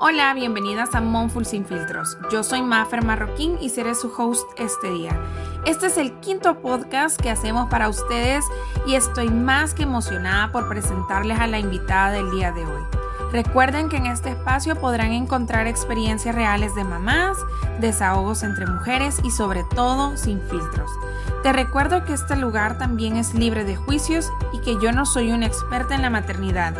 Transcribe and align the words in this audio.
Hola, 0.00 0.32
bienvenidas 0.32 0.94
a 0.94 1.00
Monful 1.00 1.44
Sin 1.44 1.66
Filtros. 1.66 2.16
Yo 2.30 2.44
soy 2.44 2.62
Maffer 2.62 3.04
Marroquín 3.04 3.58
y 3.60 3.68
seré 3.68 3.96
su 3.96 4.12
host 4.16 4.48
este 4.56 4.90
día. 4.90 5.20
Este 5.66 5.86
es 5.86 5.98
el 5.98 6.12
quinto 6.20 6.60
podcast 6.60 7.20
que 7.20 7.30
hacemos 7.30 7.68
para 7.68 7.88
ustedes 7.88 8.44
y 8.86 8.94
estoy 8.94 9.28
más 9.28 9.74
que 9.74 9.82
emocionada 9.82 10.52
por 10.52 10.68
presentarles 10.68 11.40
a 11.40 11.48
la 11.48 11.58
invitada 11.58 12.12
del 12.12 12.30
día 12.30 12.52
de 12.52 12.64
hoy. 12.64 12.97
Recuerden 13.30 13.90
que 13.90 13.98
en 13.98 14.06
este 14.06 14.30
espacio 14.30 14.80
podrán 14.80 15.12
encontrar 15.12 15.66
experiencias 15.66 16.34
reales 16.34 16.74
de 16.74 16.82
mamás, 16.82 17.36
desahogos 17.78 18.42
entre 18.42 18.64
mujeres 18.66 19.20
y 19.22 19.30
sobre 19.30 19.64
todo 19.64 20.16
sin 20.16 20.40
filtros. 20.40 20.90
Te 21.42 21.52
recuerdo 21.52 22.06
que 22.06 22.14
este 22.14 22.36
lugar 22.36 22.78
también 22.78 23.16
es 23.16 23.34
libre 23.34 23.64
de 23.64 23.76
juicios 23.76 24.30
y 24.54 24.60
que 24.62 24.78
yo 24.82 24.92
no 24.92 25.04
soy 25.04 25.30
una 25.30 25.44
experta 25.44 25.94
en 25.94 26.02
la 26.02 26.08
maternidad. 26.08 26.74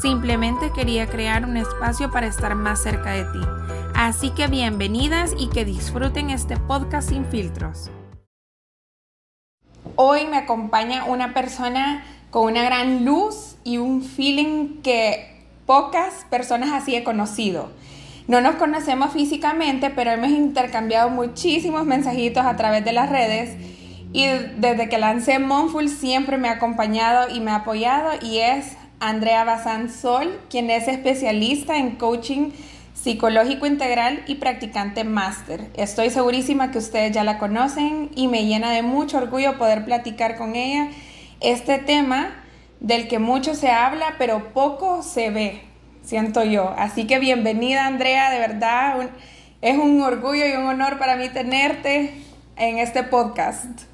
Simplemente 0.00 0.72
quería 0.72 1.06
crear 1.06 1.46
un 1.46 1.56
espacio 1.56 2.10
para 2.10 2.26
estar 2.26 2.54
más 2.54 2.82
cerca 2.82 3.12
de 3.12 3.24
ti. 3.24 3.40
Así 3.94 4.30
que 4.30 4.46
bienvenidas 4.46 5.32
y 5.38 5.48
que 5.48 5.64
disfruten 5.64 6.28
este 6.28 6.58
podcast 6.58 7.08
sin 7.08 7.24
filtros. 7.24 7.90
Hoy 9.96 10.26
me 10.26 10.36
acompaña 10.36 11.06
una 11.06 11.32
persona 11.32 12.04
con 12.30 12.52
una 12.52 12.62
gran 12.62 13.06
luz 13.06 13.56
y 13.64 13.78
un 13.78 14.02
feeling 14.02 14.82
que 14.82 15.33
Pocas 15.66 16.26
personas 16.28 16.72
así 16.72 16.94
he 16.94 17.04
conocido. 17.04 17.70
No 18.26 18.40
nos 18.40 18.56
conocemos 18.56 19.12
físicamente, 19.12 19.90
pero 19.90 20.10
hemos 20.10 20.30
intercambiado 20.30 21.10
muchísimos 21.10 21.84
mensajitos 21.84 22.44
a 22.44 22.56
través 22.56 22.84
de 22.84 22.92
las 22.92 23.10
redes 23.10 23.56
y 24.12 24.26
desde 24.58 24.88
que 24.88 24.98
lancé 24.98 25.38
Monful 25.38 25.88
siempre 25.88 26.38
me 26.38 26.48
ha 26.48 26.52
acompañado 26.52 27.34
y 27.34 27.40
me 27.40 27.50
ha 27.50 27.56
apoyado 27.56 28.10
y 28.22 28.38
es 28.38 28.76
Andrea 29.00 29.44
Bazán 29.44 29.90
Sol, 29.90 30.40
quien 30.48 30.70
es 30.70 30.86
especialista 30.86 31.76
en 31.76 31.96
coaching 31.96 32.50
psicológico 32.94 33.66
integral 33.66 34.22
y 34.26 34.36
practicante 34.36 35.04
máster. 35.04 35.68
Estoy 35.74 36.10
segurísima 36.10 36.70
que 36.70 36.78
ustedes 36.78 37.12
ya 37.12 37.24
la 37.24 37.38
conocen 37.38 38.10
y 38.14 38.28
me 38.28 38.46
llena 38.46 38.70
de 38.70 38.82
mucho 38.82 39.18
orgullo 39.18 39.58
poder 39.58 39.84
platicar 39.84 40.36
con 40.36 40.54
ella 40.56 40.88
este 41.40 41.78
tema 41.78 42.43
del 42.84 43.08
que 43.08 43.18
mucho 43.18 43.54
se 43.54 43.70
habla, 43.70 44.16
pero 44.18 44.52
poco 44.52 45.02
se 45.02 45.30
ve, 45.30 45.62
siento 46.02 46.44
yo. 46.44 46.74
Así 46.76 47.06
que 47.06 47.18
bienvenida, 47.18 47.86
Andrea, 47.86 48.30
de 48.30 48.38
verdad, 48.38 49.08
es 49.62 49.78
un 49.78 50.02
orgullo 50.02 50.44
y 50.46 50.52
un 50.52 50.66
honor 50.66 50.98
para 50.98 51.16
mí 51.16 51.30
tenerte 51.30 52.12
en 52.56 52.78
este 52.78 53.02
podcast. 53.02 53.84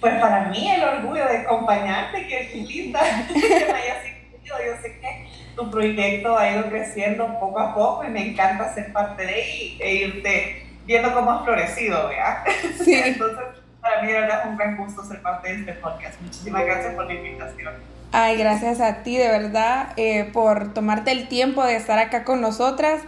Pues 0.00 0.14
para 0.20 0.44
mí 0.50 0.70
el 0.70 0.84
orgullo 0.84 1.26
de 1.26 1.38
acompañarte, 1.38 2.28
que 2.28 2.42
es 2.42 2.54
linda, 2.54 3.00
que 3.28 3.34
me 3.34 3.72
hayas 3.72 4.06
incluido. 4.06 4.56
Yo 4.66 4.80
sé 4.80 5.00
que 5.00 5.26
tu 5.56 5.68
proyecto 5.68 6.38
ha 6.38 6.48
ido 6.48 6.68
creciendo 6.68 7.26
poco 7.40 7.58
a 7.58 7.74
poco 7.74 8.04
y 8.04 8.08
me 8.08 8.30
encanta 8.30 8.72
ser 8.72 8.92
parte 8.92 9.26
de 9.26 9.40
él 9.40 9.76
e 9.80 9.94
irte 9.94 10.66
viendo 10.86 11.12
cómo 11.12 11.32
has 11.32 11.42
florecido, 11.42 12.06
¿verdad? 12.06 12.44
Sí. 12.84 12.94
Entonces, 13.04 13.46
para 13.80 14.00
mí 14.00 14.12
de 14.12 14.20
verdad 14.20 14.42
es 14.42 14.46
un 14.46 14.56
gran 14.56 14.76
gusto 14.76 15.02
ser 15.02 15.20
parte 15.22 15.48
de 15.48 15.54
este 15.58 15.72
podcast. 15.72 16.20
Muchísimas 16.20 16.64
gracias 16.64 16.94
por 16.94 17.06
la 17.06 17.14
invitación. 17.14 17.91
Ay, 18.14 18.36
gracias 18.36 18.78
a 18.82 19.02
ti 19.02 19.16
de 19.16 19.28
verdad 19.28 19.94
eh, 19.96 20.28
por 20.34 20.74
tomarte 20.74 21.12
el 21.12 21.28
tiempo 21.28 21.64
de 21.64 21.76
estar 21.76 21.98
acá 21.98 22.24
con 22.24 22.42
nosotras. 22.42 23.00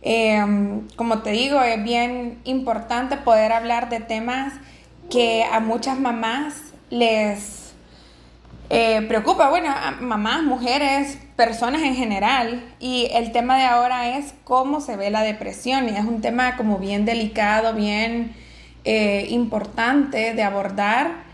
Em, 0.00 0.88
como 0.96 1.18
te 1.18 1.32
digo, 1.32 1.60
es 1.60 1.82
bien 1.84 2.40
importante 2.44 3.18
poder 3.18 3.52
hablar 3.52 3.90
de 3.90 4.00
temas 4.00 4.54
que 5.10 5.44
a 5.44 5.60
muchas 5.60 6.00
mamás 6.00 6.54
les 6.88 7.74
eh, 8.70 9.02
preocupa, 9.06 9.50
bueno, 9.50 9.68
a 9.68 9.90
mamás, 10.00 10.42
mujeres, 10.44 11.18
personas 11.36 11.82
en 11.82 11.94
general. 11.94 12.74
Y 12.80 13.08
el 13.12 13.32
tema 13.32 13.58
de 13.58 13.64
ahora 13.64 14.16
es 14.16 14.32
cómo 14.44 14.80
se 14.80 14.96
ve 14.96 15.10
la 15.10 15.24
depresión. 15.24 15.90
Y 15.90 15.96
es 15.96 16.06
un 16.06 16.22
tema 16.22 16.56
como 16.56 16.78
bien 16.78 17.04
delicado, 17.04 17.74
bien 17.74 18.34
eh, 18.84 19.26
importante 19.28 20.32
de 20.32 20.42
abordar. 20.42 21.24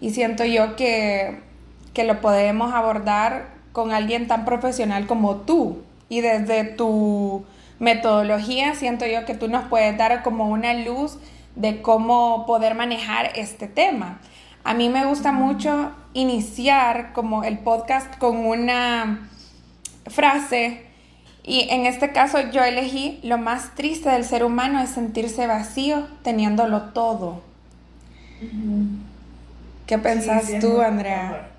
Y 0.00 0.12
siento 0.12 0.46
yo 0.46 0.74
que 0.74 1.51
que 1.94 2.04
lo 2.04 2.20
podemos 2.20 2.72
abordar 2.72 3.48
con 3.72 3.92
alguien 3.92 4.26
tan 4.26 4.44
profesional 4.44 5.06
como 5.06 5.36
tú. 5.36 5.82
Y 6.08 6.20
desde 6.20 6.64
tu 6.64 7.44
metodología 7.78 8.74
siento 8.74 9.06
yo 9.06 9.24
que 9.24 9.34
tú 9.34 9.48
nos 9.48 9.64
puedes 9.64 9.96
dar 9.96 10.22
como 10.22 10.48
una 10.48 10.74
luz 10.74 11.18
de 11.56 11.82
cómo 11.82 12.46
poder 12.46 12.74
manejar 12.74 13.30
este 13.34 13.66
tema. 13.66 14.20
A 14.64 14.74
mí 14.74 14.88
me 14.88 15.04
gusta 15.06 15.32
mucho 15.32 15.92
iniciar 16.14 17.12
como 17.12 17.44
el 17.44 17.58
podcast 17.58 18.16
con 18.18 18.46
una 18.46 19.28
frase 20.06 20.82
y 21.42 21.68
en 21.70 21.86
este 21.86 22.12
caso 22.12 22.38
yo 22.52 22.62
elegí 22.62 23.18
lo 23.24 23.38
más 23.38 23.74
triste 23.74 24.10
del 24.10 24.24
ser 24.24 24.44
humano 24.44 24.80
es 24.80 24.90
sentirse 24.90 25.46
vacío 25.46 26.06
teniéndolo 26.22 26.90
todo. 26.90 27.42
¿Qué 29.86 29.98
pensás 29.98 30.44
tú, 30.60 30.80
Andrea? 30.80 31.51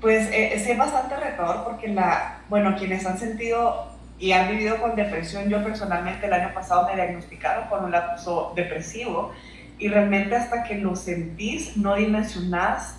Pues 0.00 0.28
eh, 0.32 0.60
sí 0.62 0.70
es 0.70 0.78
bastante 0.78 1.16
retador 1.16 1.64
porque 1.64 1.88
la, 1.88 2.38
bueno, 2.48 2.76
quienes 2.76 3.04
han 3.04 3.18
sentido 3.18 3.88
y 4.18 4.32
han 4.32 4.48
vivido 4.48 4.80
con 4.80 4.96
depresión, 4.96 5.48
yo 5.48 5.62
personalmente 5.62 6.26
el 6.26 6.32
año 6.32 6.52
pasado 6.54 6.86
me 6.86 6.94
diagnosticaron 6.94 7.68
con 7.68 7.84
un 7.84 7.90
lapso 7.90 8.52
depresivo 8.54 9.32
y 9.78 9.88
realmente 9.88 10.34
hasta 10.36 10.64
que 10.64 10.76
lo 10.76 10.96
sentís 10.96 11.76
no 11.76 11.94
dimensionás 11.94 12.96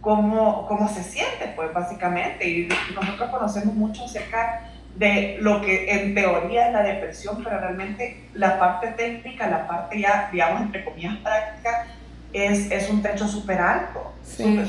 cómo, 0.00 0.66
cómo 0.68 0.88
se 0.88 1.02
siente, 1.02 1.52
pues 1.56 1.72
básicamente. 1.72 2.48
Y 2.48 2.68
nosotros 2.94 3.30
conocemos 3.30 3.74
mucho 3.74 4.04
acerca 4.04 4.70
de 4.96 5.38
lo 5.40 5.60
que 5.60 5.90
en 5.90 6.14
teoría 6.14 6.68
es 6.68 6.72
la 6.72 6.82
depresión, 6.82 7.42
pero 7.42 7.58
realmente 7.58 8.28
la 8.34 8.58
parte 8.58 8.88
técnica, 8.88 9.48
la 9.48 9.66
parte 9.66 10.00
ya, 10.00 10.28
digamos, 10.30 10.62
entre 10.62 10.84
comillas, 10.84 11.16
práctica, 11.16 11.86
es, 12.34 12.70
es 12.70 12.90
un 12.90 13.00
techo 13.00 13.28
súper 13.28 13.60
alto, 13.60 14.12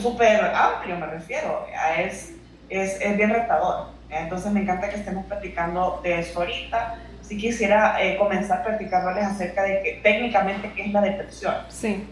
súper 0.02 0.46
amplio 0.54 0.98
me 0.98 1.08
refiero, 1.08 1.66
es, 1.98 2.32
es, 2.70 3.02
es 3.02 3.18
bien 3.18 3.32
retador. 3.32 3.88
Entonces 4.10 4.52
me 4.52 4.62
encanta 4.62 4.90
que 4.90 4.98
estemos 4.98 5.26
platicando 5.26 6.00
de 6.04 6.20
eso 6.20 6.40
ahorita. 6.40 7.00
Si 7.22 7.38
quisiera 7.38 8.02
eh, 8.02 8.18
comenzar 8.18 8.64
platicándoles 8.64 9.26
acerca 9.26 9.64
de 9.64 9.82
que 9.82 10.00
técnicamente 10.04 10.72
qué 10.74 10.86
es 10.86 10.94
la 10.94 11.02
depresión. 11.02 11.56
Sí. 11.70 12.08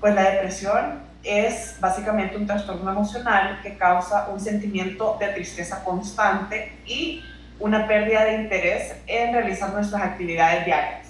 Pues 0.00 0.14
la 0.14 0.30
depresión 0.30 1.02
es 1.22 1.76
básicamente 1.78 2.36
un 2.36 2.46
trastorno 2.46 2.90
emocional 2.90 3.60
que 3.62 3.76
causa 3.76 4.28
un 4.28 4.40
sentimiento 4.40 5.16
de 5.20 5.28
tristeza 5.28 5.84
constante 5.84 6.72
y 6.86 7.22
una 7.60 7.86
pérdida 7.86 8.24
de 8.24 8.34
interés 8.34 8.94
en 9.06 9.34
realizar 9.34 9.70
nuestras 9.72 10.02
actividades 10.02 10.64
diarias. 10.64 11.03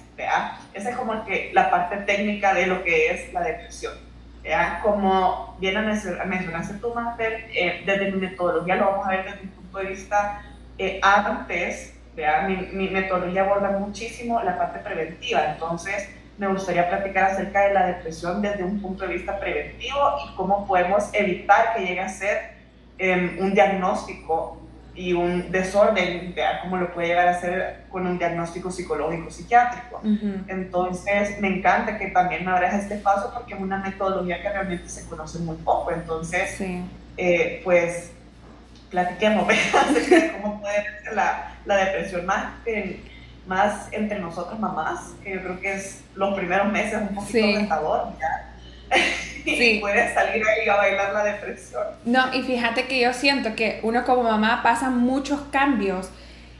Esa 0.73 0.91
es 0.91 0.97
como 0.97 1.25
que 1.25 1.51
la 1.53 1.71
parte 1.71 1.97
técnica 1.99 2.55
de 2.55 2.67
lo 2.67 2.83
que 2.85 3.11
es 3.11 3.33
la 3.33 3.43
depresión. 3.43 3.95
Como 4.83 5.57
bien 5.59 5.75
mencionaste 6.27 6.75
tú, 6.75 6.93
Master, 6.95 7.47
eh, 7.55 7.83
desde 7.87 8.13
mi 8.13 8.21
metodología 8.21 8.77
lo 8.77 8.91
vamos 8.91 9.07
a 9.07 9.11
ver 9.11 9.25
desde 9.25 9.43
un 9.43 9.49
punto 9.49 9.79
de 9.79 9.85
vista 9.87 10.43
eh, 10.79 11.01
antes, 11.03 11.95
Mi, 12.47 12.57
mi, 12.73 12.89
metodología 12.91 13.43
aborda 13.43 13.71
muchísimo 13.71 14.41
la 14.43 14.57
parte 14.57 14.79
preventiva, 14.81 15.47
entonces 15.47 16.09
me 16.39 16.47
gustaría 16.49 16.89
platicar 16.89 17.25
acerca 17.25 17.63
de 17.63 17.75
la 17.75 17.87
depresión 17.87 18.43
desde 18.43 18.63
un 18.63 18.81
punto 18.81 19.07
de 19.07 19.15
vista 19.15 19.39
preventivo 19.41 19.99
y 20.25 20.35
cómo 20.37 20.67
podemos 20.67 21.11
evitar 21.13 21.75
que 21.75 21.87
llegue 21.87 22.01
a 22.01 22.09
ser 22.09 22.53
em, 22.99 23.37
un 23.41 23.55
diagnóstico 23.55 24.61
y 24.94 25.12
un 25.12 25.50
desorden, 25.50 26.34
como 26.62 26.77
lo 26.77 26.93
puede 26.93 27.09
llegar 27.09 27.28
a 27.28 27.41
ser 27.41 27.84
con 27.91 28.06
un 28.06 28.16
diagnóstico 28.16 28.71
psicológico 28.71 29.31
psiquiátrico. 29.31 30.00
Entonces, 30.47 31.41
me 31.41 31.49
encanta 31.49 31.99
que 31.99 32.09
también 32.09 32.44
me 32.44 32.53
abras 32.53 32.75
este 32.75 32.97
paso 32.97 33.32
porque 33.34 33.55
es 33.55 33.60
una 33.60 33.78
metodología 33.78 34.41
que 34.41 34.49
realmente 34.49 34.88
se 34.88 35.06
conoce 35.09 35.41
muy 35.41 35.56
poco. 35.56 35.91
Entonces, 35.91 36.60
eh, 37.16 37.60
pues, 37.65 38.12
platiquemos 38.91 39.49
de 39.49 40.32
cómo 40.41 40.60
puede 40.60 40.82
ser 41.03 41.15
la, 41.15 41.55
la 41.65 41.76
depresión 41.76 42.25
más, 42.25 42.52
más 43.47 43.88
entre 43.90 44.20
nosotros 44.20 44.58
mamás, 44.61 45.12
que 45.25 45.35
yo 45.35 45.43
creo 45.43 45.61
que 45.61 45.73
es 45.73 46.05
los 46.14 46.35
primeros 46.35 46.70
meses 46.70 47.00
un 47.00 47.14
poquito 47.14 47.38
sí. 47.38 47.69
y 49.44 49.79
puedes 49.81 50.14
salir 50.14 50.43
ahí 50.46 50.69
a 50.69 50.76
bailar 50.76 51.12
la 51.12 51.25
depresión. 51.25 51.82
No, 52.05 52.32
y 52.35 52.43
fíjate 52.43 52.87
que 52.87 53.00
yo 53.00 53.12
siento 53.12 53.55
que 53.55 53.81
uno 53.82 54.05
como 54.05 54.23
mamá 54.23 54.62
pasa 54.62 54.91
muchos 54.91 55.41
cambios, 55.50 56.08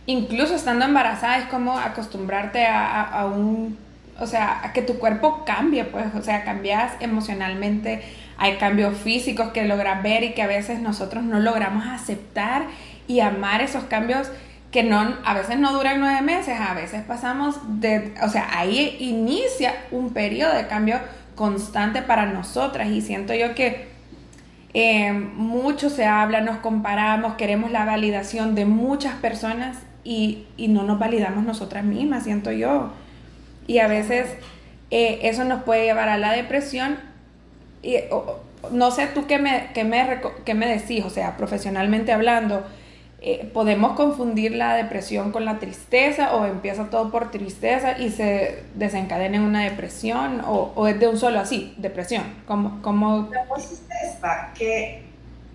incluso 0.07 0.55
estando 0.55 0.85
embarazada 0.85 1.39
es 1.39 1.45
como 1.47 1.79
acostumbrarte 1.79 2.67
a, 2.67 3.03
a, 3.03 3.27
un, 3.27 3.79
o 4.19 4.27
sea, 4.27 4.61
a 4.63 4.73
que 4.73 4.83
tu 4.83 4.99
cuerpo 4.99 5.45
cambie, 5.45 5.85
pues, 5.85 6.07
o 6.15 6.23
sea, 6.23 6.45
cambias 6.45 6.93
emocionalmente, 7.01 8.03
hay 8.37 8.57
cambios 8.57 8.97
físicos 8.99 9.49
que 9.53 9.65
logras 9.65 10.03
ver 10.03 10.25
y 10.25 10.33
que 10.33 10.43
a 10.43 10.47
veces 10.47 10.81
nosotros 10.81 11.25
no 11.25 11.41
logramos 11.41 11.87
aceptar 11.87 12.65
y 13.07 13.21
amar 13.21 13.61
esos 13.61 13.85
cambios 13.85 14.31
que 14.75 14.83
no, 14.83 15.17
a 15.25 15.35
veces 15.35 15.57
no 15.61 15.73
duran 15.73 16.01
nueve 16.01 16.21
meses, 16.21 16.59
a 16.59 16.75
veces 16.75 17.05
pasamos 17.05 17.81
de, 17.81 18.13
o 18.25 18.29
sea, 18.29 18.49
ahí 18.59 18.97
inicia 18.99 19.73
un 19.93 20.13
periodo 20.13 20.53
de 20.53 20.67
cambio 20.67 20.99
constante 21.35 22.03
para 22.03 22.27
nosotras 22.27 22.89
y 22.89 23.01
siento 23.01 23.35
yo 23.35 23.55
que 23.55 23.89
eh, 24.73 25.13
mucho 25.13 25.91
se 25.91 26.05
habla, 26.05 26.41
nos 26.41 26.59
comparamos, 26.59 27.35
queremos 27.35 27.71
la 27.71 27.85
validación 27.85 28.55
de 28.55 28.65
muchas 28.65 29.15
personas 29.15 29.79
y, 30.03 30.47
y 30.57 30.69
no 30.69 30.83
nos 30.83 30.99
validamos 30.99 31.45
nosotras 31.45 31.85
mismas, 31.85 32.25
siento 32.25 32.51
yo. 32.53 32.93
Y 33.67 33.79
a 33.79 33.89
veces 33.89 34.29
eh, 34.91 35.21
eso 35.23 35.45
nos 35.45 35.63
puede 35.63 35.85
llevar 35.85 36.09
a 36.09 36.19
la 36.19 36.33
depresión. 36.33 36.99
Y, 37.83 37.97
no 38.71 38.91
sé 38.91 39.07
tú 39.09 39.27
qué 39.27 39.39
me, 39.39 39.69
qué 39.75 39.85
me, 39.85 40.21
qué 40.45 40.55
me 40.55 40.67
decís, 40.67 41.05
o 41.05 41.11
sea, 41.11 41.37
profesionalmente 41.37 42.13
hablando, 42.13 42.65
eh, 43.27 43.51
podemos 43.55 43.93
confundir 43.93 44.55
la 44.55 44.75
depresión 44.75 45.33
con 45.33 45.47
la 45.47 45.59
tristeza 45.59 46.35
o 46.35 46.45
empieza 46.45 46.91
todo 46.91 47.11
por 47.11 47.31
tristeza 47.31 47.99
y 47.99 48.11
se 48.11 48.65
desencadena 48.75 49.39
en 49.39 49.45
una 49.45 49.65
depresión 49.65 50.43
o, 50.43 50.73
o 50.75 50.87
es 50.87 51.01
de 51.01 51.09
un 51.09 51.17
solo 51.17 51.41
así, 51.41 51.75
depresión. 51.79 52.23
¿Cómo, 52.47 52.83
cómo... 52.83 53.31
La 53.33 54.53
que 54.53 55.05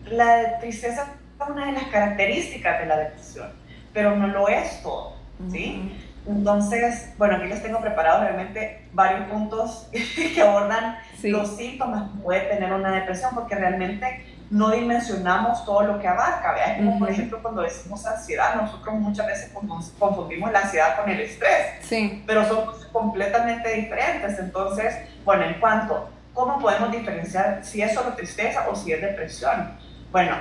la 0.09 0.57
tristeza 0.59 1.13
es 1.39 1.47
una 1.47 1.67
de 1.67 1.73
las 1.73 1.83
características 1.83 2.79
de 2.79 2.85
la 2.87 2.97
depresión, 2.97 3.51
pero 3.93 4.15
no 4.15 4.25
lo 4.25 4.47
es 4.47 4.81
todo, 4.81 5.17
¿sí? 5.51 5.95
Entonces, 6.27 7.13
bueno, 7.19 7.35
aquí 7.35 7.49
les 7.49 7.61
tengo 7.61 7.81
preparados 7.81 8.23
realmente 8.23 8.83
varios 8.93 9.29
puntos 9.29 9.87
que 10.33 10.41
abordan 10.41 10.97
los 11.21 11.55
síntomas 11.55 12.09
que 12.09 12.17
puede 12.23 12.41
tener 12.47 12.73
una 12.73 12.91
depresión, 12.93 13.35
porque 13.35 13.53
realmente 13.53 14.25
no 14.49 14.71
dimensionamos 14.71 15.63
todo 15.65 15.83
lo 15.83 15.99
que 15.99 16.07
abarca. 16.07 16.53
¿vea? 16.53 16.77
como, 16.77 16.99
por 16.99 17.09
ejemplo, 17.09 17.39
cuando 17.41 17.61
decimos 17.61 18.05
ansiedad, 18.05 18.55
nosotros 18.55 18.95
muchas 18.95 19.27
veces 19.27 19.51
confundimos 19.99 20.51
la 20.51 20.61
ansiedad 20.61 20.99
con 20.99 21.09
el 21.09 21.19
estrés, 21.21 21.67
sí. 21.81 22.23
pero 22.25 22.45
son 22.45 22.65
completamente 22.91 23.73
diferentes. 23.75 24.39
Entonces, 24.39 24.95
bueno, 25.23 25.43
en 25.43 25.59
cuanto, 25.59 26.09
¿cómo 26.33 26.59
podemos 26.59 26.91
diferenciar 26.91 27.63
si 27.63 27.81
es 27.81 27.93
solo 27.93 28.13
tristeza 28.13 28.67
o 28.69 28.75
si 28.75 28.91
es 28.91 29.01
depresión? 29.01 29.71
Bueno, 30.11 30.35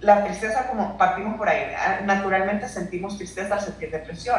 la 0.00 0.24
tristeza, 0.24 0.68
como 0.68 0.96
partimos 0.96 1.36
por 1.36 1.48
ahí, 1.48 1.72
naturalmente 2.04 2.68
sentimos 2.68 3.16
tristeza 3.16 3.54
al 3.54 3.60
sentir 3.60 3.90
depresión, 3.90 4.38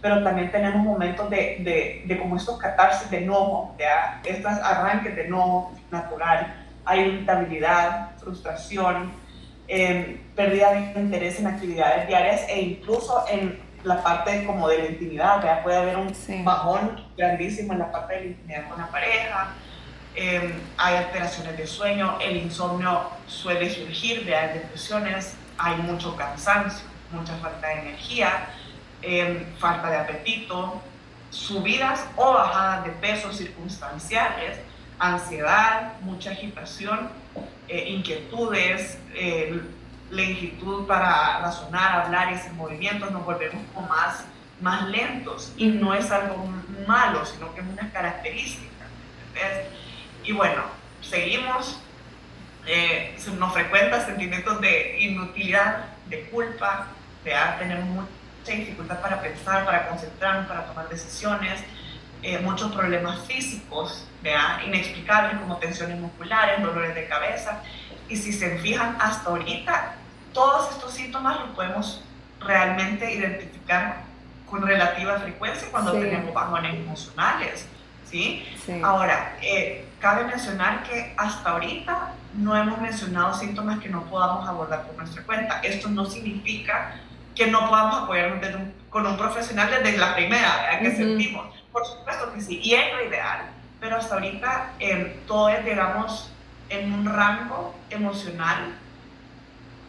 pero 0.00 0.22
también 0.22 0.52
tenemos 0.52 0.82
momentos 0.84 1.28
de, 1.30 1.58
de, 1.60 2.02
de 2.06 2.18
como 2.18 2.36
estos 2.36 2.58
catarsis 2.58 3.10
de 3.10 3.24
enojo, 3.24 3.74
¿ya? 3.78 4.20
estos 4.24 4.52
arranques 4.52 5.16
de 5.16 5.26
enojo 5.26 5.72
natural 5.90 6.59
hay 6.84 7.00
irritabilidad, 7.00 8.16
frustración, 8.18 9.12
eh, 9.68 10.20
pérdida 10.34 10.72
de 10.72 11.00
interés 11.00 11.38
en 11.38 11.46
actividades 11.46 12.08
diarias 12.08 12.42
e 12.48 12.60
incluso 12.60 13.24
en 13.30 13.60
la 13.84 14.02
parte 14.02 14.44
como 14.44 14.68
de 14.68 14.78
la 14.78 14.86
intimidad, 14.86 15.36
¿verdad? 15.36 15.62
puede 15.62 15.76
haber 15.76 15.96
un 15.96 16.12
bajón 16.44 17.04
grandísimo 17.16 17.72
en 17.72 17.78
la 17.78 17.92
parte 17.92 18.14
de 18.14 18.20
la 18.20 18.26
intimidad 18.26 18.68
con 18.68 18.78
la 18.78 18.88
pareja, 18.88 19.54
eh, 20.14 20.54
hay 20.76 20.96
alteraciones 20.96 21.56
de 21.56 21.66
sueño, 21.66 22.18
el 22.20 22.36
insomnio 22.36 23.10
suele 23.26 23.70
surgir 23.72 24.24
de 24.24 24.32
depresiones, 24.32 25.34
hay 25.56 25.76
mucho 25.76 26.16
cansancio, 26.16 26.86
mucha 27.12 27.36
falta 27.36 27.68
de 27.68 27.74
energía, 27.74 28.48
eh, 29.02 29.46
falta 29.58 29.88
de 29.88 29.96
apetito, 29.98 30.82
subidas 31.30 32.06
o 32.16 32.32
bajadas 32.34 32.84
de 32.84 32.90
peso 32.90 33.32
circunstanciales, 33.32 34.58
ansiedad, 35.00 35.98
mucha 36.02 36.30
agitación, 36.30 37.08
eh, 37.66 37.88
inquietudes, 37.88 38.98
eh, 39.14 39.60
lentitud 40.10 40.86
para 40.86 41.40
razonar, 41.40 42.02
hablar 42.02 42.30
y 42.30 42.34
hacer 42.34 42.52
movimientos, 42.52 43.10
nos 43.10 43.24
volvemos 43.24 43.64
como 43.74 43.88
más, 43.88 44.24
más 44.60 44.88
lentos. 44.88 45.52
Y 45.56 45.68
no 45.68 45.94
es 45.94 46.10
algo 46.10 46.46
malo, 46.86 47.24
sino 47.24 47.52
que 47.54 47.62
es 47.62 47.66
una 47.66 47.90
característica. 47.90 48.68
Y 50.22 50.32
bueno, 50.32 50.62
seguimos, 51.00 51.80
eh, 52.66 53.16
nos 53.38 53.52
frecuentan 53.54 54.04
sentimientos 54.04 54.60
de 54.60 54.98
inutilidad, 55.00 55.86
de 56.08 56.24
culpa, 56.24 56.88
de 57.24 57.32
tener 57.58 57.78
mucha 57.78 58.04
dificultad 58.52 59.00
para 59.00 59.20
pensar, 59.22 59.64
para 59.64 59.88
concentrarnos, 59.88 60.46
para 60.46 60.66
tomar 60.66 60.88
decisiones, 60.88 61.60
eh, 62.22 62.38
muchos 62.40 62.72
problemas 62.72 63.20
físicos, 63.26 64.06
inexplicables 64.66 65.40
como 65.40 65.56
tensiones 65.56 65.98
musculares, 65.98 66.62
dolores 66.62 66.94
de 66.94 67.06
cabeza. 67.06 67.62
Y 68.08 68.16
si 68.16 68.32
se 68.32 68.58
fijan 68.58 68.96
hasta 69.00 69.30
ahorita, 69.30 69.94
todos 70.32 70.70
estos 70.72 70.92
síntomas 70.92 71.40
los 71.40 71.50
podemos 71.50 72.02
realmente 72.40 73.12
identificar 73.12 74.02
con 74.48 74.66
relativa 74.66 75.18
frecuencia 75.18 75.68
cuando 75.70 75.92
tenemos 75.92 76.34
bajones 76.34 76.74
emocionales. 76.74 77.66
¿sí? 78.10 78.44
Ahora, 78.82 79.36
eh, 79.40 79.86
cabe 79.98 80.24
mencionar 80.24 80.82
que 80.82 81.14
hasta 81.16 81.50
ahorita 81.50 82.14
no 82.34 82.56
hemos 82.56 82.80
mencionado 82.80 83.32
síntomas 83.34 83.80
que 83.80 83.88
no 83.88 84.04
podamos 84.04 84.48
abordar 84.48 84.82
por 84.86 84.96
nuestra 84.96 85.22
cuenta. 85.22 85.60
Esto 85.62 85.88
no 85.88 86.04
significa 86.04 86.96
que 87.34 87.46
no 87.46 87.68
podamos 87.68 88.02
apoyarnos 88.02 88.44
con 88.90 89.06
un 89.06 89.16
profesional 89.16 89.70
desde 89.70 89.96
la 89.96 90.14
primera 90.14 90.78
que 90.80 90.94
sentimos 90.94 91.59
por 91.72 91.86
supuesto 91.86 92.32
que 92.32 92.40
sí, 92.40 92.60
y 92.62 92.74
es 92.74 92.92
lo 92.92 93.04
ideal, 93.06 93.42
pero 93.80 93.96
hasta 93.96 94.14
ahorita 94.14 94.72
eh, 94.78 95.20
todo 95.26 95.48
es, 95.48 95.64
digamos, 95.64 96.30
en 96.68 96.92
un 96.92 97.06
rango 97.06 97.74
emocional 97.90 98.74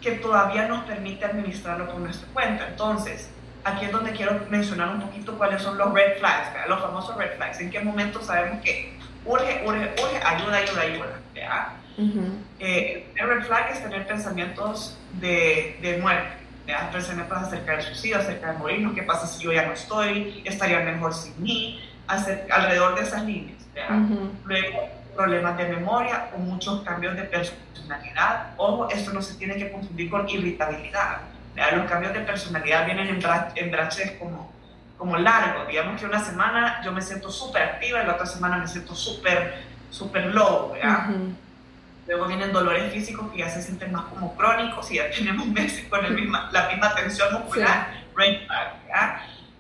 que 0.02 0.14
todavía 0.14 0.68
nos 0.68 0.84
permite 0.86 1.26
administrarlo 1.26 1.88
por 1.88 2.00
nuestra 2.00 2.28
cuenta. 2.34 2.68
Entonces, 2.68 3.30
aquí 3.64 3.86
es 3.86 3.92
donde 3.92 4.12
quiero 4.12 4.40
mencionar 4.50 4.90
un 4.90 5.02
poquito 5.02 5.38
cuáles 5.38 5.62
son 5.62 5.78
los 5.78 5.94
red 5.94 6.18
flags, 6.18 6.50
los 6.68 6.82
famosos 6.82 7.16
red 7.18 7.36
flags, 7.36 7.60
en 7.60 7.70
qué 7.70 7.80
momento 7.80 8.22
sabemos 8.22 8.64
que 8.64 8.98
urge, 9.26 9.64
urge, 9.66 9.94
urge, 10.02 10.20
ayuda, 10.24 10.58
ayuda, 10.58 10.82
ayuda. 10.82 11.74
Eh, 12.60 13.12
el 13.16 13.28
red 13.28 13.44
flag 13.44 13.72
es 13.72 13.84
tener 13.84 14.08
pensamientos 14.08 14.98
de, 15.20 15.78
de 15.82 15.98
muerte 15.98 16.41
pensamientos 16.92 17.38
acerca 17.38 17.74
del 17.74 17.82
suicidio, 17.82 18.18
acerca 18.20 18.54
de 18.54 18.58
morirnos, 18.58 18.94
qué 18.94 19.04
pasa 19.04 19.28
si 19.28 19.44
yo 19.44 19.52
ya 19.52 19.66
no 19.66 19.74
estoy, 19.74 20.42
estaría 20.46 20.80
mejor 20.80 21.14
sin 21.14 21.42
mí, 21.42 21.82
alrededor 22.08 22.96
de 22.96 23.02
esas 23.02 23.24
líneas. 23.24 23.58
Luego, 24.46 24.90
problemas 25.16 25.58
de 25.58 25.66
memoria 25.66 26.30
o 26.36 26.40
muchos 26.40 26.82
cambios 26.82 27.16
de 27.16 27.24
personalidad. 27.24 28.54
Ojo, 28.58 28.90
esto 28.90 29.14
no 29.14 29.22
se 29.22 29.36
tiene 29.36 29.56
que 29.56 29.72
confundir 29.72 30.10
con 30.10 30.28
irritabilidad. 30.30 31.20
Los 31.74 31.90
cambios 31.90 32.14
de 32.14 32.22
personalidad 32.22 32.86
vienen 32.86 33.08
en, 33.08 33.22
en 33.56 33.72
braches 33.72 34.12
como, 34.14 34.52
como 34.98 35.18
largos. 35.18 35.68
Digamos 35.68 36.00
que 36.00 36.06
una 36.06 36.24
semana 36.24 36.82
yo 36.84 36.92
me 36.92 37.02
siento 37.02 37.30
súper 37.30 37.62
activa 37.64 38.04
y 38.04 38.08
la 38.08 38.14
otra 38.14 38.26
semana 38.26 38.58
me 38.58 38.68
siento 38.68 38.96
súper, 38.96 39.64
súper 39.90 40.28
low. 40.28 40.74
Luego 42.08 42.28
vienen 42.28 42.52
dolores 42.52 42.92
físicos 42.92 43.32
que 43.32 43.40
ya 43.40 43.50
se 43.50 43.62
sienten 43.62 43.92
más 43.92 44.06
como 44.06 44.36
crónicos 44.36 44.92
y 44.92 44.96
ya 44.96 45.10
tenemos 45.12 45.48
meses 45.48 45.88
con 45.88 46.04
el 46.04 46.14
misma, 46.14 46.50
la 46.52 46.68
misma 46.68 46.94
tensión 46.96 47.34
muscular, 47.34 47.94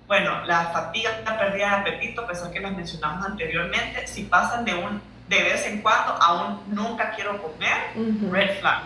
Bueno, 0.08 0.46
la 0.46 0.66
fatiga, 0.66 1.12
la 1.24 1.40
pérdida 1.40 1.70
de 1.70 1.76
apetito, 1.76 2.22
a 2.24 2.28
pesar 2.28 2.52
que 2.52 2.60
las 2.60 2.76
mencionamos 2.76 3.26
anteriormente, 3.26 4.08
si 4.08 4.24
pasan 4.24 4.66
de 4.66 4.74
un 4.74 5.02
de 5.30 5.44
vez 5.44 5.66
en 5.66 5.82
cuando 5.82 6.12
a 6.22 6.44
un 6.44 6.76
nunca 6.76 7.12
quiero 7.12 7.42
comer, 7.42 7.94
red 8.30 8.60
flag. 8.60 8.82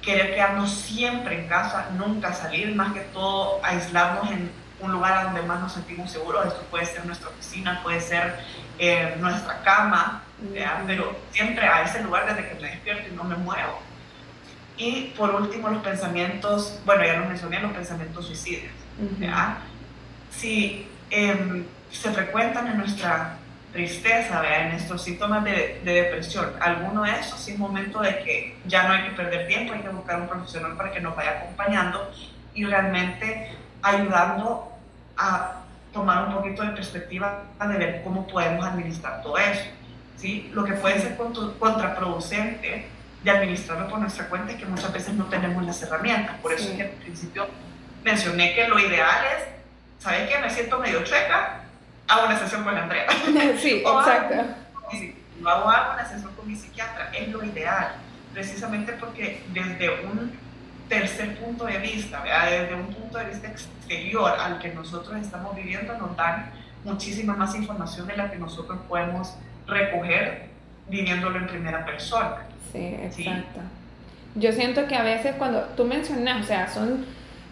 Querer 0.00 0.34
quedarnos 0.34 0.72
siempre 0.72 1.38
en 1.38 1.48
casa, 1.48 1.90
nunca 1.96 2.32
salir, 2.32 2.74
más 2.74 2.92
que 2.92 3.00
todo 3.00 3.60
aislarnos 3.62 4.28
en 4.32 4.50
un 4.82 4.92
lugar 4.92 5.24
donde 5.24 5.42
más 5.42 5.60
nos 5.60 5.72
sentimos 5.72 6.10
seguros. 6.10 6.46
Esto 6.46 6.62
puede 6.70 6.86
ser 6.86 7.06
nuestra 7.06 7.28
oficina, 7.30 7.80
puede 7.82 8.00
ser 8.00 8.40
eh, 8.78 9.16
nuestra 9.20 9.62
cama, 9.62 10.22
pero 10.86 11.16
siempre 11.30 11.66
a 11.66 11.82
ese 11.82 12.02
lugar 12.02 12.26
desde 12.26 12.48
que 12.48 12.54
me 12.60 12.68
despierto 12.68 13.08
y 13.10 13.16
no 13.16 13.24
me 13.24 13.36
muevo. 13.36 13.80
Y 14.76 15.12
por 15.16 15.34
último, 15.34 15.68
los 15.68 15.82
pensamientos, 15.82 16.80
bueno, 16.84 17.04
ya 17.04 17.18
lo 17.18 17.26
mencioné, 17.26 17.60
los 17.60 17.72
pensamientos 17.72 18.26
suicidas. 18.26 18.72
Si 20.30 20.88
em, 21.10 21.64
se 21.90 22.10
frecuentan 22.10 22.66
en 22.66 22.78
nuestra 22.78 23.36
tristeza, 23.72 24.42
en 24.60 24.72
estos 24.72 25.02
síntomas 25.02 25.44
de, 25.44 25.80
de, 25.84 25.92
depresión, 25.92 26.52
alguno 26.60 27.02
de 27.02 27.12
esos, 27.12 27.46
es 27.46 27.58
momento 27.58 28.00
de 28.00 28.18
que 28.22 28.58
ya 28.66 28.88
no 28.88 28.94
hay 28.94 29.04
que 29.04 29.10
perder 29.10 29.46
tiempo, 29.46 29.74
hay 29.74 29.80
que 29.80 29.88
buscar 29.90 30.20
un 30.20 30.28
profesional 30.28 30.76
para 30.76 30.90
que 30.90 31.00
nos 31.00 31.14
vaya 31.14 31.42
acompañando 31.42 32.10
y 32.54 32.64
realmente 32.64 33.56
ayudando 33.82 34.71
a 35.16 35.62
tomar 35.92 36.26
un 36.26 36.34
poquito 36.34 36.62
de 36.62 36.70
perspectiva 36.70 37.44
de 37.60 37.76
ver 37.78 38.02
cómo 38.02 38.26
podemos 38.26 38.64
administrar 38.64 39.22
todo 39.22 39.38
eso. 39.38 39.64
¿sí? 40.16 40.50
Lo 40.52 40.64
que 40.64 40.72
puede 40.72 41.00
ser 41.00 41.16
contraproducente 41.58 42.86
de 43.22 43.30
administrarlo 43.30 43.88
por 43.88 44.00
nuestra 44.00 44.28
cuenta 44.28 44.52
es 44.52 44.58
que 44.58 44.66
muchas 44.66 44.92
veces 44.92 45.14
no 45.14 45.26
tenemos 45.26 45.64
las 45.64 45.80
herramientas. 45.82 46.36
Por 46.40 46.52
eso 46.52 46.70
es 46.70 46.76
que 46.76 46.82
al 46.82 46.90
principio 46.90 47.46
mencioné 48.02 48.54
que 48.54 48.68
lo 48.68 48.78
ideal 48.78 49.24
es, 49.36 50.02
¿sabes 50.02 50.28
qué? 50.28 50.38
Me 50.38 50.50
siento 50.50 50.78
medio 50.78 51.04
chueca, 51.04 51.60
hago 52.08 52.26
una 52.26 52.38
sesión 52.38 52.64
con 52.64 52.76
Andrea. 52.76 53.06
Sí, 53.60 53.82
exacto. 53.86 54.34
Hago, 55.44 55.68
hago 55.68 55.94
una 55.94 56.08
sesión 56.08 56.32
con 56.34 56.46
mi 56.46 56.56
psiquiatra, 56.56 57.10
es 57.12 57.28
lo 57.28 57.42
ideal, 57.44 57.94
precisamente 58.32 58.92
porque 58.92 59.42
desde 59.52 60.04
un 60.04 60.38
tercer 61.00 61.38
punto 61.38 61.64
de 61.64 61.78
vista, 61.78 62.22
desde 62.22 62.74
un 62.74 62.86
punto 62.86 63.18
de 63.18 63.24
vista 63.26 63.48
exterior 63.48 64.32
al 64.38 64.58
que 64.58 64.68
nosotros 64.74 65.16
estamos 65.20 65.56
viviendo, 65.56 65.96
nos 65.98 66.16
dan 66.16 66.50
muchísima 66.84 67.34
más 67.34 67.54
información 67.54 68.06
de 68.06 68.16
la 68.16 68.30
que 68.30 68.38
nosotros 68.38 68.78
podemos 68.88 69.34
recoger 69.66 70.48
viviéndolo 70.88 71.38
en 71.38 71.46
primera 71.46 71.84
persona. 71.84 72.38
Sí, 72.72 72.96
exacto. 73.02 73.60
Yo 74.34 74.52
siento 74.52 74.86
que 74.86 74.94
a 74.94 75.02
veces 75.02 75.34
cuando 75.36 75.60
tú 75.76 75.84
mencionas, 75.84 76.44
o 76.44 76.46
sea, 76.46 76.68
son 76.68 77.04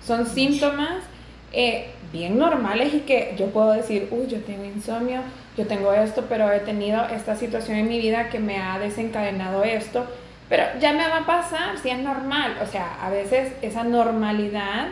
son 0.05 0.27
síntomas 0.27 1.05
eh, 1.53 1.91
bien 2.13 2.39
normales 2.39 2.95
y 2.95 3.01
que 3.01 3.35
yo 3.39 3.47
puedo 3.47 3.73
decir, 3.73 4.09
uy, 4.11 4.27
yo 4.29 4.41
tengo 4.41 4.65
insomnio, 4.65 5.21
yo 5.57 5.67
tengo 5.67 5.93
esto, 5.93 6.27
pero 6.29 6.51
he 6.51 6.61
tenido 6.61 7.05
esta 7.07 7.37
situación 7.37 7.77
en 7.79 7.89
mi 7.89 7.99
vida 7.99 8.29
que 8.29 8.39
me 8.39 8.59
ha 8.59 8.79
desencadenado 8.79 9.65
esto, 9.65 10.07
pero 10.51 10.65
ya 10.81 10.93
me 10.93 11.09
va 11.09 11.19
a 11.19 11.27
pasar, 11.27 11.79
si 11.79 11.91
es 11.91 11.99
normal, 12.01 12.57
o 12.61 12.67
sea, 12.67 12.99
a 13.01 13.09
veces 13.09 13.55
esa 13.63 13.85
normalidad 13.85 14.89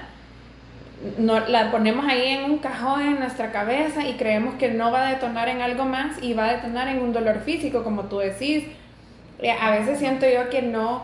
no, 1.19 1.41
la 1.41 1.73
ponemos 1.73 2.07
ahí 2.07 2.29
en 2.29 2.45
un 2.45 2.59
cajón 2.59 3.03
en 3.03 3.19
nuestra 3.19 3.51
cabeza 3.51 4.07
y 4.07 4.15
creemos 4.15 4.55
que 4.55 4.71
no 4.71 4.93
va 4.93 5.09
a 5.09 5.11
detonar 5.11 5.49
en 5.49 5.61
algo 5.61 5.85
más 5.85 6.23
y 6.23 6.33
va 6.33 6.47
a 6.47 6.53
detonar 6.55 6.87
en 6.87 7.01
un 7.01 7.13
dolor 7.13 7.41
físico, 7.41 7.83
como 7.83 8.05
tú 8.05 8.19
decís. 8.19 8.67
Eh, 9.41 9.51
a 9.51 9.73
veces 9.73 9.99
siento 9.99 10.27
yo 10.29 10.49
que 10.49 10.63
no, 10.63 11.03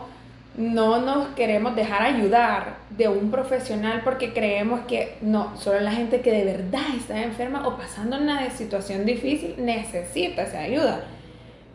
no 0.55 0.99
nos 1.01 1.27
queremos 1.35 1.75
dejar 1.75 2.03
ayudar 2.03 2.77
de 2.91 3.09
un 3.09 3.31
profesional 3.31 4.01
porque 4.05 4.31
creemos 4.33 4.81
que 4.87 5.17
no, 5.21 5.55
solo 5.57 5.81
la 5.81 5.91
gente 5.91 6.21
que 6.21 6.31
de 6.31 6.45
verdad 6.45 6.95
está 6.97 7.21
enferma 7.21 7.67
o 7.67 7.75
pasando 7.75 8.17
una 8.17 8.49
situación 8.51 9.05
difícil 9.05 9.55
necesita 9.57 10.43
esa 10.43 10.59
ayuda. 10.59 11.03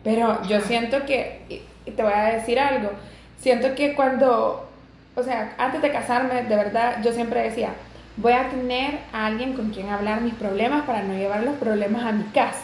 Pero 0.03 0.41
yo 0.47 0.61
siento 0.61 1.05
que, 1.05 1.61
y 1.91 1.95
te 1.95 2.03
voy 2.03 2.13
a 2.13 2.23
decir 2.23 2.59
algo, 2.59 2.91
siento 3.37 3.75
que 3.75 3.93
cuando, 3.93 4.69
o 5.15 5.23
sea, 5.23 5.53
antes 5.57 5.81
de 5.81 5.91
casarme, 5.91 6.43
de 6.43 6.55
verdad, 6.55 6.97
yo 7.03 7.11
siempre 7.11 7.41
decía, 7.41 7.69
voy 8.17 8.33
a 8.33 8.49
tener 8.49 8.99
a 9.13 9.25
alguien 9.25 9.53
con 9.53 9.71
quien 9.71 9.89
hablar 9.89 10.21
mis 10.21 10.33
problemas 10.35 10.83
para 10.83 11.03
no 11.03 11.13
llevar 11.13 11.43
los 11.43 11.55
problemas 11.55 12.03
a 12.03 12.11
mi 12.11 12.23
casa. 12.25 12.63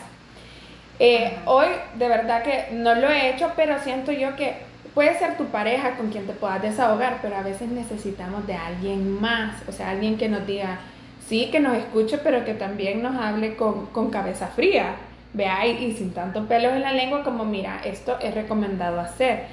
Eh, 0.99 1.37
hoy 1.45 1.67
de 1.95 2.07
verdad 2.07 2.41
que 2.43 2.69
no 2.71 2.95
lo 2.95 3.09
he 3.09 3.29
hecho, 3.29 3.51
pero 3.55 3.79
siento 3.79 4.11
yo 4.11 4.35
que 4.35 4.55
puede 4.93 5.17
ser 5.19 5.37
tu 5.37 5.45
pareja 5.45 5.91
con 5.91 6.09
quien 6.09 6.25
te 6.25 6.33
puedas 6.33 6.61
desahogar, 6.61 7.19
pero 7.21 7.35
a 7.35 7.43
veces 7.43 7.69
necesitamos 7.69 8.47
de 8.47 8.55
alguien 8.55 9.21
más, 9.21 9.55
o 9.67 9.71
sea, 9.71 9.91
alguien 9.91 10.17
que 10.17 10.27
nos 10.27 10.47
diga, 10.47 10.79
sí, 11.27 11.49
que 11.51 11.59
nos 11.59 11.77
escuche, 11.77 12.17
pero 12.17 12.43
que 12.45 12.55
también 12.55 13.03
nos 13.03 13.15
hable 13.15 13.55
con, 13.55 13.87
con 13.87 14.09
cabeza 14.09 14.47
fría, 14.47 14.95
vea, 15.37 15.65
y, 15.67 15.85
y, 15.85 15.93
sin 15.93 16.11
tanto 16.11 16.45
pelos 16.45 16.73
en 16.73 16.81
la 16.81 16.91
lengua 16.91 17.23
como, 17.23 17.45
mira, 17.45 17.79
esto 17.85 18.17
es 18.19 18.33
recomendado 18.33 18.99
hacer. 18.99 19.45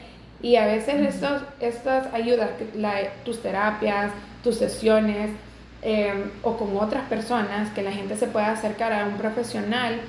Y 0.43 0.57
a 0.57 0.67
veces 0.67 1.15
estos, 1.15 1.43
estas 1.61 2.13
ayudas, 2.13 2.51
la, 2.75 2.95
tus 3.25 3.41
terapias, 3.41 4.11
tus 4.43 4.57
sesiones, 4.57 5.31
Em, 5.87 6.31
o 6.43 6.57
con 6.57 6.75
otras 6.79 7.07
personas, 7.11 7.71
que 7.75 7.83
la 7.83 7.93
gente 7.93 8.17
se 8.17 8.27
pueda 8.27 8.53
acercar 8.53 8.91
a 8.95 9.05
un 9.05 9.19
profesional, 9.19 10.01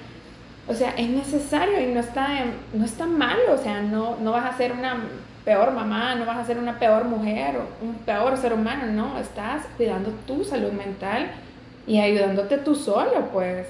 o 0.70 0.74
sea, 0.74 0.92
es 0.92 1.10
necesario 1.10 1.82
y 1.82 1.94
no 1.94 2.00
está, 2.00 2.30
no 2.72 2.86
está 2.86 3.06
mal, 3.06 3.38
o 3.52 3.58
sea, 3.58 3.82
no, 3.82 4.16
no 4.22 4.32
vas 4.32 4.46
a 4.46 4.56
ser 4.56 4.72
una 4.72 4.96
peor 5.44 5.74
mamá, 5.74 6.16
no 6.16 6.26
vas 6.26 6.38
a 6.38 6.46
ser 6.46 6.60
una 6.60 6.80
peor 6.80 7.04
mujer 7.04 7.58
o 7.58 7.86
un 7.86 7.96
peor 7.96 8.38
ser 8.38 8.54
humano, 8.54 8.86
no, 8.86 9.20
estás 9.20 9.64
cuidando 9.76 10.12
tu 10.26 10.46
salud 10.46 10.72
mental 10.72 11.30
y 11.86 12.00
ayudándote 12.00 12.58
tú 12.60 12.74
solo, 12.74 13.28
pues. 13.34 13.68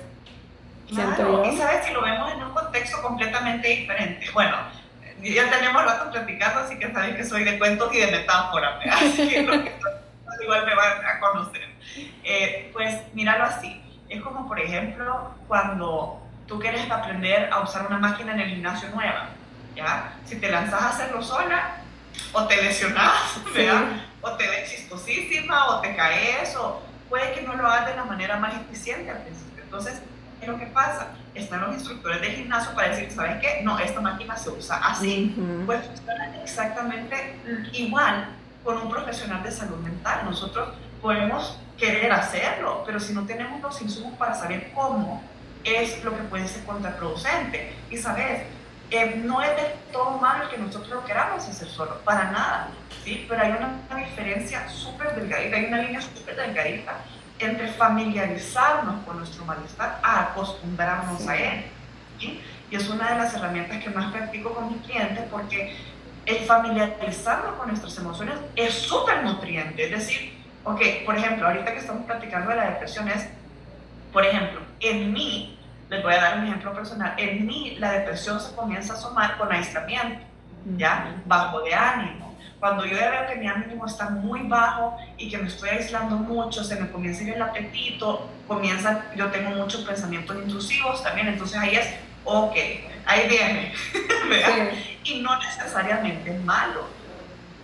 Claro, 0.90 1.44
y 1.46 1.58
sabes, 1.58 1.86
si 1.86 1.94
lo 1.94 2.02
vemos 2.02 2.32
en 2.32 2.44
un 2.44 2.54
contexto 2.54 3.02
completamente 3.02 3.68
diferente, 3.68 4.30
bueno, 4.34 4.58
ya 5.22 5.50
tenemos 5.50 5.84
rato 5.84 6.12
platicando, 6.12 6.60
así 6.60 6.78
que 6.78 6.92
sabes 6.92 7.16
que 7.16 7.24
soy 7.24 7.44
de 7.44 7.58
cuentos 7.58 7.94
y 7.94 8.00
de 8.00 8.08
metáforas, 8.08 8.76
así 8.92 9.28
que 9.28 9.42
lo 9.44 9.64
que 9.64 9.74
igual 10.44 10.66
me 10.66 10.76
van 10.76 11.06
a 11.06 11.20
conocer. 11.20 11.62
Eh, 12.24 12.70
pues 12.74 12.96
míralo 13.14 13.46
así. 13.46 13.82
Es 14.10 14.22
como, 14.22 14.48
por 14.48 14.60
ejemplo, 14.60 15.32
cuando 15.48 16.22
tú 16.48 16.60
quieres 16.60 16.90
aprender 16.90 17.50
a 17.52 17.62
usar 17.62 17.88
una 17.88 17.98
máquina 17.98 18.34
en 18.34 18.42
el 18.42 18.50
gimnasio 18.50 18.90
nueva, 18.90 19.30
¿ya? 19.76 20.14
Si 20.26 20.36
te 20.36 20.50
lanzas 20.50 20.82
a 20.82 20.90
hacerlo 20.90 21.24
sola, 21.24 21.78
o 22.34 22.46
te 22.46 22.62
lesionas, 22.62 23.40
O 24.22 24.32
te 24.32 24.48
ves 24.48 24.72
chistosísima, 24.72 25.68
o 25.68 25.82
te 25.82 25.96
caes, 25.96 26.56
o 26.56 26.82
puede 27.10 27.34
que 27.34 27.42
no 27.42 27.56
lo 27.56 27.68
hagas 27.68 27.88
de 27.88 27.96
la 27.96 28.06
manera 28.06 28.38
más 28.38 28.54
eficiente 28.56 29.10
al 29.12 29.24
principio. 29.24 29.64
Entonces, 29.64 30.02
¿qué 30.46 30.52
es 30.52 30.58
lo 30.58 30.60
que 30.60 30.72
pasa? 30.72 31.08
Están 31.34 31.62
los 31.62 31.74
instructores 31.74 32.22
de 32.22 32.32
gimnasio 32.32 32.74
para 32.74 32.90
decir, 32.90 33.12
¿sabes 33.12 33.42
qué? 33.42 33.62
No, 33.64 33.78
esta 33.80 34.00
máquina 34.00 34.38
se 34.38 34.50
usa 34.52 34.78
así. 34.78 35.36
Pues 35.66 35.86
funciona 35.86 36.44
exactamente 36.44 37.40
igual 37.74 38.30
con 38.64 38.78
un 38.78 38.90
profesional 38.90 39.44
de 39.44 39.52
salud 39.52 39.78
mental. 39.78 40.22
Nosotros 40.26 40.70
podemos 41.02 41.60
querer 41.78 42.12
hacerlo, 42.12 42.84
pero 42.86 43.00
si 43.00 43.14
no 43.14 43.26
tenemos 43.26 43.62
los 43.62 43.82
insumos 43.82 44.14
para 44.18 44.34
saber 44.34 44.72
cómo, 44.74 45.24
es 45.64 46.04
lo 46.04 46.16
que 46.16 46.24
puede 46.24 46.48
ser 46.48 46.64
contraproducente. 46.64 47.74
Y 47.90 47.98
sabes, 47.98 48.44
eh, 48.92 49.22
no 49.26 49.42
es 49.42 49.50
de 49.56 49.76
todo 49.92 50.12
malo 50.20 50.50
que 50.50 50.58
nosotros 50.58 50.90
lo 50.90 51.06
queramos 51.06 51.44
hacer 51.44 51.68
solo, 51.68 52.00
para 52.02 52.32
nada, 52.32 52.70
¿sí? 53.04 53.26
Pero 53.28 53.42
hay 53.42 53.52
una, 53.52 53.80
diferencia 53.98 54.70
súper 54.70 55.16
delgadita, 55.16 55.58
hay 55.58 55.66
una 55.66 55.82
línea 55.82 56.02
súper 56.02 56.36
delgadita 56.36 57.00
entre 57.40 57.68
familiarizarnos 57.70 59.04
con 59.06 59.18
nuestro 59.18 59.46
malestar 59.46 60.00
a 60.02 60.22
acostumbrarnos 60.22 61.28
a 61.28 61.36
él. 61.36 61.66
¿sí? 62.20 62.42
Y 62.72 62.76
es 62.76 62.90
una 62.90 63.12
de 63.12 63.18
las 63.18 63.34
herramientas 63.34 63.84
que 63.84 63.90
más 63.90 64.12
practico 64.12 64.54
con 64.54 64.72
mis 64.72 64.82
clientes 64.86 65.24
porque 65.30 65.76
el 66.26 66.38
familiarizarnos 66.46 67.56
con 67.56 67.68
nuestras 67.68 67.98
emociones 67.98 68.36
es 68.56 68.74
súper 68.74 69.24
nutriente. 69.24 69.86
Es 69.86 69.92
decir, 69.92 70.34
ok, 70.64 70.82
por 71.06 71.18
ejemplo, 71.18 71.48
ahorita 71.48 71.74
que 71.74 71.80
estamos 71.80 72.06
platicando 72.06 72.50
de 72.50 72.56
la 72.56 72.70
depresión 72.72 73.08
es, 73.10 73.28
por 74.12 74.26
ejemplo, 74.26 74.62
en 74.80 75.14
mí, 75.14 75.60
les 75.90 76.02
voy 76.02 76.14
a 76.14 76.22
dar 76.22 76.40
un 76.40 76.46
ejemplo 76.46 76.74
personal, 76.74 77.14
en 77.18 77.46
mí 77.46 77.76
la 77.80 77.92
depresión 77.92 78.40
se 78.40 78.56
comienza 78.56 78.94
a 78.94 78.98
asomar 78.98 79.38
con 79.38 79.52
aislamiento, 79.52 80.26
¿ya? 80.78 81.16
Bajo 81.26 81.62
de 81.62 81.76
ánimo. 81.76 82.25
Cuando 82.66 82.84
yo 82.84 82.98
veo 82.98 83.28
que 83.28 83.36
mi 83.36 83.48
ánimo 83.48 83.86
está 83.86 84.10
muy 84.10 84.42
bajo 84.48 84.98
y 85.18 85.30
que 85.30 85.38
me 85.38 85.50
estoy 85.50 85.70
aislando 85.70 86.16
mucho, 86.16 86.64
se 86.64 86.76
me 86.78 86.90
comienza 86.90 87.22
a 87.22 87.28
ir 87.28 87.34
el 87.36 87.42
apetito, 87.44 88.28
comienza, 88.48 89.06
yo 89.16 89.28
tengo 89.28 89.52
muchos 89.52 89.82
pensamientos 89.82 90.36
intrusivos 90.36 91.04
también, 91.04 91.28
entonces 91.28 91.60
ahí 91.60 91.76
es, 91.76 91.88
ok, 92.24 92.56
ahí 93.06 93.30
viene, 93.30 93.72
Y 95.04 95.22
no 95.22 95.38
necesariamente 95.38 96.36
es 96.36 96.44
malo, 96.44 96.88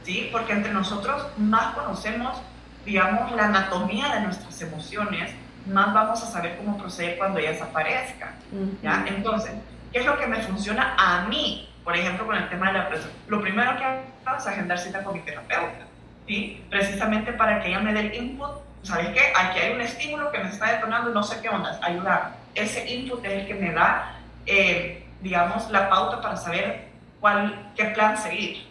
¿sí? 0.04 0.30
Porque 0.32 0.54
entre 0.54 0.72
nosotros 0.72 1.26
más 1.36 1.74
conocemos, 1.74 2.40
digamos, 2.86 3.32
la 3.32 3.46
anatomía 3.46 4.14
de 4.14 4.20
nuestras 4.22 4.62
emociones, 4.62 5.32
más 5.66 5.96
vamos 5.96 6.22
a 6.22 6.28
saber 6.28 6.58
cómo 6.58 6.78
proceder 6.78 7.18
cuando 7.18 7.40
ellas 7.40 7.60
aparezcan, 7.60 8.36
¿ya? 8.84 9.04
Entonces, 9.08 9.54
¿qué 9.92 10.02
es 10.02 10.06
lo 10.06 10.20
que 10.20 10.28
me 10.28 10.44
funciona 10.44 10.94
a 10.96 11.26
mí? 11.28 11.71
Por 11.84 11.96
ejemplo, 11.96 12.26
con 12.26 12.36
el 12.36 12.50
tema 12.50 12.68
de 12.68 12.74
la 12.74 12.90
presión. 12.90 13.12
Lo 13.28 13.42
primero 13.42 13.76
que 13.78 13.84
hago 13.84 14.38
es 14.38 14.48
agendar 14.48 14.78
cita 14.78 15.04
con 15.04 15.16
mi 15.16 15.22
terapeuta, 15.22 15.86
¿sí? 16.28 16.64
Precisamente 16.70 17.34
para 17.34 17.62
que 17.62 17.70
ella 17.70 17.80
me 17.80 17.94
dé 17.94 18.02
el 18.02 18.16
input 18.16 18.62
¿sabes 18.84 19.10
qué? 19.10 19.32
Aquí 19.36 19.60
hay 19.60 19.74
un 19.74 19.82
estímulo 19.82 20.32
que 20.32 20.40
me 20.40 20.50
está 20.50 20.72
detonando, 20.74 21.12
no 21.12 21.24
sé 21.24 21.40
qué 21.42 21.50
onda, 21.50 21.80
ayudar. 21.84 22.36
Ese 22.56 22.90
input 22.90 23.24
es 23.26 23.32
el 23.32 23.48
que 23.48 23.54
me 23.54 23.72
da 23.72 24.16
eh, 24.46 25.06
digamos, 25.22 25.70
la 25.70 25.90
pauta 25.90 26.22
para 26.22 26.36
saber 26.36 26.88
cuál, 27.20 27.72
qué 27.76 27.86
plan 27.86 28.18
seguir. 28.18 28.68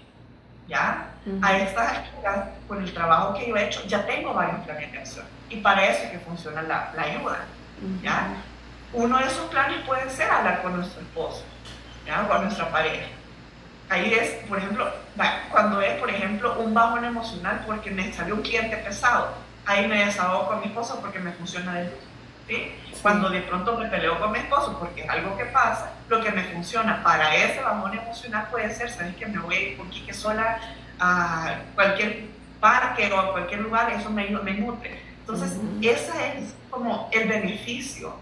¿Ya? 0.68 1.06
A 1.42 1.56
estas 1.58 1.98
alturas, 1.98 2.48
con 2.68 2.82
el 2.82 2.92
trabajo 2.94 3.34
que 3.34 3.48
yo 3.48 3.56
he 3.56 3.66
hecho, 3.66 3.84
ya 3.86 4.06
tengo 4.06 4.32
varios 4.32 4.60
planes 4.60 4.92
de 4.92 4.98
acción. 4.98 5.26
Y 5.48 5.56
para 5.56 5.84
eso 5.84 6.04
es 6.04 6.12
que 6.12 6.18
funciona 6.20 6.62
la, 6.62 6.92
la 6.94 7.02
ayuda. 7.02 7.38
¿Ya? 8.02 8.28
Uno 8.92 9.18
de 9.18 9.26
esos 9.26 9.50
planes 9.50 9.78
puede 9.86 10.08
ser 10.10 10.30
hablar 10.30 10.62
con 10.62 10.76
nuestro 10.76 11.00
esposo, 11.00 11.44
¿ya? 12.10 12.28
Con 12.28 12.42
nuestra 12.42 12.70
pareja. 12.70 13.06
Ahí 13.88 14.12
es, 14.14 14.30
por 14.48 14.58
ejemplo, 14.58 14.88
cuando 15.50 15.80
es, 15.80 15.98
por 15.98 16.10
ejemplo, 16.10 16.60
un 16.60 16.74
bajón 16.74 17.04
emocional 17.04 17.62
porque 17.66 17.90
me 17.90 18.12
salió 18.12 18.34
un 18.34 18.42
cliente 18.42 18.76
pesado, 18.76 19.34
ahí 19.66 19.86
me 19.86 20.04
desahogo 20.04 20.48
con 20.48 20.60
mi 20.60 20.66
esposo 20.66 21.00
porque 21.00 21.18
me 21.18 21.32
funciona 21.32 21.74
de 21.74 21.84
luz. 21.84 21.94
Cuando 23.02 23.30
de 23.30 23.40
pronto 23.42 23.78
me 23.78 23.86
peleo 23.86 24.18
con 24.18 24.32
mi 24.32 24.40
esposo 24.40 24.76
porque 24.78 25.02
es 25.02 25.08
algo 25.08 25.36
que 25.36 25.44
pasa, 25.46 25.92
lo 26.08 26.20
que 26.20 26.30
me 26.32 26.42
funciona 26.44 27.02
para 27.02 27.34
ese 27.34 27.60
bajón 27.62 27.96
emocional 27.96 28.48
puede 28.50 28.74
ser, 28.74 28.90
¿sabes? 28.90 29.14
Que 29.16 29.26
me 29.26 29.38
voy 29.38 29.76
por 29.76 29.88
que 29.88 30.12
sola 30.12 30.58
a 30.98 31.56
cualquier 31.74 32.26
parque 32.60 33.10
o 33.12 33.18
a 33.18 33.32
cualquier 33.32 33.60
lugar, 33.60 33.90
eso 33.92 34.10
me, 34.10 34.28
me 34.28 34.54
nutre. 34.54 35.00
Entonces, 35.20 35.56
ese 35.80 36.38
es 36.38 36.54
como 36.70 37.08
el 37.12 37.28
beneficio 37.28 38.14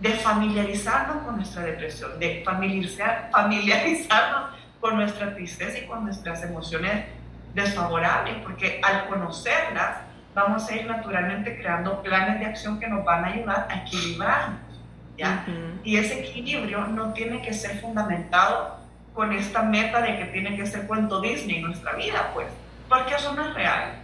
de 0.00 0.10
familiarizarnos 0.10 1.24
con 1.24 1.36
nuestra 1.36 1.62
depresión, 1.62 2.18
de 2.18 2.42
familiarizar, 2.44 3.30
familiarizarnos 3.32 4.50
con 4.80 4.96
nuestra 4.96 5.34
tristeza 5.34 5.78
y 5.78 5.86
con 5.86 6.04
nuestras 6.04 6.42
emociones 6.42 7.06
desfavorables, 7.54 8.36
porque 8.42 8.80
al 8.82 9.06
conocerlas, 9.06 9.98
vamos 10.34 10.68
a 10.68 10.76
ir 10.76 10.86
naturalmente 10.86 11.56
creando 11.58 12.02
planes 12.02 12.40
de 12.40 12.46
acción 12.46 12.78
que 12.78 12.86
nos 12.86 13.04
van 13.04 13.24
a 13.24 13.28
ayudar 13.28 13.66
a 13.70 13.76
equilibrarnos. 13.78 14.60
¿ya? 15.16 15.46
Y 15.82 15.96
ese 15.96 16.20
equilibrio 16.20 16.86
no 16.88 17.14
tiene 17.14 17.40
que 17.40 17.54
ser 17.54 17.80
fundamentado 17.80 18.76
con 19.14 19.32
esta 19.32 19.62
meta 19.62 20.02
de 20.02 20.18
que 20.18 20.24
tiene 20.26 20.56
que 20.56 20.66
ser 20.66 20.86
cuento 20.86 21.22
Disney 21.22 21.62
nuestra 21.62 21.94
vida, 21.94 22.30
pues, 22.34 22.48
porque 22.86 23.14
eso 23.14 23.32
no 23.32 23.48
es 23.48 23.54
real. 23.54 23.94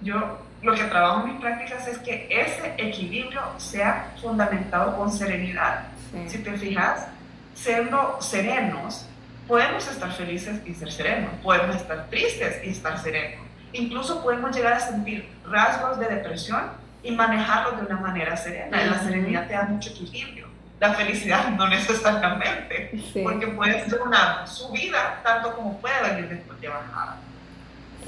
Yo 0.00 0.38
lo 0.62 0.74
que 0.74 0.84
trabajo 0.84 1.26
en 1.26 1.32
mis 1.32 1.40
prácticas 1.40 1.86
es 1.88 1.98
que 1.98 2.26
ese 2.30 2.74
equilibrio 2.76 3.42
sea 3.56 4.12
fundamentado 4.20 4.96
con 4.96 5.10
serenidad. 5.10 5.86
Si 6.26 6.38
te 6.38 6.52
fijas, 6.58 7.06
siendo 7.54 8.20
serenos, 8.20 9.06
podemos 9.46 9.88
estar 9.88 10.12
felices 10.12 10.60
y 10.66 10.74
ser 10.74 10.90
serenos, 10.90 11.30
podemos 11.42 11.76
estar 11.76 12.08
tristes 12.08 12.64
y 12.64 12.70
estar 12.70 12.98
serenos 12.98 13.50
Incluso 13.72 14.22
podemos 14.22 14.54
llegar 14.54 14.72
a 14.72 14.80
sentir 14.80 15.28
rasgos 15.48 15.98
de 15.98 16.06
depresión 16.08 16.72
y 17.02 17.12
manejarlo 17.12 17.76
de 17.76 17.86
una 17.86 18.00
manera 18.00 18.36
serena. 18.36 18.84
La 18.84 18.98
serenidad 18.98 19.46
te 19.46 19.54
da 19.54 19.64
mucho 19.64 19.90
equilibrio. 19.90 20.48
La 20.80 20.94
felicidad 20.94 21.50
no 21.50 21.68
necesariamente, 21.68 23.00
porque 23.22 23.46
puedes 23.48 23.88
ser 23.88 24.00
una 24.02 24.46
subida 24.46 25.20
tanto 25.22 25.54
como 25.54 25.78
puede 25.78 26.02
venir 26.10 26.28
después 26.28 26.60
de 26.60 26.68
bajada. 26.68 27.16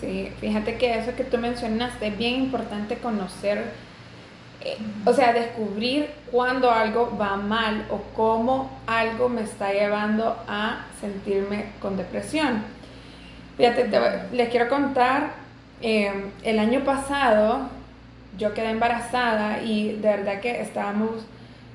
Sí, 0.03 0.33
fíjate 0.41 0.79
que 0.79 0.99
eso 0.99 1.15
que 1.15 1.23
tú 1.23 1.39
mencionaste 1.39 2.09
es 2.09 2.19
bien 2.19 2.35
importante 2.35 2.97
conocer, 2.97 3.67
eh, 4.61 4.77
o 5.07 5.13
sea, 5.13 5.33
descubrir 5.33 6.11
cuando 6.33 6.73
algo 6.73 7.17
va 7.17 7.37
mal 7.37 7.87
o 7.89 8.03
cómo 8.17 8.81
algo 8.89 9.29
me 9.29 9.43
está 9.43 9.73
llevando 9.73 10.37
a 10.49 10.87
sentirme 11.01 11.67
con 11.81 11.97
depresión. 11.97 12.65
Fíjate, 13.57 13.89
les 14.33 14.49
quiero 14.49 14.69
contar, 14.69 15.35
eh, 15.81 16.11
el 16.43 16.59
año 16.59 16.81
pasado 16.81 17.69
yo 18.37 18.55
quedé 18.55 18.71
embarazada 18.71 19.63
y 19.63 19.93
de 19.93 20.09
verdad 20.09 20.41
que 20.41 20.63
estábamos, 20.63 21.11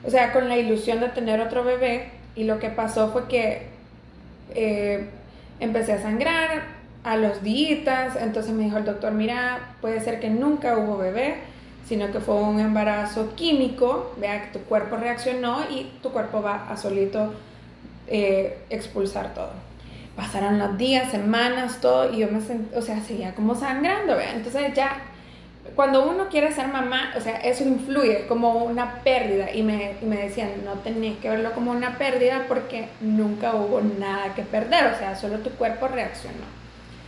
o 0.03 0.11
sea, 0.11 0.33
con 0.33 0.49
la 0.49 0.57
ilusión 0.57 0.99
de 0.99 1.07
tener 1.07 1.39
otro 1.39 1.63
bebé 1.63 2.09
y 2.35 2.43
lo 2.43 2.59
que 2.59 2.67
pasó 2.67 3.09
fue 3.09 3.29
que 3.29 3.67
eh, 4.53 5.07
empecé 5.61 5.93
a 5.93 6.01
sangrar 6.01 6.76
a 7.07 7.15
los 7.15 7.41
días, 7.41 8.17
entonces 8.19 8.51
me 8.51 8.65
dijo 8.65 8.77
el 8.77 8.83
doctor, 8.83 9.13
mira, 9.13 9.75
puede 9.79 10.01
ser 10.01 10.19
que 10.19 10.29
nunca 10.29 10.77
hubo 10.77 10.97
bebé, 10.97 11.35
sino 11.87 12.11
que 12.11 12.19
fue 12.19 12.35
un 12.35 12.59
embarazo 12.59 13.33
químico, 13.33 14.13
vea 14.17 14.43
que 14.43 14.59
tu 14.59 14.65
cuerpo 14.65 14.97
reaccionó 14.97 15.61
y 15.69 15.89
tu 16.03 16.11
cuerpo 16.11 16.41
va 16.41 16.69
a 16.69 16.75
solito 16.75 17.33
eh, 18.07 18.57
expulsar 18.69 19.33
todo. 19.33 19.51
Pasaron 20.17 20.59
los 20.59 20.77
días, 20.77 21.09
semanas, 21.09 21.79
todo, 21.79 22.11
y 22.11 22.17
yo 22.17 22.27
me 22.29 22.41
sentí, 22.41 22.75
o 22.75 22.81
sea, 22.81 22.99
seguía 22.99 23.33
como 23.33 23.55
sangrando, 23.55 24.17
vea, 24.17 24.33
entonces 24.33 24.73
ya 24.73 24.97
cuando 25.75 26.09
uno 26.09 26.27
quiere 26.27 26.51
ser 26.51 26.67
mamá, 26.67 27.13
o 27.15 27.21
sea, 27.21 27.37
eso 27.37 27.63
influye 27.63 28.25
como 28.27 28.65
una 28.65 28.95
pérdida. 29.03 29.53
Y 29.53 29.61
me, 29.63 29.93
me 30.01 30.17
decían, 30.17 30.49
no 30.65 30.73
tenés 30.73 31.19
que 31.19 31.29
verlo 31.29 31.51
como 31.53 31.71
una 31.71 31.97
pérdida 31.97 32.45
porque 32.47 32.89
nunca 32.99 33.53
hubo 33.53 33.79
nada 33.79 34.33
que 34.33 34.41
perder, 34.41 34.93
o 34.93 34.97
sea, 34.97 35.15
solo 35.15 35.37
tu 35.39 35.51
cuerpo 35.51 35.87
reaccionó. 35.87 36.56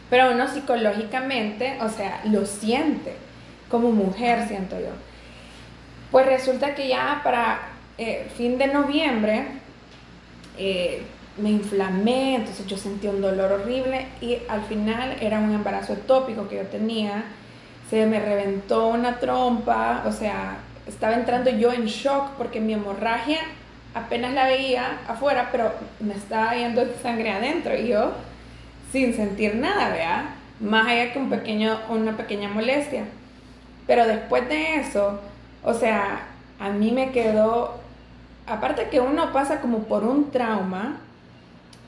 Pero 0.09 0.31
uno 0.31 0.47
psicológicamente, 0.47 1.77
o 1.81 1.89
sea, 1.89 2.21
lo 2.25 2.45
siente, 2.45 3.15
como 3.69 3.91
mujer 3.91 4.47
siento 4.47 4.79
yo. 4.79 4.91
Pues 6.11 6.25
resulta 6.25 6.73
que 6.73 6.87
ya 6.87 7.21
para 7.23 7.59
eh, 7.97 8.27
fin 8.35 8.57
de 8.57 8.67
noviembre 8.67 9.45
eh, 10.57 11.03
me 11.37 11.51
inflamé, 11.51 12.35
entonces 12.35 12.65
yo 12.65 12.77
sentí 12.77 13.07
un 13.07 13.21
dolor 13.21 13.51
horrible 13.51 14.07
y 14.19 14.39
al 14.49 14.63
final 14.63 15.15
era 15.21 15.39
un 15.39 15.53
embarazo 15.53 15.93
tópico 15.93 16.47
que 16.47 16.57
yo 16.57 16.63
tenía. 16.63 17.25
Se 17.89 18.05
me 18.05 18.19
reventó 18.19 18.87
una 18.87 19.19
trompa, 19.19 20.03
o 20.05 20.11
sea, 20.11 20.57
estaba 20.87 21.13
entrando 21.13 21.49
yo 21.51 21.71
en 21.71 21.85
shock 21.85 22.31
porque 22.37 22.59
mi 22.59 22.73
hemorragia 22.73 23.39
apenas 23.93 24.33
la 24.33 24.45
veía 24.45 24.99
afuera, 25.07 25.49
pero 25.51 25.71
me 25.99 26.13
estaba 26.13 26.55
yendo 26.55 26.85
sangre 27.01 27.31
adentro 27.31 27.75
y 27.77 27.87
yo 27.87 28.11
sin 28.91 29.13
sentir 29.15 29.55
nada, 29.55 29.89
¿vea? 29.89 30.35
Más 30.59 30.87
allá 30.87 31.13
que 31.13 31.19
un 31.19 31.29
pequeño, 31.29 31.79
una 31.89 32.17
pequeña 32.17 32.49
molestia. 32.49 33.03
Pero 33.87 34.07
después 34.07 34.47
de 34.49 34.75
eso, 34.75 35.19
o 35.63 35.73
sea, 35.73 36.27
a 36.59 36.69
mí 36.69 36.91
me 36.91 37.11
quedó, 37.11 37.79
aparte 38.47 38.89
que 38.89 38.99
uno 38.99 39.31
pasa 39.31 39.61
como 39.61 39.79
por 39.83 40.03
un 40.03 40.31
trauma, 40.31 40.99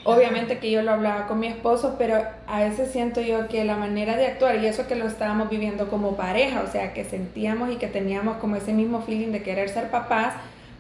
Obviamente 0.04 0.58
que 0.58 0.72
yo 0.72 0.82
lo 0.82 0.92
hablaba 0.92 1.28
con 1.28 1.40
mi 1.40 1.48
esposo, 1.48 1.96
pero 2.00 2.24
a 2.48 2.60
veces 2.62 2.92
siento 2.92 3.22
yo 3.22 3.48
que 3.48 3.64
la 3.64 3.78
manera 3.78 4.18
de 4.18 4.26
actuar, 4.26 4.58
y 4.58 4.66
eso 4.66 4.88
que 4.88 4.96
lo 4.96 5.06
estábamos 5.06 5.50
viviendo 5.50 5.90
como 5.90 6.16
pareja, 6.16 6.64
o 6.68 6.72
sea, 6.72 6.94
que 6.94 7.04
sentíamos 7.06 7.72
y 7.72 7.76
que 7.76 7.86
teníamos 7.86 8.38
como 8.38 8.56
ese 8.56 8.74
mismo 8.74 9.02
feeling 9.02 9.32
de 9.32 9.44
querer 9.44 9.70
ser 9.70 9.92
papás, 9.92 10.34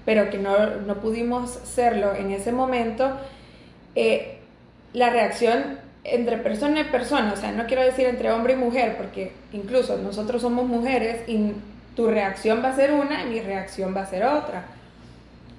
pero 0.06 0.32
que 0.32 0.40
no, 0.40 0.58
no 0.88 0.96
pudimos 0.96 1.52
serlo 1.52 2.16
en 2.16 2.32
ese 2.32 2.52
momento, 2.52 3.12
eh, 3.94 4.40
la 4.94 5.12
reacción 5.12 5.78
entre 6.04 6.38
persona 6.38 6.82
y 6.82 6.84
persona, 6.86 7.34
o 7.34 7.38
sea, 7.38 7.52
no 7.52 7.68
quiero 7.68 7.84
decir 7.84 8.08
entre 8.08 8.32
hombre 8.32 8.54
y 8.54 8.56
mujer, 8.56 8.98
porque 8.98 9.34
incluso 9.54 9.98
nosotros 9.98 10.42
somos 10.42 10.66
mujeres 10.66 11.28
y 11.28 11.52
tu 11.96 12.08
reacción 12.08 12.64
va 12.64 12.70
a 12.70 12.76
ser 12.76 12.92
una 12.94 13.24
y 13.24 13.30
mi 13.30 13.42
reacción 13.42 13.96
va 13.96 14.02
a 14.02 14.06
ser 14.08 14.24
otra. 14.26 14.66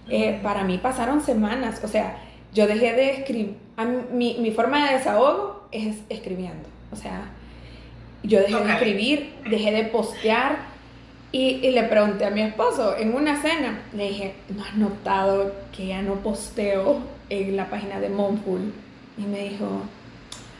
Eh, 0.08 0.40
para 0.42 0.64
mí 0.64 0.78
pasaron 0.78 1.22
semanas, 1.22 1.80
o 1.84 1.88
sea, 1.88 2.16
yo 2.52 2.66
dejé 2.66 2.92
de 2.94 3.10
escribir, 3.12 3.56
mi, 4.12 4.36
mi, 4.40 4.50
forma 4.50 4.86
de 4.86 4.98
desahogo 4.98 5.68
es 5.70 5.98
escribiendo, 6.08 6.68
o 6.90 6.96
sea, 6.96 7.30
yo 8.24 8.40
dejé 8.40 8.64
de 8.64 8.72
escribir, 8.72 9.34
dejé 9.48 9.70
de 9.70 9.84
postear 9.84 10.56
y, 11.30 11.60
y, 11.66 11.70
le 11.70 11.84
pregunté 11.84 12.26
a 12.26 12.30
mi 12.30 12.42
esposo 12.42 12.96
en 12.96 13.14
una 13.14 13.40
cena, 13.40 13.80
le 13.94 14.08
dije, 14.08 14.34
¿no 14.54 14.64
has 14.64 14.74
notado 14.74 15.54
que 15.74 15.86
ya 15.86 16.02
no 16.02 16.16
posteo 16.16 16.98
en 17.30 17.56
la 17.56 17.70
página 17.70 18.00
de 18.00 18.10
Monful? 18.10 18.74
Y 19.16 19.22
me 19.22 19.48
dijo, 19.48 19.82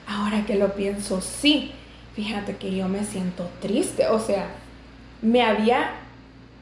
ahora 0.07 0.45
que 0.47 0.57
lo 0.57 0.75
pienso, 0.75 1.21
sí, 1.21 1.73
fíjate 2.15 2.57
que 2.57 2.75
yo 2.75 2.89
me 2.89 3.05
siento 3.05 3.49
triste, 3.61 4.09
o 4.09 4.19
sea, 4.19 4.47
me 5.23 5.43
había 5.43 5.93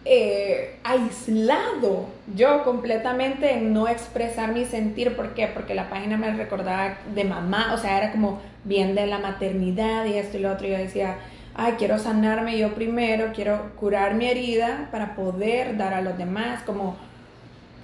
eh, 0.05 0.79
aislado 0.83 2.07
yo 2.35 2.65
completamente 2.65 3.53
en 3.53 3.75
no 3.75 3.87
expresar 3.87 4.53
mi 4.53 4.65
sentir. 4.65 5.15
¿Por 5.15 5.35
qué? 5.35 5.47
Porque 5.47 5.75
la 5.75 5.91
página 5.91 6.17
me 6.17 6.33
recordaba 6.33 6.97
de 7.15 7.25
mamá, 7.25 7.73
o 7.75 7.79
sea, 7.79 7.99
era 7.99 8.13
como 8.13 8.41
bien 8.65 8.95
de 8.95 9.07
la 9.07 9.19
maternidad 9.19 10.07
y 10.07 10.15
esto 10.15 10.39
y 10.39 10.41
lo 10.41 10.53
otro. 10.53 10.67
Yo 10.69 10.79
decía, 10.79 11.19
ay, 11.55 11.75
quiero 11.79 11.99
sanarme 11.99 12.59
yo 12.59 12.75
primero, 12.75 13.33
quiero 13.35 13.73
curar 13.77 14.15
mi 14.15 14.27
herida 14.27 14.89
para 14.91 15.15
poder 15.15 15.77
dar 15.77 15.93
a 15.93 16.01
los 16.01 16.17
demás, 16.17 16.63
como, 16.65 16.97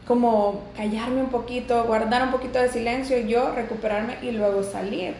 como 0.06 0.62
callarme 0.76 1.20
un 1.20 1.30
poquito, 1.30 1.84
guardar 1.84 2.22
un 2.22 2.30
poquito 2.30 2.58
de 2.58 2.68
silencio, 2.70 3.18
yo 3.18 3.52
recuperarme 3.54 4.16
y 4.22 4.30
luego 4.32 4.62
salir. 4.62 5.14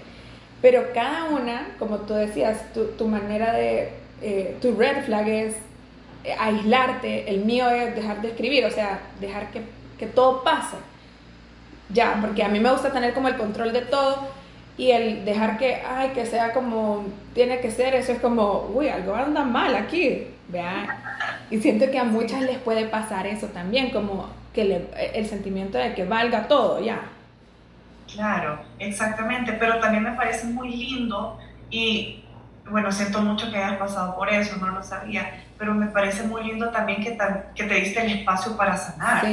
Pero 0.67 0.93
cada 0.93 1.27
una, 1.27 1.69
como 1.79 1.99
tú 1.99 2.15
decías, 2.15 2.59
tu, 2.75 3.07
manera 3.07 3.53
de, 3.53 3.93
eh, 4.21 4.57
tu 4.61 4.75
red 4.75 5.05
flag 5.05 5.29
es 5.29 5.55
aislarte, 6.41 7.31
el 7.31 7.45
mío 7.45 7.71
es 7.71 7.95
dejar 7.95 8.21
de 8.21 8.31
escribir, 8.31 8.65
o 8.65 8.71
sea, 8.73 8.99
dejar 9.21 9.53
que, 9.53 9.61
que 9.97 10.07
todo 10.07 10.43
pase. 10.43 10.75
Ya, 11.91 12.19
porque 12.21 12.43
a 12.43 12.49
mí 12.49 12.59
me 12.59 12.73
gusta 12.73 12.93
tener 12.93 13.15
como 13.15 13.29
el 13.29 13.37
control 13.37 13.73
de 13.73 13.83
todo 13.83 14.27
y 14.77 14.91
el 14.91 15.25
dejar 15.25 15.57
que, 15.57 15.77
ay, 15.89 16.09
que 16.09 16.27
sea 16.27 16.53
como 16.53 17.05
tiene 17.33 17.61
que 17.61 17.71
ser, 17.71 17.95
eso 17.95 18.11
es 18.11 18.19
como, 18.19 18.69
uy, 18.75 18.89
algo 18.89 19.15
anda 19.15 19.45
mal 19.45 19.77
aquí, 19.77 20.27
vean. 20.49 20.89
Y 21.49 21.61
siento 21.61 21.89
que 21.93 22.01
a 22.01 22.03
muchas 22.03 22.43
les 22.43 22.59
puede 22.59 22.87
pasar 22.87 23.29
eso 23.29 23.47
también, 23.47 23.91
como 23.91 24.31
que 24.53 24.85
el 25.15 25.27
sentimiento 25.29 25.79
de 25.79 25.95
que 25.95 26.05
valga 26.05 26.49
todo, 26.49 26.81
ya. 26.81 27.03
Claro, 28.17 28.61
exactamente, 28.79 29.53
pero 29.53 29.79
también 29.79 30.03
me 30.03 30.13
parece 30.13 30.47
muy 30.47 30.75
lindo 30.75 31.39
y 31.71 32.25
bueno, 32.71 32.91
siento 32.91 33.21
mucho 33.21 33.51
que 33.51 33.59
hayas 33.59 33.77
pasado 33.77 34.17
por 34.17 34.33
eso, 34.33 34.57
no 34.57 34.69
lo 34.69 34.83
sabía, 34.83 35.45
pero 35.59 35.75
me 35.75 35.87
parece 35.87 36.23
muy 36.25 36.43
lindo 36.45 36.71
también 36.71 37.03
que, 37.03 37.17
que 37.55 37.65
te 37.65 37.75
diste 37.75 38.05
el 38.05 38.19
espacio 38.19 38.57
para 38.57 38.77
sanar. 38.77 39.25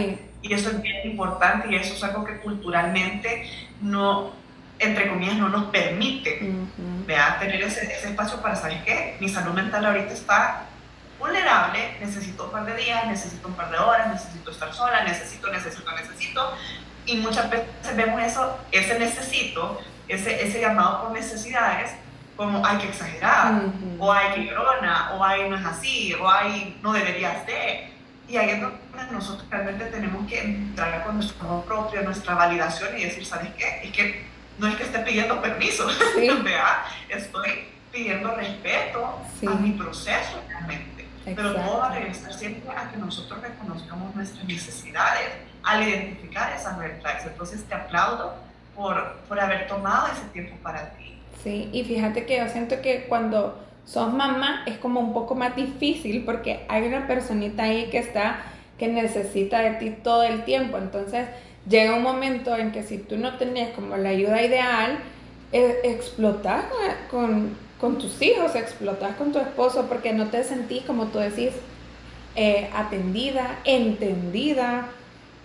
Y 0.41 0.53
eso 0.53 0.69
es 0.69 0.81
bien 0.81 1.09
importante 1.09 1.69
y 1.71 1.75
eso 1.75 1.93
es 1.93 2.03
algo 2.03 2.25
que 2.25 2.37
culturalmente 2.39 3.49
no, 3.81 4.33
entre 4.77 5.07
comillas, 5.07 5.37
no 5.37 5.47
nos 5.47 5.65
permite 5.65 6.39
tener 7.39 7.61
ese, 7.63 7.85
ese, 7.85 8.09
espacio 8.09 8.41
para 8.41 8.57
saber 8.57 8.83
que 8.83 9.15
mi 9.21 9.29
salud 9.29 9.53
mental 9.53 9.85
ahorita 9.85 10.11
está 10.11 10.65
vulnerable, 11.17 11.95
necesito 12.01 12.43
un 12.45 12.51
par 12.51 12.65
de 12.65 12.75
días, 12.75 13.07
necesito 13.07 13.47
un 13.47 13.53
par 13.53 13.71
de 13.71 13.77
horas, 13.77 14.07
necesito 14.09 14.51
estar 14.51 14.73
sola, 14.73 15.05
necesito, 15.05 15.49
necesito, 15.49 15.89
necesito. 15.95 16.53
Y 17.05 17.17
muchas 17.17 17.49
veces 17.49 17.95
vemos 17.95 18.21
eso, 18.21 18.57
ese 18.71 18.97
necesito, 18.99 19.81
ese, 20.07 20.43
ese 20.43 20.61
llamado 20.61 21.03
por 21.03 21.11
necesidades 21.11 21.91
como 22.35 22.65
hay 22.65 22.77
que 22.79 22.87
exagerar, 22.87 23.61
o 23.99 24.11
hay 24.11 24.33
que 24.33 24.45
llorona, 24.45 25.13
o 25.13 25.23
hay 25.23 25.49
no 25.49 25.55
es 25.55 25.65
así, 25.65 26.13
o 26.15 26.29
hay 26.29 26.79
no 26.81 26.93
deberías 26.93 27.45
de. 27.45 27.91
Y 28.27 28.37
ahí 28.37 28.49
es 28.51 28.61
donde 28.61 29.11
nosotros 29.11 29.47
realmente 29.49 29.85
tenemos 29.85 30.27
que 30.27 30.41
entrar 30.41 31.03
con 31.03 31.15
nuestro 31.15 31.47
amor 31.47 31.65
propio, 31.65 32.01
nuestra 32.01 32.33
validación 32.33 32.97
y 32.97 33.03
decir, 33.03 33.25
¿sabes 33.25 33.49
qué? 33.57 33.81
Es 33.83 33.91
que 33.91 34.25
no 34.57 34.67
es 34.67 34.75
que 34.75 34.83
esté 34.83 34.99
pidiendo 34.99 35.41
permiso, 35.41 35.87
sí. 36.15 36.29
estoy 37.09 37.67
pidiendo 37.91 38.35
respeto 38.35 39.19
a 39.47 39.53
mi 39.55 39.71
proceso 39.71 40.41
realmente. 40.47 41.07
Pero 41.25 41.53
todo 41.53 41.77
va 41.77 41.89
a 41.89 41.93
regresar 41.93 42.33
siempre 42.33 42.75
a 42.75 42.89
que 42.89 42.97
nosotros 42.97 43.41
reconozcamos 43.41 44.13
nuestras 44.15 44.43
necesidades, 44.45 45.29
al 45.63 45.87
identificar 45.87 46.53
esas 46.53 46.77
red 46.77 46.99
flags. 47.01 47.25
Entonces 47.25 47.63
te 47.63 47.75
aplaudo 47.75 48.33
por, 48.75 49.17
por 49.27 49.39
haber 49.39 49.67
tomado 49.67 50.07
ese 50.07 50.25
tiempo 50.33 50.55
para 50.63 50.91
ti 50.91 51.03
Sí, 51.43 51.69
y 51.73 51.83
fíjate 51.83 52.25
que 52.25 52.37
yo 52.37 52.47
siento 52.47 52.81
que 52.81 53.05
cuando 53.09 53.59
sos 53.85 54.13
mamá 54.13 54.63
es 54.65 54.77
como 54.77 55.01
un 55.01 55.13
poco 55.13 55.35
más 55.35 55.55
difícil 55.55 56.23
porque 56.23 56.65
hay 56.69 56.87
una 56.87 57.05
personita 57.05 57.63
ahí 57.63 57.89
que 57.89 57.97
está, 57.97 58.43
que 58.79 58.87
necesita 58.87 59.59
de 59.59 59.71
ti 59.71 59.89
todo 59.89 60.23
el 60.23 60.45
tiempo. 60.45 60.77
Entonces 60.77 61.27
llega 61.67 61.95
un 61.95 62.03
momento 62.03 62.55
en 62.55 62.71
que 62.71 62.83
si 62.83 62.97
tú 62.97 63.17
no 63.17 63.37
tenés 63.37 63.71
como 63.71 63.97
la 63.97 64.09
ayuda 64.09 64.41
ideal, 64.41 64.99
eh, 65.51 65.81
explotas 65.83 66.63
con, 67.11 67.57
con 67.79 67.97
tus 67.97 68.21
hijos, 68.21 68.55
explotas 68.55 69.15
con 69.17 69.33
tu 69.33 69.39
esposo 69.39 69.87
porque 69.89 70.13
no 70.13 70.27
te 70.27 70.45
sentís, 70.45 70.83
como 70.83 71.07
tú 71.07 71.19
decís, 71.19 71.51
eh, 72.35 72.69
atendida, 72.73 73.59
entendida, 73.65 74.87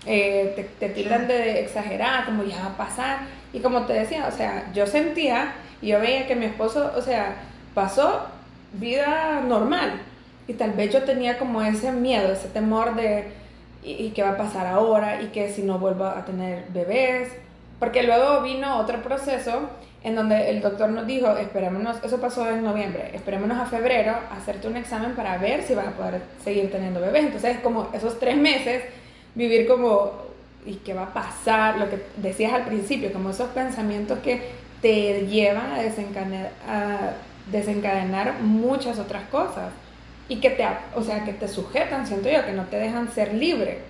eh, 0.08 0.52
te, 0.56 0.64
te 0.64 0.88
tildan 0.88 1.28
de 1.28 1.60
exagerada, 1.60 2.24
como 2.24 2.42
ya 2.42 2.58
va 2.60 2.66
a 2.66 2.76
pasar. 2.76 3.18
Y 3.52 3.60
como 3.60 3.82
te 3.82 3.92
decía, 3.92 4.26
o 4.26 4.32
sea, 4.36 4.70
yo 4.74 4.86
sentía, 4.86 5.52
y 5.80 5.88
yo 5.88 6.00
veía 6.00 6.26
que 6.26 6.34
mi 6.34 6.46
esposo, 6.46 6.92
o 6.96 7.02
sea, 7.02 7.36
pasó 7.74 8.26
vida 8.72 9.42
normal. 9.46 10.00
Y 10.46 10.54
tal 10.54 10.72
vez 10.72 10.92
yo 10.92 11.02
tenía 11.04 11.38
como 11.38 11.62
ese 11.62 11.92
miedo, 11.92 12.32
ese 12.32 12.48
temor 12.48 12.96
de, 12.96 13.28
¿y, 13.82 14.10
qué 14.10 14.22
va 14.22 14.30
a 14.30 14.36
pasar 14.36 14.66
ahora? 14.66 15.22
¿Y 15.22 15.26
que 15.26 15.50
si 15.52 15.62
no 15.62 15.78
vuelvo 15.78 16.04
a 16.04 16.24
tener 16.24 16.64
bebés? 16.70 17.30
Porque 17.78 18.02
luego 18.02 18.42
vino 18.42 18.78
otro 18.78 19.02
proceso 19.02 19.70
en 20.02 20.14
donde 20.14 20.50
el 20.50 20.60
doctor 20.60 20.90
nos 20.90 21.06
dijo, 21.06 21.36
esperémonos, 21.36 22.02
eso 22.02 22.20
pasó 22.20 22.48
en 22.48 22.64
noviembre, 22.64 23.10
esperémonos 23.14 23.58
a 23.58 23.66
febrero, 23.66 24.14
hacerte 24.30 24.68
un 24.68 24.76
examen 24.76 25.14
para 25.14 25.36
ver 25.38 25.62
si 25.62 25.74
vas 25.74 25.88
a 25.88 25.90
poder 25.90 26.22
seguir 26.42 26.70
teniendo 26.70 27.00
bebés. 27.00 27.26
Entonces, 27.26 27.58
como 27.60 27.90
esos 27.92 28.18
tres 28.18 28.36
meses, 28.36 28.84
vivir 29.38 29.68
como, 29.68 30.12
¿y 30.66 30.74
qué 30.74 30.92
va 30.92 31.04
a 31.04 31.14
pasar? 31.14 31.78
Lo 31.78 31.88
que 31.88 32.04
decías 32.16 32.52
al 32.52 32.64
principio, 32.64 33.12
como 33.12 33.30
esos 33.30 33.48
pensamientos 33.50 34.18
que 34.18 34.50
te 34.82 35.26
llevan 35.26 35.72
a 35.72 35.78
desencadenar, 35.78 36.50
a 36.68 37.12
desencadenar 37.46 38.40
muchas 38.40 38.98
otras 38.98 39.22
cosas 39.30 39.70
y 40.28 40.40
que 40.40 40.50
te, 40.50 40.66
o 40.94 41.02
sea, 41.02 41.24
que 41.24 41.32
te 41.32 41.46
sujetan, 41.48 42.06
siento 42.06 42.28
yo, 42.28 42.44
que 42.44 42.52
no 42.52 42.64
te 42.64 42.76
dejan 42.76 43.10
ser 43.12 43.32
libre. 43.32 43.82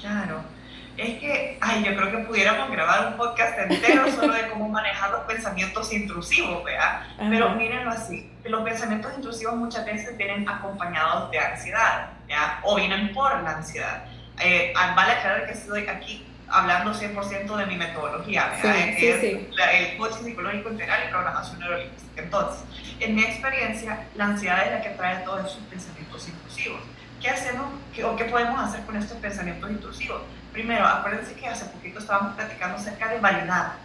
Claro 0.00 0.52
es 0.96 1.18
que, 1.20 1.58
ay, 1.60 1.84
yo 1.84 1.96
creo 1.96 2.10
que 2.10 2.18
pudiéramos 2.18 2.70
grabar 2.70 3.08
un 3.08 3.16
podcast 3.16 3.58
entero 3.58 4.10
solo 4.10 4.34
de 4.34 4.48
cómo 4.50 4.68
manejar 4.68 5.10
los 5.10 5.22
pensamientos 5.22 5.92
intrusivos, 5.92 6.62
¿verdad? 6.64 7.02
Pero 7.30 7.50
mírenlo 7.50 7.90
así, 7.90 8.30
los 8.44 8.62
pensamientos 8.62 9.12
intrusivos 9.16 9.56
muchas 9.56 9.86
veces 9.86 10.16
vienen 10.16 10.48
acompañados 10.48 11.30
de 11.30 11.38
ansiedad, 11.38 12.10
¿ya? 12.32 12.60
O 12.62 12.76
vienen 12.76 13.12
por 13.12 13.42
la 13.42 13.58
ansiedad. 13.58 14.04
Eh, 14.40 14.72
ah, 14.76 14.94
vale 14.96 15.12
aclarar 15.12 15.46
que 15.46 15.52
estoy 15.52 15.86
aquí 15.86 16.26
hablando 16.48 16.92
100% 16.92 17.56
de 17.56 17.66
mi 17.66 17.76
metodología. 17.76 18.52
Sí, 18.60 18.68
sí, 18.98 19.12
sí. 19.20 19.48
el 19.72 19.96
coaching 19.96 20.24
psicológico 20.24 20.70
integral 20.70 21.00
y 21.06 21.10
programación 21.10 21.60
neurolingüística. 21.60 22.22
Entonces, 22.22 22.64
en 23.00 23.14
mi 23.14 23.22
experiencia, 23.22 24.06
la 24.16 24.24
ansiedad 24.26 24.66
es 24.66 24.72
la 24.72 24.82
que 24.82 24.90
trae 24.90 25.24
todos 25.24 25.40
esos 25.40 25.62
pensamientos 25.70 26.28
intrusivos. 26.28 26.80
¿Qué 27.20 27.30
hacemos 27.30 27.66
o 28.04 28.16
qué 28.16 28.24
podemos 28.24 28.60
hacer 28.60 28.84
con 28.84 28.96
estos 28.96 29.16
pensamientos 29.18 29.70
intrusivos? 29.70 30.22
Primero, 30.52 30.86
acuérdense 30.86 31.34
que 31.34 31.46
hace 31.46 31.66
poquito 31.66 32.00
estábamos 32.00 32.34
platicando 32.34 32.76
acerca 32.76 33.08
de 33.08 33.20
validarnos. 33.20 33.76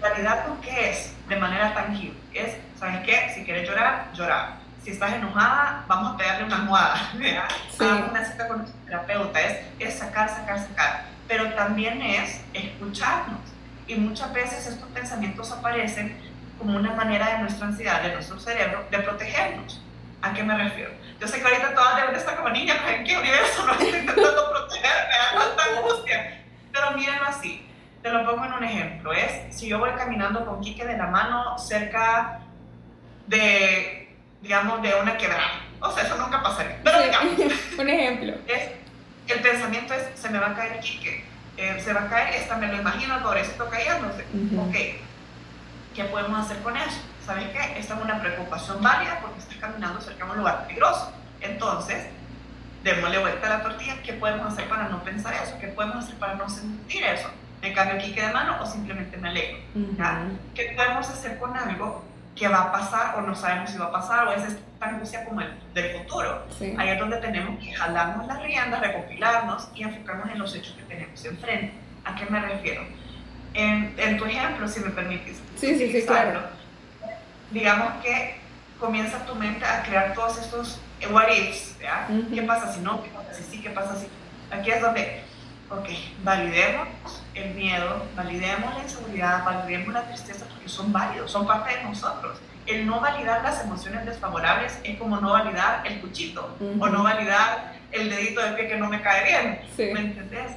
¿Validar 0.00 0.46
qué 0.62 0.90
es? 0.90 1.14
De 1.28 1.36
manera 1.36 1.72
tangible. 1.74 2.18
Es, 2.34 2.56
¿sabes 2.78 3.00
qué? 3.04 3.32
Si 3.34 3.44
quieres 3.44 3.68
llorar, 3.68 4.12
llorar. 4.14 4.60
Si 4.90 4.94
estás 4.94 5.12
enojada, 5.12 5.84
vamos 5.86 6.14
a 6.14 6.16
pegarle 6.16 6.46
una 6.46 6.56
almohada. 6.56 7.10
¿verdad? 7.14 7.48
Sí. 7.70 7.84
una 7.84 8.24
cita 8.24 8.48
con 8.48 8.58
nuestro 8.58 8.76
terapeuta. 8.86 9.40
Es, 9.40 9.58
es 9.78 9.94
sacar, 10.00 10.28
sacar, 10.28 10.58
sacar. 10.58 11.04
Pero 11.28 11.52
también 11.54 12.02
es 12.02 12.40
escucharnos. 12.52 13.38
Y 13.86 13.94
muchas 13.94 14.32
veces 14.32 14.66
estos 14.66 14.88
pensamientos 14.88 15.52
aparecen 15.52 16.20
como 16.58 16.76
una 16.76 16.92
manera 16.94 17.34
de 17.34 17.38
nuestra 17.38 17.68
ansiedad, 17.68 18.02
de 18.02 18.14
nuestro 18.14 18.40
cerebro, 18.40 18.84
de 18.90 18.98
protegernos. 18.98 19.80
¿A 20.22 20.32
qué 20.32 20.42
me 20.42 20.56
refiero? 20.56 20.90
Yo 21.20 21.28
sé 21.28 21.38
que 21.38 21.44
ahorita 21.46 21.72
todas 21.72 21.94
deben 21.94 22.16
estar 22.16 22.34
como 22.34 22.48
niña, 22.48 22.74
¿en 22.88 23.04
qué 23.04 23.16
universo 23.16 23.64
no 23.64 23.72
estoy 23.74 23.90
intentando 23.90 24.50
proteger? 24.50 24.90
Me 25.08 25.38
da 25.38 25.54
tanta 25.54 25.78
angustia. 25.78 26.42
Pero 26.72 26.90
mírenlo 26.96 27.26
así. 27.28 27.64
Te 28.02 28.10
lo 28.10 28.26
pongo 28.26 28.44
en 28.44 28.52
un 28.54 28.64
ejemplo. 28.64 29.12
Es 29.12 29.56
si 29.56 29.68
yo 29.68 29.78
voy 29.78 29.90
caminando 29.92 30.44
con 30.44 30.60
Quique 30.60 30.84
de 30.84 30.96
la 30.98 31.06
mano 31.06 31.56
cerca 31.58 32.40
de, 33.28 33.99
digamos, 34.42 34.82
de 34.82 34.94
una 34.94 35.16
quebrada. 35.16 35.60
O 35.80 35.90
sea, 35.90 36.04
eso 36.04 36.16
nunca 36.16 36.42
pasaría. 36.42 36.78
Pero 36.82 37.02
digamos. 37.02 37.34
un 37.78 37.88
ejemplo. 37.88 38.34
Es, 38.46 38.70
el 39.28 39.40
pensamiento 39.40 39.94
es, 39.94 40.18
se 40.18 40.28
me 40.30 40.38
va 40.38 40.48
a 40.48 40.54
caer 40.54 40.80
Quique. 40.80 41.24
Eh, 41.56 41.80
se 41.82 41.92
va 41.92 42.02
a 42.02 42.08
caer, 42.08 42.34
esta 42.34 42.56
me 42.56 42.68
lo 42.68 42.78
imagino, 42.78 43.22
pobrecito 43.22 43.68
cayéndose. 43.68 44.24
Uh 44.32 44.60
Ok. 44.68 44.74
¿Qué 45.94 46.04
podemos 46.04 46.46
hacer 46.46 46.62
con 46.62 46.76
eso? 46.76 47.00
¿sabes 47.30 47.48
qué? 47.50 47.78
Esta 47.78 47.94
es 47.94 48.02
una 48.02 48.20
preocupación 48.20 48.82
válida 48.82 49.18
porque 49.20 49.38
estás 49.38 49.56
caminando 49.58 50.00
cerca 50.00 50.24
de 50.24 50.30
un 50.32 50.38
lugar 50.38 50.66
peligroso. 50.66 51.12
Entonces, 51.40 52.06
démosle 52.82 53.18
vuelta 53.18 53.46
a 53.46 53.58
la 53.58 53.62
tortilla. 53.62 54.02
¿Qué 54.02 54.14
podemos 54.14 54.52
hacer 54.52 54.68
para 54.68 54.88
no 54.88 55.04
pensar 55.04 55.34
eso? 55.34 55.56
¿Qué 55.60 55.68
podemos 55.68 56.04
hacer 56.04 56.16
para 56.16 56.34
no 56.34 56.48
sentir 56.48 57.04
eso? 57.04 57.28
¿Me 57.62 57.72
cambio 57.72 57.96
aquí 57.96 58.12
que 58.12 58.22
de 58.22 58.32
mano 58.32 58.58
o 58.60 58.66
simplemente 58.66 59.16
me 59.16 59.28
alegro? 59.28 59.58
¿Qué 60.54 60.72
podemos 60.76 61.08
hacer 61.08 61.38
con 61.38 61.56
algo 61.56 62.04
que 62.40 62.48
va 62.48 62.62
a 62.62 62.72
pasar 62.72 63.18
o 63.18 63.20
no 63.20 63.34
sabemos 63.36 63.70
si 63.70 63.78
va 63.78 63.86
a 63.86 63.92
pasar 63.92 64.26
o 64.26 64.32
es 64.32 64.42
esta 64.42 64.62
angustia 64.80 65.24
como 65.26 65.42
el 65.42 65.54
del 65.74 65.98
futuro? 65.98 66.46
Ahí 66.78 66.88
es 66.88 66.98
donde 66.98 67.18
tenemos 67.18 67.62
que 67.62 67.72
jalarnos 67.72 68.26
las 68.26 68.42
riendas, 68.42 68.80
recopilarnos 68.80 69.68
y 69.74 69.84
enfocarnos 69.84 70.30
en 70.30 70.38
los 70.38 70.54
hechos 70.56 70.74
que 70.74 70.82
tenemos 70.84 71.24
enfrente. 71.24 71.74
¿A 72.04 72.16
qué 72.16 72.24
me 72.26 72.40
refiero? 72.40 72.82
En, 73.54 73.94
en 73.96 74.16
tu 74.16 74.24
ejemplo, 74.24 74.66
si 74.66 74.80
me 74.80 74.90
permites. 74.90 75.36
Sí, 75.56 75.78
sí, 75.78 75.92
sí, 75.92 76.06
claro 76.06 76.40
digamos 77.50 78.02
que 78.02 78.36
comienza 78.78 79.24
tu 79.26 79.34
mente 79.34 79.64
a 79.64 79.82
crear 79.82 80.14
todos 80.14 80.38
estos 80.38 80.80
what 81.10 81.28
ifs, 81.28 81.76
¿Qué 82.34 82.42
pasa 82.42 82.72
si 82.72 82.80
no? 82.80 83.02
¿Qué 83.02 83.10
pasa 83.10 83.34
si 83.34 83.42
sí? 83.42 83.62
¿Qué 83.62 83.70
pasa 83.70 83.96
si? 83.96 84.06
Aquí 84.54 84.70
es 84.70 84.80
donde, 84.80 85.22
ok, 85.70 85.88
validemos 86.22 86.88
el 87.34 87.54
miedo, 87.54 88.04
validemos 88.16 88.74
la 88.74 88.82
inseguridad, 88.82 89.44
validemos 89.44 89.94
la 89.94 90.02
tristeza 90.02 90.46
porque 90.46 90.68
son 90.68 90.92
válidos, 90.92 91.30
son 91.30 91.46
parte 91.46 91.76
de 91.76 91.84
nosotros. 91.84 92.38
El 92.66 92.86
no 92.86 93.00
validar 93.00 93.42
las 93.42 93.64
emociones 93.64 94.04
desfavorables 94.06 94.78
es 94.84 94.98
como 94.98 95.20
no 95.20 95.32
validar 95.32 95.86
el 95.86 96.00
cuchito 96.00 96.56
o 96.78 96.88
no 96.88 97.02
validar 97.02 97.74
el 97.90 98.10
dedito 98.10 98.40
de 98.42 98.52
pie 98.52 98.68
que 98.68 98.76
no 98.76 98.88
me 98.88 99.00
cae 99.00 99.24
bien. 99.24 99.92
¿Me 99.94 100.00
entendés? 100.00 100.52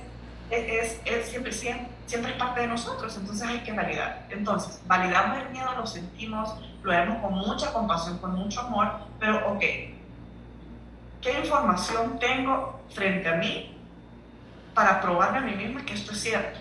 Es, 0.50 1.00
es, 1.06 1.30
siempre, 1.30 1.52
siempre, 1.52 1.88
siempre 2.06 2.32
es 2.32 2.38
parte 2.38 2.62
de 2.62 2.68
nosotros, 2.68 3.16
entonces 3.18 3.48
hay 3.48 3.60
que 3.60 3.72
validar. 3.72 4.28
Entonces, 4.30 4.82
validamos 4.86 5.40
el 5.40 5.50
miedo, 5.50 5.74
lo 5.76 5.88
sentimos, 5.88 6.54
lo 6.84 6.92
haremos 6.92 7.18
con 7.24 7.34
mucha 7.34 7.74
compasión, 7.74 8.20
con 8.20 8.36
mucho 8.36 8.62
amor, 8.62 8.92
pero 9.20 9.52
ok, 9.52 9.62
¿qué 11.22 11.40
información 11.40 12.20
tengo 12.20 12.82
frente 12.94 13.30
a 13.30 13.36
mí 13.36 13.76
para 14.76 15.02
probarme 15.02 15.40
a 15.40 15.42
mí 15.42 15.56
misma 15.56 15.84
que 15.84 15.94
esto 15.94 16.12
es 16.12 16.20
cierto? 16.20 16.60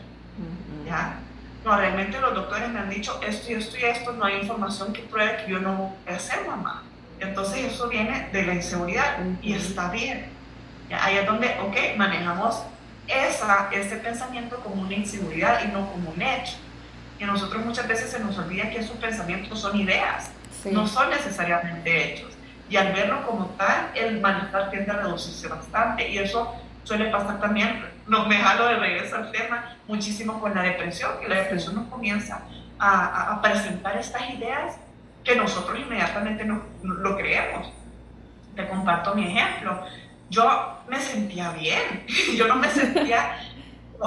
¿Ya? 0.86 1.18
No, 1.64 1.76
realmente 1.76 2.20
los 2.20 2.34
doctores 2.34 2.68
me 2.70 2.80
han 2.80 2.90
dicho 2.90 3.20
esto 3.26 3.52
y 3.52 3.54
esto 3.54 3.76
y 3.78 3.84
esto, 3.84 4.12
no 4.12 4.24
hay 4.24 4.40
información 4.40 4.92
que 4.92 5.02
pruebe 5.02 5.44
que 5.44 5.52
yo 5.52 5.60
no 5.60 5.94
voy 6.06 6.14
a 6.14 6.18
ser 6.18 6.46
mamá. 6.46 6.82
Entonces 7.20 7.72
eso 7.72 7.88
viene 7.88 8.28
de 8.32 8.44
la 8.44 8.54
inseguridad 8.54 9.18
y 9.40 9.54
está 9.54 9.90
bien. 9.90 10.26
¿Ya? 10.90 11.04
Ahí 11.04 11.18
es 11.18 11.26
donde, 11.26 11.56
ok, 11.60 11.96
manejamos 11.96 12.62
esa, 13.06 13.68
ese 13.72 13.96
pensamiento 13.96 14.56
como 14.56 14.82
una 14.82 14.94
inseguridad 14.94 15.64
y 15.64 15.68
no 15.68 15.90
como 15.92 16.10
un 16.10 16.22
hecho 16.22 16.56
que 17.22 17.26
nosotros 17.26 17.64
muchas 17.64 17.86
veces 17.86 18.10
se 18.10 18.18
nos 18.18 18.36
olvida 18.36 18.68
que 18.68 18.78
esos 18.78 18.96
pensamientos 18.96 19.60
son 19.60 19.78
ideas, 19.78 20.32
no 20.64 20.88
son 20.88 21.08
necesariamente 21.08 22.14
hechos. 22.14 22.32
Y 22.68 22.76
al 22.76 22.92
verlo 22.92 23.24
como 23.24 23.46
tal, 23.50 23.92
el 23.94 24.20
malestar 24.20 24.70
tiende 24.70 24.90
a 24.90 24.94
reducirse 24.94 25.46
bastante. 25.46 26.08
Y 26.08 26.18
eso 26.18 26.52
suele 26.82 27.10
pasar 27.10 27.40
también, 27.40 27.84
no 28.06 28.26
me 28.26 28.36
jalo 28.36 28.66
de 28.66 28.76
regreso 28.76 29.16
al 29.16 29.30
tema, 29.30 29.76
muchísimo 29.86 30.40
con 30.40 30.54
la 30.54 30.62
depresión, 30.62 31.12
que 31.20 31.28
la 31.28 31.36
depresión 31.36 31.74
nos 31.76 31.88
comienza 31.88 32.42
a, 32.78 33.32
a, 33.32 33.42
presentar 33.42 33.96
estas 33.96 34.30
ideas 34.30 34.76
que 35.22 35.36
nosotros 35.36 35.78
inmediatamente 35.78 36.44
no, 36.44 36.62
lo 36.82 37.16
creemos. 37.16 37.72
Te 38.56 38.68
comparto 38.68 39.14
mi 39.14 39.26
ejemplo. 39.26 39.84
Yo 40.28 40.82
me 40.88 40.98
sentía 40.98 41.50
bien, 41.52 42.04
yo 42.36 42.48
no 42.48 42.56
me 42.56 42.68
sentía 42.68 43.36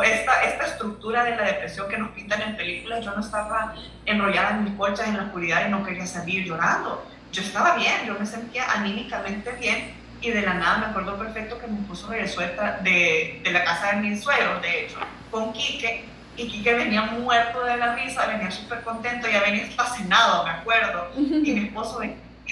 esta, 0.03 0.43
esta 0.43 0.65
estructura 0.65 1.23
de 1.23 1.35
la 1.35 1.43
depresión 1.43 1.87
que 1.87 1.97
nos 1.97 2.09
pintan 2.09 2.41
en 2.41 2.57
películas, 2.57 3.03
yo 3.03 3.13
no 3.15 3.21
estaba 3.21 3.75
enrollada 4.05 4.51
en 4.51 4.65
mis 4.65 4.73
colchas 4.73 5.07
en 5.07 5.17
la 5.17 5.23
oscuridad 5.23 5.67
y 5.67 5.71
no 5.71 5.83
quería 5.83 6.05
salir 6.05 6.43
llorando. 6.43 7.05
Yo 7.31 7.41
estaba 7.41 7.75
bien, 7.75 8.05
yo 8.05 8.17
me 8.19 8.25
sentía 8.25 8.65
anímicamente 8.71 9.51
bien 9.53 10.04
y 10.21 10.31
de 10.31 10.41
la 10.41 10.53
nada 10.55 10.77
me 10.77 10.85
acuerdo 10.87 11.17
perfecto 11.17 11.59
que 11.59 11.67
mi 11.67 11.79
esposo 11.79 12.09
regresó 12.09 12.41
de, 12.41 13.41
de 13.43 13.51
la 13.51 13.63
casa 13.63 13.91
de 13.91 13.97
mis 13.97 14.23
suegros, 14.23 14.61
de 14.61 14.85
hecho, 14.85 14.97
con 15.29 15.53
Quique, 15.53 16.05
y 16.37 16.47
Quique 16.47 16.73
venía 16.73 17.03
muerto 17.03 17.63
de 17.63 17.77
la 17.77 17.95
risa, 17.95 18.25
venía 18.25 18.51
súper 18.51 18.81
contento, 18.81 19.27
ya 19.29 19.41
venía 19.41 19.65
fascinado, 19.75 20.43
me 20.43 20.51
acuerdo, 20.51 21.11
y 21.17 21.51
mi 21.51 21.65
esposo, 21.67 22.01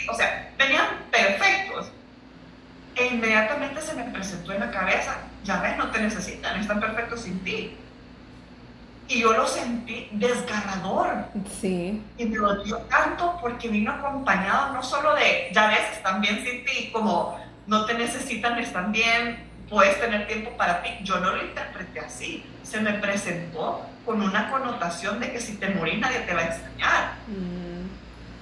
o 0.10 0.15
sea, 0.15 0.52
venían 0.58 0.86
perfectos. 1.12 1.91
E 2.95 3.08
inmediatamente 3.08 3.82
se 3.82 3.95
me 3.95 4.04
presentó 4.04 4.54
en 4.54 4.60
la 4.60 4.71
cabeza, 4.71 5.17
ya 5.43 5.60
ves, 5.62 5.78
no 5.78 5.89
te 5.89 5.99
necesitan, 5.99 6.60
están 6.60 6.80
perfectos 6.80 7.21
sin 7.21 7.43
ti. 7.43 7.76
Y 9.08 9.19
yo 9.19 9.34
lo 9.34 9.45
sentí 9.47 10.08
desgarrador. 10.12 11.26
Sí. 11.60 12.02
Y 12.17 12.26
me 12.26 12.38
dolió 12.38 12.78
tanto 12.89 13.38
porque 13.41 13.67
vino 13.67 13.91
acompañado 13.91 14.73
no 14.73 14.84
solo 14.84 15.13
de, 15.15 15.49
ya 15.54 15.67
ves, 15.67 15.91
están 15.91 16.21
bien 16.21 16.43
sin 16.45 16.63
ti, 16.63 16.89
como 16.93 17.38
no 17.67 17.86
te 17.86 17.93
necesitan, 17.93 18.58
están 18.60 18.91
bien, 18.91 19.49
puedes 19.69 19.99
tener 19.99 20.28
tiempo 20.28 20.52
para 20.58 20.84
ti. 20.84 20.89
Yo 21.04 21.19
no 21.19 21.36
lo 21.36 21.43
interpreté 21.43 21.99
así. 21.99 22.45
Se 22.63 22.80
me 22.80 22.93
presentó 22.93 23.86
con 24.06 24.21
una 24.21 24.49
connotación 24.49 25.19
de 25.19 25.32
que 25.32 25.39
si 25.39 25.56
te 25.56 25.69
morís 25.69 25.99
nadie 25.99 26.19
te 26.19 26.34
va 26.34 26.41
a 26.41 26.45
extrañar. 26.45 27.13
Mm. 27.28 27.73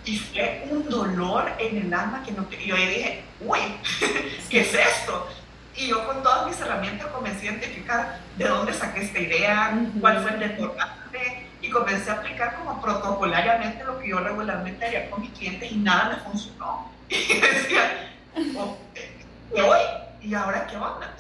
Y 0.04 0.18
fue 0.18 0.68
un 0.72 0.90
dolor 0.90 1.52
en 1.60 1.78
el 1.78 1.94
alma 1.94 2.24
que 2.24 2.32
no 2.32 2.48
y 2.50 2.66
yo 2.66 2.76
dije, 2.76 3.24
uy, 3.40 3.60
¿qué 4.50 4.62
es 4.62 4.74
esto? 4.74 5.28
Y 5.76 5.88
yo 5.88 6.06
con 6.06 6.22
todas 6.24 6.48
mis 6.48 6.60
herramientas 6.60 7.08
comencé 7.08 7.48
a 7.48 7.52
identificar 7.52 8.20
de 8.38 8.48
dónde 8.48 8.74
saqué 8.74 9.04
esta 9.04 9.20
idea, 9.20 9.74
cuál 10.02 10.22
fue 10.22 10.32
el 10.32 10.40
detonante, 10.40 11.48
y 11.62 11.70
comencé 11.70 12.10
a 12.10 12.16
aplicar 12.16 12.56
como 12.56 12.82
protocolariamente 12.82 13.84
lo 13.84 14.00
que 14.00 14.10
yo 14.10 14.20
regularmente 14.20 14.86
haría 14.86 15.10
con 15.10 15.22
mis 15.22 15.32
clientes 15.32 15.72
y 15.72 15.76
nada 15.76 16.10
me 16.10 16.16
funcionó. 16.18 16.92
Y 17.12 17.40
decía, 17.40 18.10
¿qué 18.34 19.62
hoy? 19.62 19.80
¿Y 20.22 20.34
ahora 20.34 20.68
qué 20.68 20.78
onda? 20.78 21.14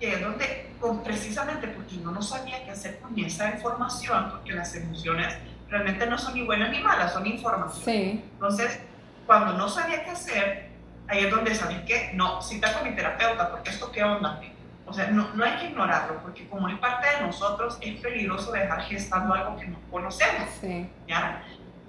Y 0.00 0.06
es 0.06 0.20
donde, 0.20 0.70
precisamente 1.04 1.68
porque 1.68 1.96
yo 1.96 2.10
no 2.10 2.22
sabía 2.22 2.64
qué 2.64 2.70
hacer 2.70 3.00
con 3.00 3.18
esa 3.18 3.50
información, 3.50 4.30
porque 4.30 4.52
las 4.52 4.74
emociones 4.74 5.36
realmente 5.68 6.06
no 6.06 6.16
son 6.16 6.34
ni 6.34 6.44
buenas 6.44 6.70
ni 6.70 6.80
malas, 6.80 7.12
son 7.12 7.26
información. 7.26 7.84
Sí. 7.84 8.24
Entonces, 8.34 8.80
cuando 9.26 9.54
no 9.54 9.68
sabía 9.68 10.04
qué 10.04 10.10
hacer, 10.10 10.68
ahí 11.08 11.24
es 11.24 11.30
donde 11.30 11.54
sabía 11.54 11.84
que 11.84 12.12
no, 12.14 12.40
cita 12.42 12.72
con 12.74 12.88
mi 12.88 12.94
terapeuta, 12.94 13.50
porque 13.50 13.70
esto 13.70 13.90
qué 13.90 14.04
onda. 14.04 14.40
O 14.86 14.92
sea, 14.92 15.08
no, 15.10 15.28
no 15.34 15.44
hay 15.44 15.58
que 15.58 15.66
ignorarlo, 15.66 16.22
porque 16.22 16.48
como 16.48 16.68
es 16.68 16.78
parte 16.78 17.06
de 17.16 17.26
nosotros, 17.26 17.76
es 17.82 18.00
peligroso 18.00 18.52
dejar 18.52 18.82
gestando 18.82 19.34
algo 19.34 19.56
que 19.56 19.66
no 19.66 19.78
conocemos. 19.90 20.48
Sí. 20.60 20.88
¿ya? 21.06 21.42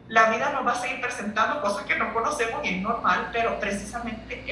La 0.09 0.31
vida 0.31 0.49
nos 0.53 0.65
va 0.65 0.71
a 0.71 0.81
seguir 0.81 0.99
presentando 1.01 1.61
cosas 1.61 1.85
que 1.85 1.95
no 1.95 2.11
conocemos 2.11 2.65
y 2.65 2.69
es 2.69 2.81
normal, 2.81 3.29
pero 3.31 3.59
precisamente 3.59 4.43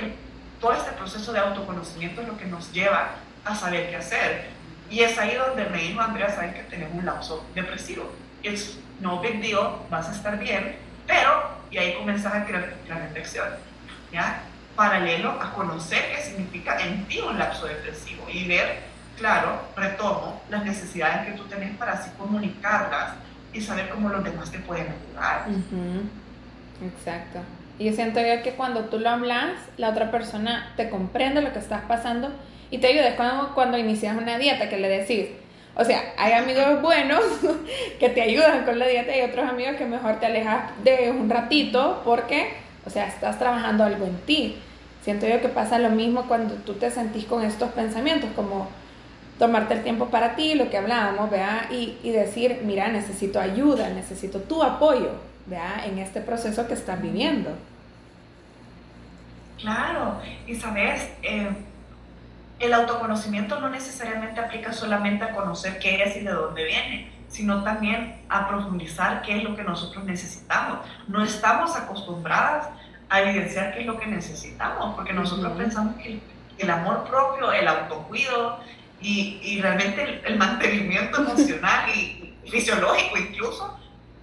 todo 0.61 0.73
este 0.73 0.91
proceso 0.91 1.33
de 1.33 1.39
autoconocimiento 1.39 2.21
es 2.21 2.27
lo 2.27 2.37
que 2.37 2.45
nos 2.45 2.71
lleva 2.71 3.15
a 3.43 3.55
saber 3.55 3.89
qué 3.89 3.95
hacer. 3.95 4.49
Y 4.91 4.99
es 4.99 5.17
ahí 5.17 5.33
donde 5.33 5.65
me 5.65 5.79
dijo 5.79 5.99
Andrea, 5.99 6.29
saben 6.29 6.53
que 6.53 6.61
tenemos 6.61 6.93
un 6.93 7.07
lapso 7.07 7.43
depresivo. 7.55 8.07
Es 8.43 8.77
no 8.99 9.19
big 9.19 9.41
deal, 9.41 9.79
vas 9.89 10.07
a 10.07 10.11
estar 10.11 10.37
bien, 10.37 10.75
pero, 11.07 11.49
y 11.71 11.79
ahí 11.79 11.95
comienzas 11.95 12.35
a 12.35 12.45
crear 12.45 12.75
plan 12.85 13.11
de 13.11 13.25
¿ya? 14.11 14.43
Paralelo 14.75 15.41
a 15.41 15.53
conocer 15.53 16.11
qué 16.15 16.21
significa 16.21 16.79
en 16.79 17.03
ti 17.05 17.19
un 17.19 17.39
lapso 17.39 17.65
depresivo 17.65 18.29
y 18.29 18.47
ver, 18.47 18.83
claro, 19.17 19.59
retomo 19.75 20.39
las 20.51 20.63
necesidades 20.63 21.25
que 21.25 21.31
tú 21.33 21.45
tienes 21.45 21.75
para 21.77 21.93
así 21.93 22.11
comunicarlas 22.15 23.15
y 23.57 23.61
saber 23.61 23.89
cómo 23.89 24.09
los 24.09 24.23
demás 24.23 24.51
te 24.51 24.59
pueden 24.59 24.87
ayudar. 24.87 25.47
Exacto. 26.85 27.39
Y 27.79 27.91
siento 27.93 28.19
yo 28.19 28.41
que 28.43 28.51
cuando 28.51 28.85
tú 28.85 28.99
lo 28.99 29.09
hablas, 29.09 29.53
la 29.77 29.89
otra 29.89 30.11
persona 30.11 30.73
te 30.77 30.89
comprende 30.89 31.41
lo 31.41 31.53
que 31.53 31.59
estás 31.59 31.81
pasando 31.87 32.29
y 32.71 32.77
te 32.79 32.87
ayuda. 32.87 33.09
Es 33.09 33.15
como 33.15 33.53
cuando 33.53 33.77
inicias 33.77 34.17
una 34.17 34.37
dieta 34.37 34.69
que 34.69 34.77
le 34.77 34.89
decís, 34.89 35.27
o 35.75 35.83
sea, 35.83 36.13
hay 36.17 36.33
amigos 36.33 36.81
buenos 36.81 37.21
que 37.99 38.09
te 38.09 38.21
ayudan 38.21 38.65
con 38.65 38.79
la 38.79 38.87
dieta 38.87 39.15
y 39.15 39.21
otros 39.21 39.47
amigos 39.47 39.75
que 39.75 39.85
mejor 39.85 40.19
te 40.19 40.25
alejas 40.25 40.71
de 40.83 41.11
un 41.11 41.29
ratito 41.29 42.01
porque, 42.03 42.53
o 42.85 42.89
sea, 42.89 43.07
estás 43.07 43.37
trabajando 43.39 43.83
algo 43.83 44.05
en 44.05 44.17
ti. 44.21 44.55
Siento 45.03 45.27
yo 45.27 45.41
que 45.41 45.47
pasa 45.47 45.79
lo 45.79 45.89
mismo 45.89 46.27
cuando 46.27 46.55
tú 46.55 46.73
te 46.73 46.91
sentís 46.91 47.25
con 47.25 47.43
estos 47.43 47.71
pensamientos, 47.71 48.29
como 48.35 48.67
tomarte 49.39 49.75
el 49.75 49.83
tiempo 49.83 50.07
para 50.09 50.35
ti, 50.35 50.55
lo 50.55 50.69
que 50.69 50.77
hablábamos, 50.77 51.29
vea, 51.29 51.67
y, 51.71 51.97
y 52.03 52.11
decir, 52.11 52.61
mira, 52.63 52.87
necesito 52.87 53.39
ayuda, 53.39 53.89
necesito 53.89 54.39
tu 54.39 54.63
apoyo, 54.63 55.11
vea, 55.45 55.85
en 55.85 55.99
este 55.99 56.21
proceso 56.21 56.67
que 56.67 56.73
estás 56.73 57.01
viviendo. 57.01 57.51
Claro, 59.59 60.21
y 60.45 60.55
sabes, 60.55 61.09
eh, 61.23 61.49
el 62.59 62.73
autoconocimiento 62.73 63.59
no 63.59 63.69
necesariamente 63.69 64.39
aplica 64.39 64.71
solamente 64.71 65.23
a 65.23 65.31
conocer 65.31 65.79
qué 65.79 66.03
es 66.03 66.17
y 66.17 66.21
de 66.21 66.31
dónde 66.31 66.63
viene, 66.63 67.11
sino 67.27 67.63
también 67.63 68.21
a 68.29 68.47
profundizar 68.47 69.21
qué 69.21 69.37
es 69.37 69.43
lo 69.43 69.55
que 69.55 69.63
nosotros 69.63 70.03
necesitamos. 70.05 70.79
No 71.07 71.23
estamos 71.23 71.75
acostumbradas 71.75 72.69
a 73.09 73.21
evidenciar 73.21 73.73
qué 73.73 73.81
es 73.81 73.85
lo 73.85 73.99
que 73.99 74.07
necesitamos, 74.07 74.95
porque 74.95 75.13
nosotros 75.13 75.51
pensamos 75.57 75.95
que 75.97 76.19
el 76.57 76.69
amor 76.69 77.03
propio, 77.07 77.51
el 77.51 77.67
autocuido 77.67 78.59
y, 79.01 79.39
y 79.41 79.61
realmente 79.61 80.21
el, 80.25 80.37
mantenimiento 80.37 81.21
emocional 81.21 81.89
y, 81.89 82.33
fisiológico 82.49 83.17
incluso 83.17 83.77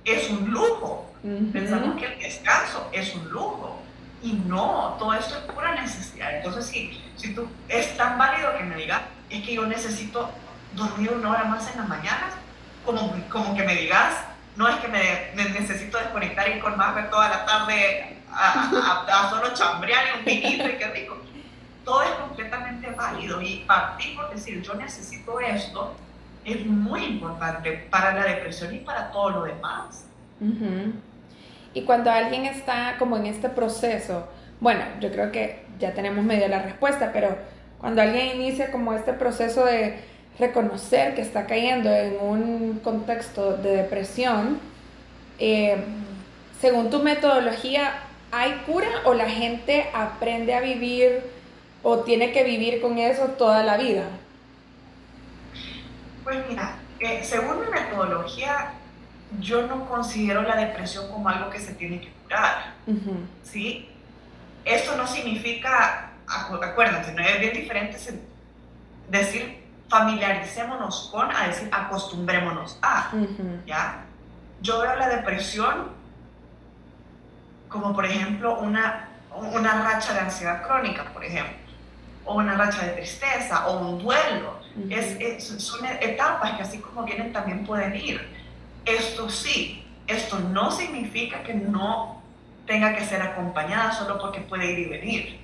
es 0.05 0.31
un 0.31 0.51
lujo. 0.51 1.13
Pensamos 1.53 1.99
que 2.01 2.07
el 2.07 2.19
descanso 2.19 2.89
es 2.93 3.15
un 3.15 3.31
lujo. 3.31 3.83
Y 4.23 4.33
no, 4.33 4.97
todo 4.99 5.13
esto 5.13 5.37
es 5.37 5.53
pura 5.53 5.75
necesidad. 5.75 6.37
Entonces, 6.37 6.67
si, 6.67 6.99
si 7.17 7.35
tú 7.35 7.47
es 7.69 7.95
tan 7.99 8.17
válido 8.17 8.57
que 8.57 8.65
me 8.65 8.77
digas, 8.77 9.03
es 9.29 9.43
que 9.45 9.55
yo 9.55 9.67
necesito 9.67 10.31
dormir 10.75 11.13
una 11.13 11.31
hora 11.31 11.45
más 11.45 11.71
en 11.71 11.79
las 11.79 11.89
mañanas, 11.89 12.33
como, 12.85 13.15
como 13.29 13.55
que 13.55 13.63
me 13.63 13.75
digas, 13.75 14.15
no 14.57 14.69
es 14.69 14.77
que 14.77 14.89
me, 14.89 15.33
necesito 15.35 15.99
desconectar 15.99 16.49
y 16.49 16.61
con 16.61 16.77
más 16.77 17.11
toda 17.11 17.29
la 17.29 17.45
tarde 17.45 18.17
a, 18.33 19.05
a, 19.07 19.31
solo 19.31 19.53
chambrear 19.55 20.05
y 20.07 20.19
un 20.19 20.25
vinito 20.25 20.69
y 20.69 20.79
qué 20.79 20.87
rico. 20.89 21.24
Todo 21.85 22.03
es 22.03 22.11
completamente 22.11 22.91
válido 22.91 23.43
y 23.43 23.65
partir 23.67 24.17
por 24.17 24.31
decir 24.31 24.63
yo 24.63 24.75
necesito 24.75 25.41
esto 25.41 25.95
es 26.45 26.67
muy 26.67 27.05
importante 27.05 27.87
para 27.91 28.15
la 28.15 28.25
depresión 28.25 28.75
y 28.75 28.79
para 28.79 29.11
todo 29.11 29.31
lo 29.31 29.43
demás. 29.45 30.07
Y 31.73 31.83
cuando 31.83 32.11
alguien 32.11 32.47
está 32.47 32.97
como 32.99 33.17
en 33.17 33.27
este 33.27 33.49
proceso, 33.49 34.29
bueno, 34.61 34.83
yo 35.01 35.11
creo 35.11 35.33
que 35.33 35.65
ya 35.79 35.93
tenemos 35.93 36.25
medio 36.25 36.49
la 36.49 36.63
respuesta, 36.63 37.11
pero 37.13 37.37
cuando 37.79 38.03
alguien 38.03 38.37
inicia 38.37 38.71
como 38.71 38.93
este 38.95 39.13
proceso 39.13 39.65
de 39.65 39.99
reconocer 40.39 41.15
que 41.15 41.23
está 41.23 41.47
cayendo 41.47 41.91
en 41.91 42.17
un 42.21 42.81
contexto 42.83 43.57
de 43.57 43.77
depresión, 43.77 44.59
eh, 45.39 45.83
según 46.61 46.91
tu 46.91 47.03
metodología, 47.03 47.93
¿hay 48.33 48.53
cura 48.67 48.89
o 49.05 49.15
la 49.15 49.29
gente 49.29 49.87
aprende 49.95 50.55
a 50.55 50.61
vivir 50.61 51.23
o 51.85 51.99
tiene 52.01 52.33
que 52.33 52.43
vivir 52.43 52.81
con 52.81 52.99
eso 52.99 53.27
toda 53.39 53.63
la 53.63 53.77
vida? 53.77 54.05
Pues 56.25 56.39
mira, 56.49 56.77
eh, 56.99 57.21
según 57.23 57.61
mi 57.61 57.67
metodología, 57.67 58.73
yo 59.39 59.67
no 59.67 59.87
considero 59.87 60.43
la 60.43 60.57
depresión 60.57 61.09
como 61.11 61.29
algo 61.29 61.51
que 61.51 61.61
se 61.61 61.75
tiene 61.75 62.01
que 62.01 62.11
curar, 62.23 62.73
¿sí? 63.43 63.91
Esto 64.65 64.97
no 64.97 65.07
significa, 65.07 66.11
acuérdense, 66.27 67.13
no 67.13 67.23
es 67.23 67.39
bien 67.39 67.53
diferente 67.53 67.99
decir 69.11 69.63
familiaricémonos 69.89 71.11
con 71.13 71.31
a 71.31 71.49
decir 71.49 71.69
acostumbrémonos 71.71 72.79
a, 72.81 73.13
¿ya? 73.67 74.05
Yo 74.63 74.81
veo 74.81 74.97
la 74.97 75.09
depresión 75.09 75.89
como, 77.69 77.93
por 77.95 78.07
ejemplo, 78.07 78.59
una, 78.61 79.09
una 79.35 79.83
racha 79.83 80.15
de 80.15 80.21
ansiedad 80.21 80.63
crónica, 80.63 81.13
por 81.13 81.25
ejemplo, 81.25 81.64
o 82.25 82.35
una 82.35 82.55
racha 82.55 82.85
de 82.87 82.93
tristeza, 82.93 83.69
o 83.69 83.79
un 83.79 84.03
duelo. 84.03 84.59
es, 84.91 85.45
son 85.45 85.85
etapas 85.87 86.53
que 86.53 86.63
así 86.63 86.79
como 86.79 87.05
vienen 87.05 87.33
también 87.33 87.65
pueden 87.65 87.95
ir 87.95 88.45
esto 88.85 89.29
sí, 89.31 89.85
esto 90.07 90.39
no 90.39 90.71
significa 90.71 91.43
que 91.43 91.55
no 91.55 92.23
tenga 92.67 92.95
que 92.95 93.05
ser 93.05 93.23
acompañada 93.23 93.93
solo 93.93 94.19
porque 94.19 94.41
puede 94.41 94.73
ir 94.73 94.79
y 94.79 94.85
venir. 94.87 95.41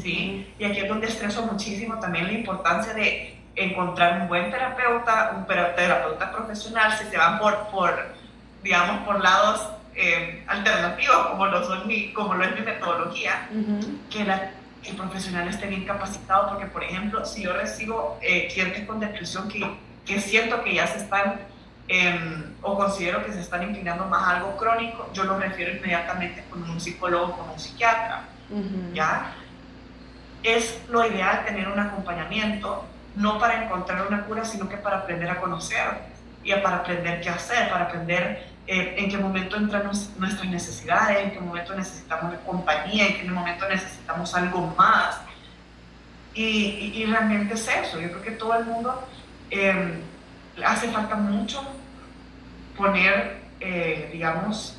¿sí? 0.00 0.52
Y 0.58 0.64
aquí 0.64 0.80
es 0.80 0.88
donde 0.88 1.06
estreso 1.08 1.46
muchísimo 1.46 1.98
también 1.98 2.26
la 2.26 2.32
importancia 2.32 2.94
de 2.94 3.38
encontrar 3.54 4.22
un 4.22 4.28
buen 4.28 4.50
terapeuta, 4.50 5.34
un 5.36 5.46
terapeuta 5.46 6.32
profesional, 6.32 6.92
si 6.98 7.04
se 7.04 7.16
van 7.16 7.38
por, 7.38 7.66
por 7.68 8.14
digamos, 8.62 9.04
por 9.04 9.20
lados 9.20 9.68
eh, 9.94 10.42
alternativos, 10.46 11.26
como 11.28 11.46
lo, 11.46 11.64
son 11.64 11.86
mi, 11.86 12.12
como 12.12 12.34
lo 12.34 12.44
es 12.44 12.54
mi 12.54 12.62
metodología, 12.62 13.48
que, 14.10 14.24
el 14.84 14.96
profesional 14.96 15.48
esté 15.48 15.66
bien 15.66 15.84
capacitado, 15.84 16.50
porque, 16.50 16.66
por 16.66 16.82
ejemplo, 16.82 17.24
si 17.24 17.42
yo 17.42 17.52
recibo 17.52 18.18
eh, 18.20 18.48
clientes 18.52 18.86
con 18.86 19.00
depresión 19.00 19.48
que, 19.48 19.64
que 20.04 20.20
siento 20.20 20.62
que 20.62 20.74
ya 20.74 20.86
se 20.86 20.98
están 20.98 21.40
Em, 21.88 22.54
o 22.62 22.76
considero 22.76 23.24
que 23.24 23.32
se 23.32 23.40
están 23.40 23.62
inclinando 23.64 24.06
más 24.06 24.22
a 24.22 24.36
algo 24.36 24.56
crónico, 24.56 25.10
yo 25.12 25.24
lo 25.24 25.38
refiero 25.38 25.72
inmediatamente 25.72 26.44
con 26.48 26.62
un 26.62 26.80
psicólogo, 26.80 27.36
con 27.36 27.50
un 27.50 27.58
psiquiatra. 27.58 28.24
¿Ya? 28.92 29.32
Es 30.42 30.80
lo 30.88 31.04
ideal 31.06 31.44
tener 31.44 31.68
un 31.68 31.78
acompañamiento, 31.78 32.84
no 33.16 33.38
para 33.38 33.64
encontrar 33.64 34.06
una 34.06 34.24
cura, 34.24 34.44
sino 34.44 34.68
que 34.68 34.76
para 34.76 34.98
aprender 34.98 35.30
a 35.30 35.40
conocer 35.40 35.86
y 36.44 36.52
para 36.54 36.76
aprender 36.76 37.20
qué 37.20 37.30
hacer, 37.30 37.70
para 37.70 37.84
aprender 37.84 38.46
eh, 38.66 38.94
en 38.96 39.10
qué 39.10 39.18
momento 39.18 39.56
entran 39.56 39.84
nuestras 39.84 40.44
necesidades, 40.44 41.24
en 41.24 41.30
qué 41.32 41.40
momento 41.40 41.74
necesitamos 41.74 42.34
compañía, 42.46 43.08
en 43.08 43.20
qué 43.20 43.30
momento 43.30 43.68
necesitamos 43.68 44.34
algo 44.34 44.72
más. 44.78 45.20
Y, 46.34 46.92
y, 46.94 47.04
realmente 47.06 47.54
es 47.54 47.68
eso. 47.68 48.00
Yo 48.00 48.08
creo 48.08 48.22
que 48.22 48.30
todo 48.30 48.54
el 48.54 48.64
mundo 48.64 49.06
eh, 49.50 50.00
hace 50.64 50.88
falta 50.88 51.16
mucho 51.16 51.62
poner, 52.76 53.42
eh, 53.60 54.08
digamos, 54.12 54.78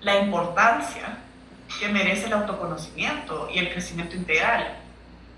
la 0.00 0.18
importancia 0.18 1.16
que 1.80 1.88
merece 1.88 2.26
el 2.26 2.32
autoconocimiento 2.34 3.48
y 3.54 3.58
el 3.58 3.72
crecimiento 3.72 4.16
integral. 4.16 4.76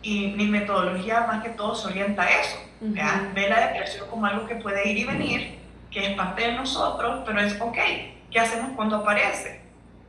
Y 0.02 0.28
mi 0.28 0.46
metodología 0.46 1.26
más 1.26 1.42
que 1.42 1.50
todo 1.50 1.74
se 1.74 1.88
orienta 1.88 2.22
a 2.22 2.40
eso. 2.40 2.56
Ve 2.80 3.48
la 3.48 3.68
depresión 3.68 4.08
como 4.08 4.24
algo 4.24 4.46
que 4.46 4.56
puede 4.56 4.88
ir 4.88 4.96
y 4.96 5.04
venir, 5.04 5.59
que 5.90 6.10
es 6.10 6.16
parte 6.16 6.42
de 6.42 6.52
nosotros, 6.52 7.22
pero 7.26 7.40
es 7.40 7.60
ok. 7.60 7.78
¿Qué 8.30 8.38
hacemos 8.38 8.72
cuando 8.76 8.96
aparece? 8.96 9.60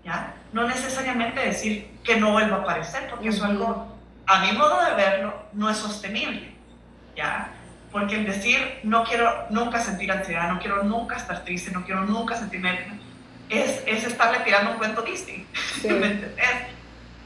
¿ya? 0.04 0.34
No 0.54 0.68
necesariamente 0.68 1.40
decir 1.40 1.90
que 2.04 2.18
no 2.18 2.32
vuelva 2.32 2.58
a 2.58 2.60
aparecer, 2.62 3.10
porque 3.10 3.30
eso 3.30 3.44
es 3.46 3.52
algo, 3.52 3.88
a 4.28 4.40
mi 4.42 4.52
modo 4.54 4.84
de 4.84 4.96
verlo, 4.96 5.34
no 5.54 5.70
es 5.70 5.78
sostenible, 5.78 6.52
¿ya? 7.16 7.52
Porque 7.92 8.16
el 8.16 8.26
decir, 8.26 8.80
no 8.84 9.04
quiero 9.04 9.48
nunca 9.50 9.80
sentir 9.80 10.12
ansiedad, 10.12 10.50
no 10.52 10.60
quiero 10.60 10.84
nunca 10.84 11.18
estar 11.18 11.44
triste, 11.44 11.72
no 11.72 11.84
quiero 11.84 12.06
nunca 12.06 12.36
sentirme... 12.38 13.00
Es, 13.50 13.84
es 13.86 14.06
estarle 14.06 14.40
tirando 14.40 14.72
un 14.72 14.78
cuento 14.78 15.02
Disney, 15.02 15.46
¿me 15.84 15.90
entiendes? 15.90 16.32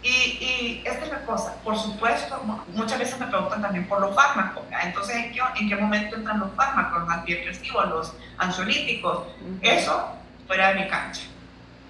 Y, 0.06 0.38
y, 0.40 0.84
esta 0.86 1.04
es 1.04 1.12
la 1.12 1.26
cosa, 1.26 1.56
por 1.64 1.76
supuesto, 1.76 2.40
muchas 2.76 3.00
veces 3.00 3.20
me 3.20 3.26
preguntan 3.26 3.60
también 3.60 3.88
por 3.88 4.00
los 4.00 4.14
fármacos, 4.14 4.64
entonces 4.84 5.16
¿en 5.16 5.32
qué, 5.32 5.42
¿en 5.60 5.68
qué, 5.68 5.76
momento 5.76 6.16
entran 6.16 6.42
los 6.42 6.54
fármacos, 6.54 7.02
los 7.02 7.10
antidepresivos, 7.10 7.90
los 7.90 8.14
ansiolíticos? 8.38 9.26
Eso 9.64 10.12
fuera 10.46 10.68
de 10.74 10.82
mi 10.82 10.88
cancha, 10.88 11.24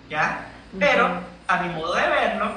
¿ya? 0.10 0.48
Pero 0.80 1.10
a 1.46 1.58
mi 1.58 1.74
modo 1.74 1.94
de 1.94 2.08
verlo, 2.08 2.52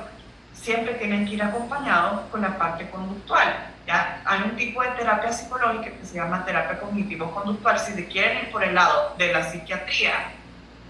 siempre 0.55 0.95
tienen 0.95 1.27
que 1.27 1.35
ir 1.35 1.43
acompañados 1.43 2.21
con 2.31 2.41
la 2.41 2.57
parte 2.57 2.89
conductual, 2.91 3.53
¿ya? 3.85 4.23
Hay 4.27 4.43
un 4.43 4.55
tipo 4.55 4.81
de 4.81 4.91
terapia 4.91 5.33
psicológica 5.33 5.91
que 5.91 6.07
se 6.07 6.15
llama 6.15 6.45
terapia 6.45 6.79
cognitivo-conductual, 6.79 7.81
si 7.81 7.95
se 7.95 8.07
quieren 8.07 8.45
ir 8.45 8.53
por 8.53 8.63
el 8.63 8.77
lado 8.77 9.13
de 9.19 9.33
la 9.33 9.43
psiquiatría, 9.51 10.13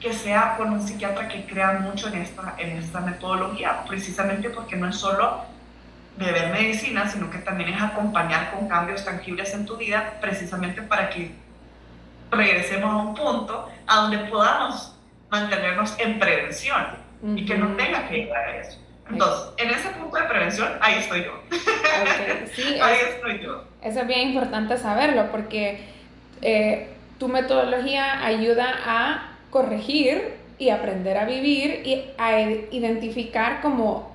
que 0.00 0.12
sea 0.12 0.54
con 0.56 0.72
un 0.72 0.86
psiquiatra 0.86 1.28
que 1.28 1.44
crea 1.44 1.72
mucho 1.80 2.08
en 2.08 2.22
esta, 2.22 2.54
en 2.58 2.78
esta 2.78 3.00
metodología, 3.00 3.84
precisamente 3.86 4.50
porque 4.50 4.76
no 4.76 4.88
es 4.88 4.96
solo 4.96 5.42
beber 6.16 6.50
medicina, 6.52 7.08
sino 7.08 7.30
que 7.30 7.38
también 7.38 7.70
es 7.70 7.80
acompañar 7.82 8.52
con 8.52 8.68
cambios 8.68 9.04
tangibles 9.04 9.52
en 9.54 9.66
tu 9.66 9.76
vida, 9.76 10.14
precisamente 10.20 10.82
para 10.82 11.10
que 11.10 11.32
regresemos 12.30 12.90
a 12.90 12.96
un 12.96 13.14
punto 13.14 13.68
a 13.86 13.96
donde 13.96 14.18
podamos 14.18 14.94
mantenernos 15.30 15.98
en 15.98 16.18
prevención 16.18 16.86
y 17.36 17.44
que 17.44 17.56
no 17.56 17.74
tenga 17.76 18.08
que 18.08 18.16
llegar 18.16 18.48
a 18.48 18.56
eso. 18.58 18.78
Entonces, 19.10 19.50
en 19.56 19.70
ese 19.70 19.88
punto 19.90 20.16
de 20.16 20.24
prevención, 20.24 20.68
ahí 20.80 20.96
estoy 20.98 21.24
yo. 21.24 21.42
ahí 22.82 22.96
estoy 23.14 23.40
yo. 23.40 23.64
Eso 23.82 24.00
es 24.00 24.06
bien 24.06 24.30
importante 24.30 24.76
saberlo 24.76 25.30
porque 25.30 25.88
eh, 26.42 26.92
tu 27.18 27.28
metodología 27.28 28.24
ayuda 28.24 28.74
a 28.84 29.37
corregir 29.50 30.34
y 30.58 30.70
aprender 30.70 31.16
a 31.16 31.24
vivir 31.24 31.82
y 31.84 32.04
a 32.18 32.40
identificar 32.40 33.60
como 33.60 34.10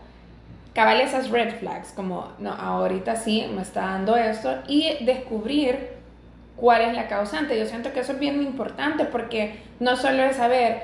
cabal 0.73 1.01
esas 1.01 1.29
red 1.29 1.55
flags, 1.59 1.91
como 1.95 2.31
no, 2.39 2.51
ahorita 2.51 3.15
sí 3.15 3.45
me 3.53 3.61
está 3.61 3.81
dando 3.81 4.15
esto 4.15 4.57
y 4.67 5.03
descubrir 5.05 5.89
cuál 6.55 6.81
es 6.81 6.93
la 6.93 7.07
causante. 7.07 7.57
Yo 7.57 7.65
siento 7.65 7.93
que 7.93 8.01
eso 8.01 8.13
es 8.13 8.19
bien 8.19 8.41
importante 8.41 9.05
porque 9.05 9.59
no 9.79 9.95
solo 9.95 10.23
es 10.23 10.37
saber 10.37 10.83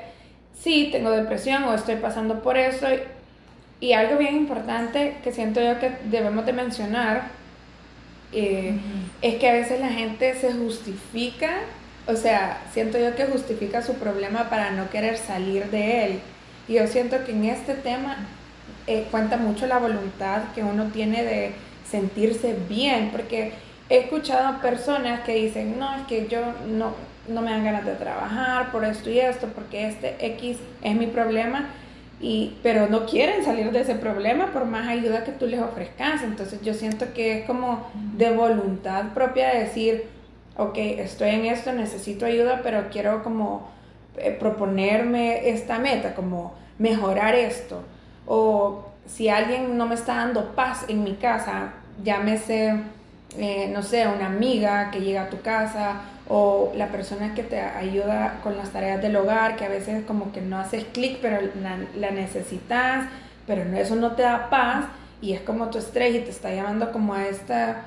si 0.58 0.90
tengo 0.90 1.10
depresión 1.10 1.64
o 1.64 1.74
estoy 1.74 1.96
pasando 1.96 2.42
por 2.42 2.56
eso 2.56 2.86
y 3.80 3.92
algo 3.92 4.18
bien 4.18 4.36
importante 4.36 5.16
que 5.24 5.32
siento 5.32 5.60
yo 5.60 5.78
que 5.78 5.92
debemos 6.04 6.44
de 6.44 6.52
mencionar 6.52 7.28
eh, 8.32 8.78
es 9.22 9.36
que 9.36 9.48
a 9.48 9.52
veces 9.52 9.80
la 9.80 9.88
gente 9.88 10.34
se 10.34 10.52
justifica 10.52 11.60
o 12.10 12.16
sea, 12.16 12.62
siento 12.72 12.98
yo 12.98 13.14
que 13.14 13.26
justifica 13.26 13.82
su 13.82 13.94
problema 13.94 14.50
para 14.50 14.70
no 14.72 14.90
querer 14.90 15.16
salir 15.16 15.70
de 15.70 16.04
él. 16.04 16.20
Y 16.68 16.74
yo 16.74 16.86
siento 16.86 17.24
que 17.24 17.32
en 17.32 17.44
este 17.44 17.74
tema 17.74 18.16
eh, 18.86 19.06
cuenta 19.10 19.36
mucho 19.36 19.66
la 19.66 19.78
voluntad 19.78 20.42
que 20.54 20.62
uno 20.62 20.86
tiene 20.86 21.24
de 21.24 21.52
sentirse 21.88 22.56
bien, 22.68 23.10
porque 23.10 23.52
he 23.88 23.98
escuchado 23.98 24.46
a 24.48 24.60
personas 24.60 25.20
que 25.20 25.34
dicen, 25.34 25.78
no, 25.78 25.94
es 25.96 26.06
que 26.06 26.28
yo 26.28 26.40
no, 26.68 26.94
no 27.28 27.42
me 27.42 27.50
dan 27.50 27.64
ganas 27.64 27.84
de 27.84 27.94
trabajar 27.94 28.70
por 28.70 28.84
esto 28.84 29.10
y 29.10 29.18
esto, 29.18 29.48
porque 29.54 29.88
este 29.88 30.16
X 30.34 30.58
es 30.82 30.96
mi 30.96 31.06
problema, 31.06 31.70
y, 32.20 32.56
pero 32.62 32.86
no 32.86 33.06
quieren 33.06 33.44
salir 33.44 33.72
de 33.72 33.80
ese 33.80 33.94
problema 33.94 34.52
por 34.52 34.66
más 34.66 34.86
ayuda 34.88 35.24
que 35.24 35.32
tú 35.32 35.46
les 35.46 35.60
ofrezcas. 35.60 36.22
Entonces 36.22 36.60
yo 36.62 36.74
siento 36.74 37.12
que 37.14 37.38
es 37.38 37.46
como 37.46 37.90
de 38.16 38.30
voluntad 38.30 39.14
propia 39.14 39.48
de 39.48 39.60
decir, 39.60 40.19
ok, 40.56 40.76
estoy 40.76 41.30
en 41.30 41.46
esto, 41.46 41.72
necesito 41.72 42.26
ayuda, 42.26 42.60
pero 42.62 42.88
quiero 42.90 43.22
como 43.22 43.68
eh, 44.16 44.36
proponerme 44.38 45.48
esta 45.50 45.78
meta, 45.78 46.14
como 46.14 46.54
mejorar 46.78 47.34
esto. 47.34 47.82
O 48.26 48.84
si 49.06 49.28
alguien 49.28 49.76
no 49.76 49.86
me 49.86 49.94
está 49.94 50.16
dando 50.16 50.54
paz 50.54 50.84
en 50.88 51.02
mi 51.04 51.14
casa, 51.14 51.72
llámese, 52.02 52.74
eh, 53.38 53.70
no 53.72 53.82
sé, 53.82 54.06
una 54.06 54.26
amiga 54.26 54.90
que 54.90 55.00
llega 55.00 55.22
a 55.22 55.30
tu 55.30 55.40
casa 55.40 56.02
o 56.28 56.72
la 56.76 56.88
persona 56.88 57.34
que 57.34 57.42
te 57.42 57.60
ayuda 57.60 58.40
con 58.42 58.56
las 58.56 58.70
tareas 58.70 59.02
del 59.02 59.16
hogar, 59.16 59.56
que 59.56 59.64
a 59.64 59.68
veces 59.68 60.04
como 60.04 60.32
que 60.32 60.40
no 60.40 60.58
haces 60.58 60.84
clic, 60.92 61.18
pero 61.20 61.40
la, 61.60 61.78
la 61.96 62.10
necesitas, 62.12 63.06
pero 63.46 63.62
eso 63.76 63.96
no 63.96 64.12
te 64.12 64.22
da 64.22 64.48
paz 64.48 64.84
y 65.20 65.32
es 65.32 65.40
como 65.40 65.70
tu 65.70 65.78
estrés 65.78 66.14
y 66.14 66.20
te 66.20 66.30
está 66.30 66.54
llamando 66.54 66.92
como 66.92 67.14
a 67.14 67.26
esta 67.26 67.82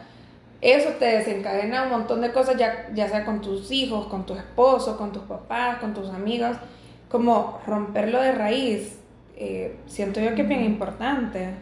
eso 0.63 0.91
te 0.91 1.05
desencadena 1.05 1.83
un 1.83 1.89
montón 1.89 2.21
de 2.21 2.31
cosas, 2.31 2.55
ya, 2.55 2.87
ya 2.93 3.09
sea 3.09 3.25
con 3.25 3.41
tus 3.41 3.69
hijos, 3.69 4.07
con 4.07 4.25
tu 4.25 4.33
esposo, 4.33 4.97
con 4.97 5.11
tus 5.11 5.23
papás, 5.23 5.77
con 5.77 5.93
tus 5.93 6.09
amigos, 6.09 6.55
como 7.09 7.61
romperlo 7.67 8.21
de 8.21 8.31
raíz, 8.31 8.97
eh, 9.35 9.77
siento 9.87 10.21
yo 10.21 10.33
que 10.35 10.43
es 10.43 10.47
bien 10.47 10.63
importante. 10.63 11.53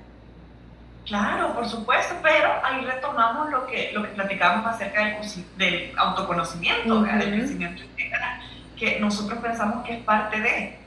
Claro, 1.06 1.56
por 1.56 1.68
supuesto, 1.68 2.14
pero 2.22 2.48
ahí 2.64 2.86
retomamos 2.86 3.50
lo 3.50 3.66
que, 3.66 3.92
lo 3.92 4.04
que 4.04 4.10
platicábamos 4.10 4.68
acerca 4.68 5.04
del, 5.04 5.18
del 5.58 5.98
autoconocimiento, 5.98 7.02
del 7.02 7.40
crecimiento 7.40 7.84
integral, 7.84 8.40
que 8.78 9.00
nosotros 9.00 9.40
pensamos 9.40 9.84
que 9.84 9.94
es 9.96 10.04
parte 10.04 10.40
de. 10.40 10.78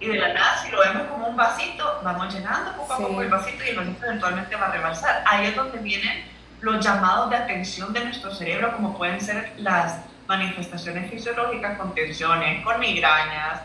Y 0.00 0.06
de 0.08 0.18
la 0.18 0.34
nada, 0.34 0.58
si 0.58 0.72
lo 0.72 0.80
vemos 0.80 1.02
como 1.04 1.28
un 1.28 1.36
vasito, 1.36 2.00
vamos 2.02 2.34
llenando 2.34 2.72
poco 2.72 2.94
a 2.94 2.98
poco 2.98 3.22
el 3.22 3.28
vasito 3.28 3.64
y 3.64 3.68
el 3.68 3.76
vasito 3.76 4.06
eventualmente 4.06 4.56
va 4.56 4.66
a 4.66 4.72
rebalsar. 4.72 5.22
Ahí 5.24 5.46
es 5.46 5.54
donde 5.54 5.78
vienen 5.78 6.24
los 6.60 6.84
llamados 6.84 7.30
de 7.30 7.36
atención 7.36 7.92
de 7.92 8.04
nuestro 8.04 8.34
cerebro, 8.34 8.74
como 8.74 8.96
pueden 8.96 9.20
ser 9.20 9.52
las 9.58 10.00
manifestaciones 10.26 11.10
fisiológicas 11.10 11.78
con 11.78 11.94
tensiones, 11.94 12.64
con 12.64 12.80
migrañas, 12.80 13.62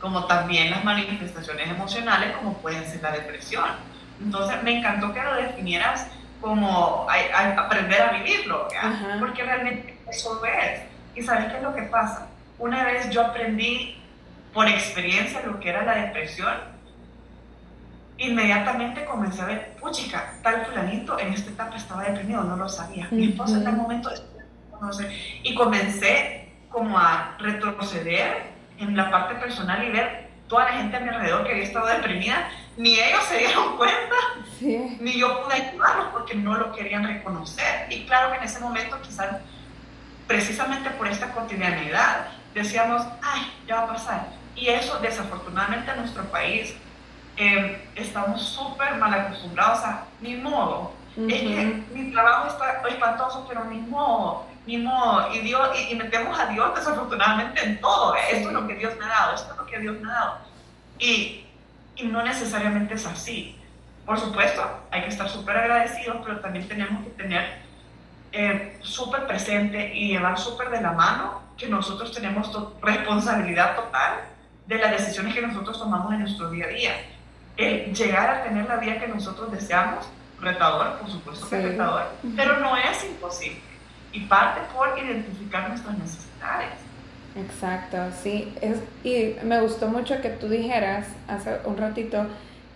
como 0.00 0.26
también 0.26 0.70
las 0.70 0.84
manifestaciones 0.84 1.68
emocionales, 1.68 2.36
como 2.36 2.54
pueden 2.58 2.84
ser 2.86 3.02
la 3.02 3.10
depresión. 3.12 3.64
Entonces, 4.20 4.62
me 4.62 4.78
encantó 4.78 5.12
que 5.12 5.22
lo 5.22 5.34
definieras 5.34 6.08
como 6.40 7.06
aprender 7.56 8.02
a 8.02 8.12
vivirlo, 8.12 8.68
porque 9.18 9.42
realmente 9.42 9.98
eso 10.08 10.40
es. 10.44 10.82
¿Y 11.14 11.22
sabes 11.22 11.46
qué 11.50 11.56
es 11.56 11.62
lo 11.62 11.74
que 11.74 11.82
pasa? 11.82 12.28
Una 12.58 12.84
vez 12.84 13.10
yo 13.10 13.22
aprendí 13.22 14.00
por 14.52 14.68
experiencia 14.68 15.40
lo 15.44 15.58
que 15.58 15.70
era 15.70 15.84
la 15.84 15.94
depresión, 15.94 16.54
inmediatamente 18.18 19.04
comencé 19.04 19.42
a 19.42 19.46
ver, 19.46 19.76
puchica, 19.76 20.34
tal 20.42 20.64
fulanito 20.66 21.18
en 21.18 21.32
esta 21.32 21.50
etapa 21.50 21.76
estaba 21.76 22.04
deprimido, 22.04 22.44
no 22.44 22.56
lo 22.56 22.68
sabía. 22.68 23.08
Mi 23.10 23.30
esposa 23.30 23.56
en 23.56 23.64
tal 23.64 23.76
momento, 23.76 24.10
no 24.80 24.92
sé, 24.92 25.10
y 25.42 25.54
comencé 25.54 26.52
como 26.70 26.98
a 26.98 27.36
retroceder 27.38 28.52
en 28.78 28.96
la 28.96 29.10
parte 29.10 29.34
personal 29.36 29.84
y 29.84 29.90
ver 29.90 30.28
toda 30.48 30.64
la 30.64 30.72
gente 30.72 30.96
a 30.96 31.00
mi 31.00 31.08
alrededor 31.08 31.44
que 31.44 31.52
había 31.52 31.64
estado 31.64 31.86
deprimida, 31.86 32.48
ni 32.76 32.98
ellos 32.98 33.22
se 33.24 33.38
dieron 33.38 33.76
cuenta, 33.76 34.16
ni 34.60 35.18
yo 35.18 35.42
pude 35.42 35.54
ayudarlos 35.54 36.08
porque 36.12 36.34
no 36.34 36.54
lo 36.54 36.72
querían 36.72 37.04
reconocer. 37.04 37.86
Y 37.90 38.04
claro 38.04 38.30
que 38.30 38.38
en 38.38 38.44
ese 38.44 38.60
momento 38.60 39.00
quizás, 39.02 39.36
precisamente 40.26 40.90
por 40.90 41.06
esta 41.08 41.32
cotidianidad, 41.32 42.28
decíamos, 42.52 43.02
ay, 43.22 43.52
ya 43.66 43.76
va 43.76 43.82
a 43.82 43.86
pasar. 43.94 44.28
Y 44.54 44.68
eso 44.68 44.98
desafortunadamente 44.98 45.90
en 45.90 45.98
nuestro 45.98 46.24
país 46.24 46.74
eh, 47.36 47.88
estamos 47.96 48.42
súper 48.42 48.96
mal 48.96 49.12
acostumbrados 49.12 49.80
a 49.84 50.04
mi 50.20 50.36
modo. 50.36 50.92
Es 51.16 51.40
que 51.42 51.84
mi 51.94 52.10
trabajo 52.10 52.48
está 52.48 52.82
espantoso, 52.88 53.46
pero 53.48 53.64
mi 53.64 53.78
modo, 53.78 54.46
mi 54.66 54.78
modo. 54.78 55.32
Y, 55.32 55.40
Dios, 55.40 55.68
y, 55.90 55.94
metemos 55.94 56.38
a 56.38 56.46
Dios 56.46 56.74
desafortunadamente 56.74 57.62
en 57.62 57.80
todo. 57.80 58.14
Esto 58.16 58.48
es 58.48 58.54
lo 58.54 58.66
que 58.66 58.74
Dios 58.74 58.94
me 58.98 59.04
ha 59.04 59.08
dado, 59.08 59.34
esto 59.34 59.52
es 59.52 59.58
lo 59.58 59.66
que 59.66 59.78
Dios 59.78 60.00
me 60.00 60.10
ha 60.10 60.14
dado. 60.14 60.38
Y, 60.98 61.46
y 61.96 62.04
no 62.04 62.22
necesariamente 62.22 62.94
es 62.94 63.06
así. 63.06 63.56
Por 64.04 64.18
supuesto, 64.18 64.62
hay 64.90 65.02
que 65.02 65.08
estar 65.08 65.28
súper 65.28 65.56
agradecidos, 65.56 66.16
pero 66.24 66.40
también 66.40 66.66
tenemos 66.66 67.04
que 67.04 67.10
tener 67.10 67.62
eh, 68.32 68.78
súper 68.82 69.26
presente 69.26 69.94
y 69.94 70.08
llevar 70.08 70.38
súper 70.38 70.70
de 70.70 70.80
la 70.80 70.92
mano 70.92 71.42
que 71.56 71.68
nosotros 71.68 72.10
tenemos 72.12 72.50
responsabilidad 72.82 73.76
total 73.76 74.20
de 74.66 74.78
las 74.78 74.90
decisiones 74.90 75.34
que 75.34 75.42
nosotros 75.42 75.78
tomamos 75.78 76.12
en 76.12 76.20
nuestro 76.20 76.50
día 76.50 76.64
a 76.64 76.68
día 76.68 76.92
el 77.56 77.94
llegar 77.94 78.30
a 78.30 78.42
tener 78.42 78.66
la 78.66 78.76
vida 78.76 78.98
que 78.98 79.08
nosotros 79.08 79.50
deseamos, 79.52 80.06
retador, 80.40 80.98
por 80.98 81.10
supuesto 81.10 81.48
que 81.48 81.60
retador, 81.60 82.06
pero 82.36 82.58
no 82.58 82.76
es 82.76 83.04
imposible. 83.04 83.60
Y 84.12 84.20
parte 84.26 84.60
por 84.72 84.96
identificar 84.98 85.68
nuestras 85.68 85.98
necesidades. 85.98 86.68
Exacto, 87.36 87.96
sí. 88.22 88.52
Es, 88.60 88.78
y 89.02 89.34
me 89.44 89.60
gustó 89.60 89.88
mucho 89.88 90.20
que 90.20 90.30
tú 90.30 90.48
dijeras 90.48 91.06
hace 91.26 91.58
un 91.64 91.76
ratito 91.76 92.26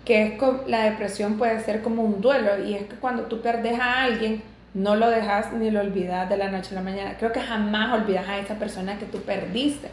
que 0.04 0.26
es 0.26 0.42
la 0.66 0.84
depresión 0.84 1.36
puede 1.36 1.60
ser 1.60 1.82
como 1.82 2.02
un 2.02 2.20
duelo 2.20 2.64
y 2.64 2.74
es 2.74 2.84
que 2.84 2.96
cuando 2.96 3.24
tú 3.24 3.42
perdes 3.42 3.78
a 3.78 4.04
alguien, 4.04 4.42
no 4.72 4.96
lo 4.96 5.10
dejas 5.10 5.52
ni 5.52 5.70
lo 5.70 5.80
olvidas 5.80 6.28
de 6.28 6.36
la 6.38 6.50
noche 6.50 6.70
a 6.72 6.74
la 6.76 6.80
mañana. 6.80 7.16
Creo 7.18 7.30
que 7.30 7.40
jamás 7.40 7.92
olvidas 7.92 8.26
a 8.26 8.38
esa 8.38 8.54
persona 8.54 8.98
que 8.98 9.04
tú 9.04 9.20
perdiste. 9.20 9.90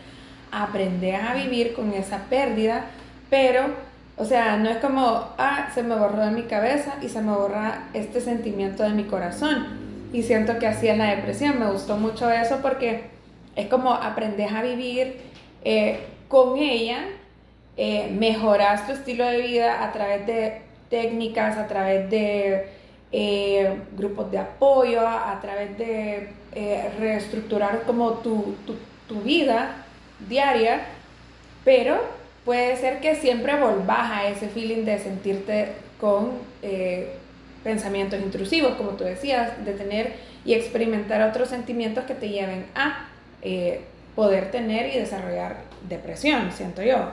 Aprendes 0.52 1.22
a 1.22 1.34
vivir 1.34 1.74
con 1.74 1.92
esa 1.92 2.20
pérdida, 2.30 2.86
pero 3.30 3.76
O 4.18 4.26
sea, 4.26 4.58
no 4.58 4.70
es 4.70 4.78
como, 4.78 5.30
ah, 5.38 5.70
se 5.74 5.84
me 5.84 5.96
borró 5.96 6.26
de 6.26 6.32
mi 6.32 6.44
cabeza 6.44 6.96
y 7.02 7.10
se 7.10 7.22
me 7.22 7.34
borra 7.34 7.90
este 7.94 8.22
sentimiento 8.22 8.84
de 8.84 8.90
mi 8.90 9.04
corazón. 9.04 9.66
Y 10.14 10.24
siento 10.24 10.58
que 10.58 10.68
así 10.68 10.88
en 10.88 11.00
la 11.00 11.16
depresión. 11.16 11.60
Me 11.60 11.70
gustó 11.70 11.98
mucho 11.98 12.30
eso 12.32 12.60
porque 12.62 13.04
es 13.56 13.68
como 13.68 13.94
aprendes 13.94 14.52
a 14.54 14.62
vivir 14.62 15.18
eh, 15.64 16.00
con 16.30 16.58
ella, 16.58 17.00
eh, 17.78 18.10
mejoras 18.18 18.88
tu 18.88 18.94
estilo 18.94 19.26
de 19.26 19.42
vida 19.42 19.84
a 19.84 19.92
través 19.92 20.26
de 20.26 20.62
técnicas, 20.90 21.58
a 21.58 21.68
través 21.68 22.10
de 22.10 22.70
eh, 23.12 23.82
grupos 23.98 24.32
de 24.32 24.38
apoyo, 24.38 25.06
a, 25.08 25.40
través 25.42 25.78
de 25.78 26.30
eh, 26.54 26.92
reestructurar 27.00 27.84
como 27.84 28.12
tu, 28.16 28.56
tu, 28.66 28.76
tu 29.08 29.22
vida 29.22 29.86
diaria, 30.28 30.86
pero 31.64 32.00
puede 32.46 32.78
ser 32.78 33.02
que 33.02 33.16
siempre 33.16 33.60
volvás 33.60 34.12
a 34.12 34.28
ese 34.28 34.48
feeling 34.48 34.86
de 34.86 35.00
sentirte 35.00 35.74
con 36.00 36.40
eh, 36.62 37.18
pensamientos 37.64 38.22
intrusivos, 38.22 38.76
como 38.76 38.92
tú 38.92 39.04
decías, 39.04 39.66
de 39.66 39.74
tener 39.74 40.16
y 40.46 40.54
experimentar 40.54 41.28
otros 41.28 41.50
sentimientos 41.50 42.06
que 42.06 42.14
te 42.14 42.30
lleven 42.30 42.68
a 42.76 43.08
eh, 43.42 43.84
poder 44.16 44.52
tener 44.52 44.96
y 44.96 45.00
desarrollar 45.00 45.64
depresión, 45.90 46.52
siento 46.52 46.84
yo. 46.84 47.12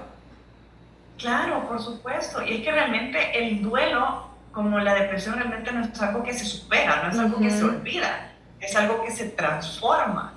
Claro, 1.18 1.66
por 1.66 1.80
supuesto. 1.80 2.42
Y 2.44 2.56
es 2.56 2.64
que 2.64 2.70
realmente 2.70 3.38
el 3.38 3.62
duelo, 3.62 4.28
como 4.52 4.78
la 4.78 4.94
depresión, 4.94 5.36
realmente 5.36 5.72
no 5.72 5.82
es 5.82 6.00
algo 6.02 6.22
que 6.22 6.34
se 6.34 6.44
supera, 6.44 7.04
no 7.04 7.10
es 7.10 7.18
algo 7.18 7.38
que 7.38 7.50
se 7.50 7.64
olvida, 7.64 8.32
es 8.60 8.76
algo 8.76 9.02
que 9.02 9.10
se 9.10 9.30
transforma. 9.30 10.34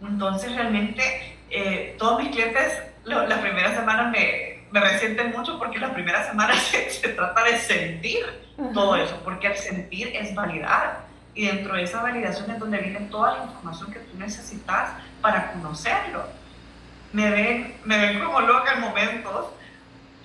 Entonces, 0.00 0.54
realmente, 0.54 1.02
eh, 1.50 1.96
todos 1.98 2.22
mis 2.22 2.30
clientes 2.30 2.87
la 3.08 3.40
primera 3.40 3.74
semana 3.74 4.04
me, 4.04 4.60
me 4.70 4.80
resienten 4.80 5.32
mucho 5.32 5.58
porque 5.58 5.78
la 5.78 5.92
primera 5.92 6.26
semana 6.26 6.54
se, 6.60 6.90
se 6.90 7.08
trata 7.08 7.44
de 7.44 7.58
sentir 7.58 8.24
todo 8.74 8.96
eso, 8.96 9.20
porque 9.24 9.48
el 9.48 9.56
sentir 9.56 10.10
es 10.14 10.34
validar. 10.34 11.06
Y 11.34 11.46
dentro 11.46 11.76
de 11.76 11.84
esa 11.84 12.02
validación 12.02 12.50
es 12.50 12.58
donde 12.58 12.78
viene 12.78 13.00
toda 13.10 13.38
la 13.38 13.44
información 13.44 13.92
que 13.92 14.00
tú 14.00 14.18
necesitas 14.18 14.90
para 15.20 15.52
conocerlo. 15.52 16.24
Me 17.12 17.30
ven, 17.30 17.76
me 17.84 17.98
ven 17.98 18.24
como 18.24 18.40
loca 18.40 18.74
en 18.74 18.80
momentos 18.80 19.46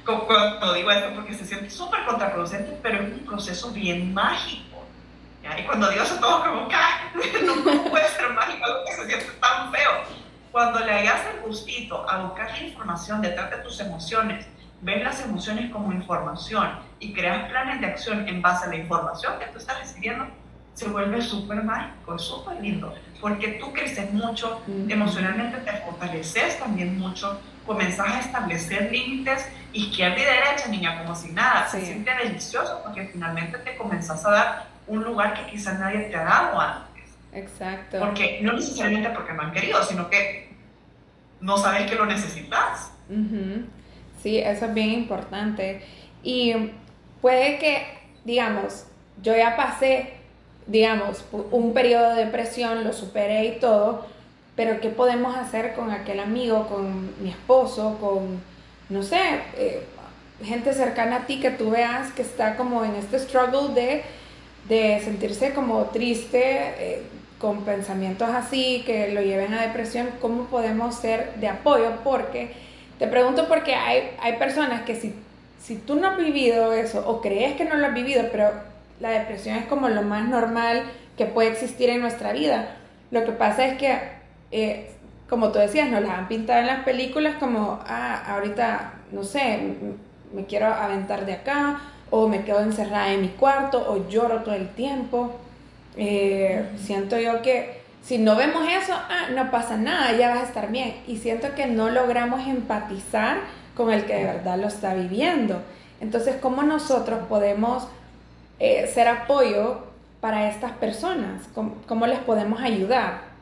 cuando 0.03 0.73
digo 0.73 0.91
esto, 0.91 1.13
porque 1.15 1.33
se 1.33 1.45
siente 1.45 1.69
súper 1.69 2.03
contraproducente, 2.05 2.77
pero 2.81 3.03
es 3.03 3.13
un 3.13 3.25
proceso 3.25 3.71
bien 3.71 4.13
mágico. 4.13 4.85
Y 5.57 5.63
cuando 5.63 5.89
digo 5.89 6.03
eso, 6.03 6.15
todo 6.15 6.43
como, 6.43 6.67
no, 7.45 7.55
no 7.55 7.83
puede 7.85 8.07
ser 8.09 8.29
mágico, 8.31 8.65
algo 8.65 8.79
que 8.85 8.93
se 8.93 9.05
siente 9.05 9.25
tan 9.39 9.71
feo 9.71 10.22
cuando 10.53 10.79
le 10.81 10.93
hayas 10.93 11.19
el 11.33 11.41
gustito 11.41 12.07
a 12.07 12.25
buscar 12.25 12.51
la 12.51 12.59
información 12.59 13.23
detrás 13.23 13.49
de 13.49 13.57
tus 13.57 13.79
emociones, 13.79 14.45
ves 14.81 15.03
las 15.03 15.19
emociones 15.25 15.71
como 15.71 15.91
información 15.91 16.69
y 16.99 17.11
creas 17.11 17.49
planes 17.49 17.81
de 17.81 17.87
acción 17.87 18.27
en 18.27 18.39
base 18.39 18.67
a 18.67 18.69
la 18.69 18.75
información 18.75 19.33
que 19.39 19.47
tú 19.47 19.57
estás 19.57 19.79
recibiendo, 19.79 20.27
se 20.75 20.87
vuelve 20.89 21.23
súper 21.23 21.63
mágico, 21.63 22.19
súper 22.19 22.61
lindo, 22.61 22.93
porque 23.19 23.59
tú 23.59 23.73
creces 23.73 24.13
mucho, 24.13 24.61
emocionalmente 24.87 25.57
te 25.57 25.71
fortaleces 25.77 26.59
también 26.59 26.99
mucho, 26.99 27.41
comenzás 27.65 28.09
a 28.09 28.19
establecer 28.19 28.91
límites, 28.91 29.49
izquierda 29.71 30.19
y 30.19 30.23
derecha, 30.23 30.67
niña, 30.69 30.99
como 31.01 31.15
si 31.15 31.31
nada, 31.31 31.67
se 31.67 31.83
siente 31.83 32.13
delicioso 32.13 32.79
porque 32.83 33.07
finalmente 33.07 33.57
te 33.57 33.75
comenzás 33.75 34.23
a 34.23 34.31
dar 34.31 34.67
un 34.85 35.03
lugar 35.03 35.33
que 35.33 35.51
quizás 35.51 35.79
nadie 35.79 36.01
te 36.01 36.15
ha 36.15 36.25
dado 36.25 36.59
antes. 36.59 36.93
Exacto. 37.33 37.99
Porque 37.99 38.39
no 38.43 38.53
necesariamente 38.53 39.09
porque 39.09 39.33
no 39.33 39.41
han 39.41 39.51
querido, 39.51 39.83
sino 39.83 40.09
que 40.09 40.42
no 41.43 41.57
sabes 41.57 41.89
que 41.89 41.95
lo 41.95 42.05
necesitas. 42.05 42.91
Sí, 44.21 44.37
eso 44.37 44.65
es 44.65 44.73
bien 44.73 44.91
importante. 44.91 45.83
Y 46.23 46.53
puede 47.21 47.59
que, 47.59 47.85
digamos, 48.23 48.85
yo 49.21 49.35
ya 49.35 49.57
pasé, 49.57 50.13
digamos, 50.67 51.25
un 51.51 51.73
periodo 51.73 52.15
de 52.15 52.25
depresión, 52.25 52.85
lo 52.85 52.93
superé 52.93 53.45
y 53.45 53.59
todo, 53.59 54.05
pero 54.55 54.79
¿qué 54.79 54.87
podemos 54.87 55.35
hacer 55.35 55.73
con 55.73 55.91
aquel 55.91 56.21
amigo, 56.21 56.67
con 56.67 57.11
mi 57.21 57.31
esposo, 57.31 57.97
con, 57.99 58.41
no 58.87 59.03
sé, 59.03 59.41
eh, 59.57 59.85
gente 60.41 60.73
cercana 60.73 61.17
a 61.17 61.25
ti 61.25 61.41
que 61.41 61.51
tú 61.51 61.71
veas 61.71 62.11
que 62.13 62.21
está 62.21 62.55
como 62.55 62.85
en 62.85 62.95
este 62.95 63.19
struggle 63.19 63.73
de, 63.73 64.03
de 64.69 65.01
sentirse 65.03 65.53
como 65.53 65.83
triste? 65.87 66.39
Eh, 66.77 67.03
con 67.43 67.65
pensamientos 67.65 68.29
así, 68.29 68.83
que 68.85 69.11
lo 69.11 69.21
lleven 69.21 69.53
a 69.53 69.63
depresión, 69.63 70.07
¿cómo 70.21 70.45
podemos 70.45 70.95
ser 70.95 71.33
de 71.41 71.49
apoyo? 71.49 71.91
Porque, 72.01 72.53
te 72.97 73.05
pregunto 73.05 73.49
porque 73.49 73.75
hay, 73.75 74.11
hay 74.21 74.37
personas 74.37 74.83
que 74.83 74.95
si, 74.95 75.13
si 75.61 75.75
tú 75.75 75.95
no 75.95 76.07
has 76.07 76.17
vivido 76.17 76.71
eso 76.71 77.03
o 77.05 77.19
crees 77.19 77.57
que 77.57 77.65
no 77.65 77.75
lo 77.75 77.87
has 77.87 77.93
vivido, 77.93 78.23
pero 78.31 78.49
la 79.01 79.09
depresión 79.09 79.57
es 79.57 79.65
como 79.65 79.89
lo 79.89 80.03
más 80.03 80.25
normal 80.29 80.83
que 81.17 81.25
puede 81.25 81.49
existir 81.49 81.89
en 81.89 81.99
nuestra 81.99 82.31
vida, 82.31 82.77
lo 83.11 83.25
que 83.25 83.33
pasa 83.33 83.65
es 83.65 83.77
que, 83.77 83.99
eh, 84.51 84.91
como 85.29 85.51
tú 85.51 85.59
decías, 85.59 85.89
nos 85.89 86.01
las 86.01 86.17
han 86.17 86.29
pintado 86.29 86.61
en 86.61 86.67
las 86.67 86.85
películas 86.85 87.35
como, 87.41 87.81
ah, 87.85 88.23
ahorita, 88.25 88.93
no 89.11 89.25
sé, 89.25 89.59
me 90.33 90.45
quiero 90.45 90.67
aventar 90.67 91.25
de 91.25 91.33
acá, 91.33 91.81
o 92.09 92.29
me 92.29 92.45
quedo 92.45 92.61
encerrada 92.61 93.11
en 93.11 93.19
mi 93.19 93.27
cuarto, 93.27 93.85
o 93.85 94.07
lloro 94.07 94.43
todo 94.43 94.55
el 94.55 94.69
tiempo. 94.69 95.41
Eh, 95.97 96.69
siento 96.77 97.17
yo 97.19 97.41
que 97.41 97.83
si 98.03 98.17
no 98.17 98.35
vemos 98.35 98.67
eso, 98.67 98.93
ah, 98.93 99.27
no 99.33 99.49
pasa 99.49 99.77
nada, 99.77 100.11
ya 100.11 100.29
vas 100.29 100.39
a 100.39 100.47
estar 100.47 100.71
bien. 100.71 101.01
Y 101.07 101.17
siento 101.17 101.55
que 101.55 101.67
no 101.67 101.89
logramos 101.89 102.45
empatizar 102.45 103.37
con 103.75 103.91
el 103.91 104.05
que 104.05 104.15
de 104.15 104.25
verdad 104.25 104.59
lo 104.59 104.67
está 104.67 104.93
viviendo. 104.93 105.61
Entonces, 106.01 106.35
¿cómo 106.41 106.63
nosotros 106.63 107.19
podemos 107.29 107.87
eh, 108.59 108.91
ser 108.93 109.07
apoyo 109.07 109.85
para 110.19 110.49
estas 110.49 110.73
personas? 110.73 111.43
¿Cómo, 111.53 112.05
les 112.05 112.19
podemos 112.19 112.61
ayudar? 112.61 113.33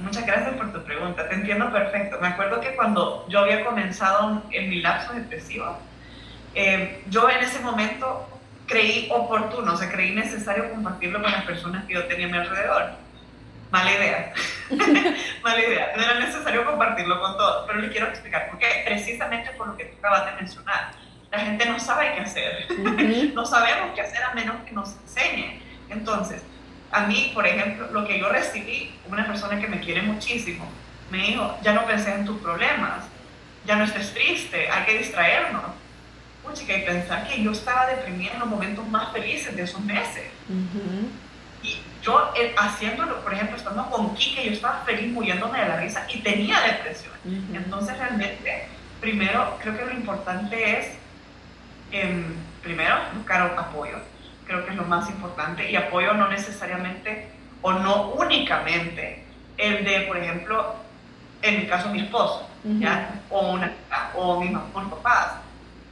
muchas 0.00 0.26
gracias 0.26 0.54
por 0.54 0.72
tu 0.72 0.82
pregunta, 0.82 1.28
te 1.28 1.34
entiendo 1.36 1.70
perfecto. 1.70 2.18
Me 2.20 2.28
acuerdo 2.28 2.60
que 2.60 2.74
cuando 2.74 3.24
yo 3.28 3.40
había 3.40 3.64
comenzado 3.64 4.42
en 4.50 4.70
mi 4.70 4.80
lapso 4.80 5.12
depresivo, 5.12 5.76
eh, 6.54 7.02
yo 7.10 7.28
en 7.30 7.44
ese 7.44 7.60
momento 7.60 8.26
creí 8.72 9.08
oportuno, 9.10 9.74
o 9.74 9.76
sea, 9.76 9.90
creí 9.90 10.14
necesario 10.14 10.70
compartirlo 10.70 11.22
con 11.22 11.30
las 11.30 11.44
personas 11.44 11.84
que 11.84 11.94
yo 11.94 12.06
tenía 12.06 12.26
a 12.26 12.30
mi 12.30 12.38
alrededor. 12.38 12.90
Mala 13.70 13.92
idea. 13.92 14.32
Mala 15.42 15.60
idea. 15.60 15.92
No 15.96 16.02
era 16.02 16.14
necesario 16.18 16.64
compartirlo 16.64 17.20
con 17.20 17.36
todos, 17.36 17.66
pero 17.66 17.78
les 17.80 17.90
quiero 17.90 18.08
explicar 18.08 18.50
por 18.50 18.58
qué. 18.58 18.82
Precisamente 18.84 19.50
por 19.52 19.68
lo 19.68 19.76
que 19.76 19.86
tú 19.86 19.96
acabas 19.98 20.26
de 20.26 20.32
mencionar. 20.32 20.92
La 21.30 21.38
gente 21.38 21.64
no 21.66 21.78
sabe 21.78 22.12
qué 22.14 22.20
hacer. 22.20 22.66
no 23.34 23.46
sabemos 23.46 23.92
qué 23.94 24.02
hacer 24.02 24.22
a 24.22 24.34
menos 24.34 24.56
que 24.66 24.72
nos 24.72 24.96
enseñe. 25.02 25.62
Entonces, 25.88 26.42
a 26.90 27.02
mí, 27.02 27.30
por 27.34 27.46
ejemplo, 27.46 27.88
lo 27.90 28.06
que 28.06 28.18
yo 28.18 28.28
recibí, 28.28 28.94
una 29.08 29.26
persona 29.26 29.58
que 29.58 29.68
me 29.68 29.80
quiere 29.80 30.02
muchísimo, 30.02 30.70
me 31.10 31.18
dijo, 31.18 31.58
ya 31.62 31.72
no 31.72 31.86
pensé 31.86 32.14
en 32.14 32.26
tus 32.26 32.38
problemas, 32.40 33.04
ya 33.64 33.76
no 33.76 33.84
estés 33.84 34.12
triste, 34.12 34.68
hay 34.70 34.84
que 34.84 34.98
distraernos 34.98 35.81
chica, 36.52 36.76
y 36.76 36.82
pensar 36.82 37.26
que 37.28 37.42
yo 37.42 37.52
estaba 37.52 37.86
deprimida 37.86 38.32
en 38.32 38.40
los 38.40 38.48
momentos 38.48 38.86
más 38.88 39.12
felices 39.12 39.54
de 39.56 39.62
esos 39.62 39.80
meses. 39.80 40.24
Y 41.62 41.76
yo 42.02 42.32
eh, 42.36 42.54
haciéndolo, 42.58 43.20
por 43.20 43.32
ejemplo, 43.32 43.56
estando 43.56 43.88
con 43.88 44.14
Kike, 44.14 44.44
yo 44.44 44.52
estaba 44.52 44.82
feliz 44.84 45.12
muriéndome 45.12 45.60
de 45.60 45.68
la 45.68 45.76
risa 45.76 46.06
y 46.12 46.18
tenía 46.18 46.60
depresión. 46.60 47.12
Entonces, 47.54 47.96
realmente, 47.96 48.66
primero, 49.00 49.56
creo 49.60 49.78
que 49.78 49.84
lo 49.84 49.92
importante 49.92 50.78
es, 50.78 50.86
em, 51.92 52.34
primero, 52.62 52.96
buscar 53.14 53.42
apoyo. 53.56 53.98
Creo 54.46 54.64
que 54.64 54.72
es 54.72 54.76
lo 54.76 54.84
más 54.84 55.08
importante. 55.08 55.70
Y 55.70 55.76
apoyo 55.76 56.12
no 56.14 56.28
necesariamente 56.28 57.28
o 57.62 57.72
no 57.72 58.08
únicamente 58.10 59.24
el 59.56 59.84
de, 59.84 60.00
por 60.02 60.16
ejemplo, 60.16 60.74
en 61.42 61.60
mi 61.60 61.66
caso, 61.66 61.88
mi 61.90 62.00
esposo, 62.00 62.48
¿ya? 62.64 63.20
O, 63.30 63.52
una, 63.52 63.72
o 64.14 64.40
mis, 64.40 64.50
mis 64.50 64.88
papás 64.90 65.34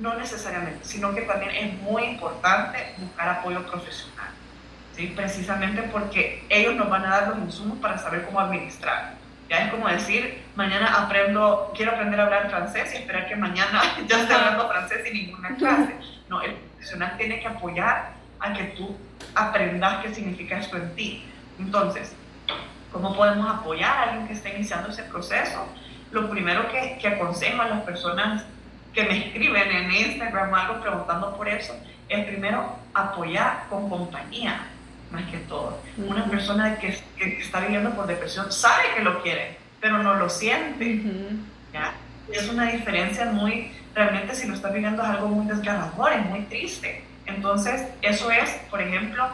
no 0.01 0.15
necesariamente, 0.15 0.83
sino 0.83 1.15
que 1.15 1.23
también 1.23 1.51
es 1.55 1.83
muy 1.83 2.05
importante 2.05 2.95
buscar 2.99 3.29
apoyo 3.29 3.65
profesional, 3.67 4.31
¿sí? 4.97 5.13
precisamente 5.15 5.83
porque 5.85 6.45
ellos 6.49 6.75
nos 6.75 6.89
van 6.89 7.05
a 7.05 7.11
dar 7.11 7.29
los 7.29 7.39
insumos 7.39 7.79
para 7.79 7.99
saber 7.99 8.25
cómo 8.25 8.41
administrar. 8.41 9.15
Ya 9.51 9.65
es 9.65 9.71
como 9.71 9.89
decir, 9.89 10.43
mañana 10.55 11.05
aprendo, 11.05 11.73
quiero 11.77 11.93
aprender 11.93 12.19
a 12.19 12.25
hablar 12.25 12.49
francés 12.49 12.95
y 12.95 12.99
esperar 12.99 13.29
que 13.29 13.37
mañana 13.37 13.83
ya 14.09 14.23
esté 14.23 14.33
hablando 14.33 14.69
francés 14.69 15.03
sin 15.05 15.13
ninguna 15.13 15.55
clase. 15.57 15.95
No, 16.29 16.41
el 16.41 16.55
profesional 16.55 17.17
tiene 17.19 17.41
que 17.41 17.49
apoyar 17.49 18.13
a 18.39 18.53
que 18.55 18.65
tú 18.77 18.97
aprendas 19.35 20.03
qué 20.03 20.15
significa 20.15 20.59
esto 20.59 20.79
en 20.79 20.95
ti. 20.95 21.25
Entonces, 21.59 22.15
¿cómo 22.91 23.15
podemos 23.15 23.51
apoyar 23.51 23.91
a 23.91 24.03
alguien 24.05 24.29
que 24.29 24.33
está 24.33 24.49
iniciando 24.49 24.89
ese 24.89 25.03
proceso? 25.03 25.67
Lo 26.11 26.31
primero 26.31 26.71
que, 26.71 26.97
que 26.99 27.09
aconsejo 27.09 27.61
a 27.61 27.69
las 27.69 27.81
personas 27.81 28.45
que 28.95 29.05
me 29.05 29.19
escriben 29.19 29.71
en 29.71 29.93
Instagram 29.93 30.53
o 30.53 30.57
algo 30.57 30.81
preguntando 30.81 31.37
por 31.37 31.49
eso, 31.49 31.75
es 32.09 32.25
primero 32.27 32.77
apoyar 32.93 33.67
con 33.69 33.89
compañía, 33.89 34.67
más 35.11 35.25
que 35.31 35.39
todo. 35.39 35.81
Una 35.97 36.25
persona 36.27 36.77
que, 36.79 36.99
que, 37.17 37.41
está 37.41 37.61
viviendo 37.61 37.91
por 37.91 38.07
depresión 38.07 38.51
sabe 38.51 38.85
que 38.97 39.03
lo 39.03 39.23
quiere, 39.23 39.59
pero 39.81 39.99
no 39.99 40.15
lo 40.15 40.29
siente. 40.29 41.03
¿ya? 41.73 41.95
es 42.33 42.49
una 42.49 42.71
diferencia 42.71 43.27
muy, 43.27 43.73
realmente 43.95 44.35
si 44.35 44.47
lo 44.47 44.55
estás 44.55 44.73
viviendo 44.73 45.03
es 45.03 45.09
algo 45.09 45.29
muy 45.29 45.47
desgarrador, 45.47 46.13
es 46.13 46.27
muy 46.27 46.41
triste. 46.43 47.05
Entonces, 47.27 47.87
eso 48.03 48.31
es, 48.31 48.51
por 48.71 48.81
ejemplo, 48.81 49.27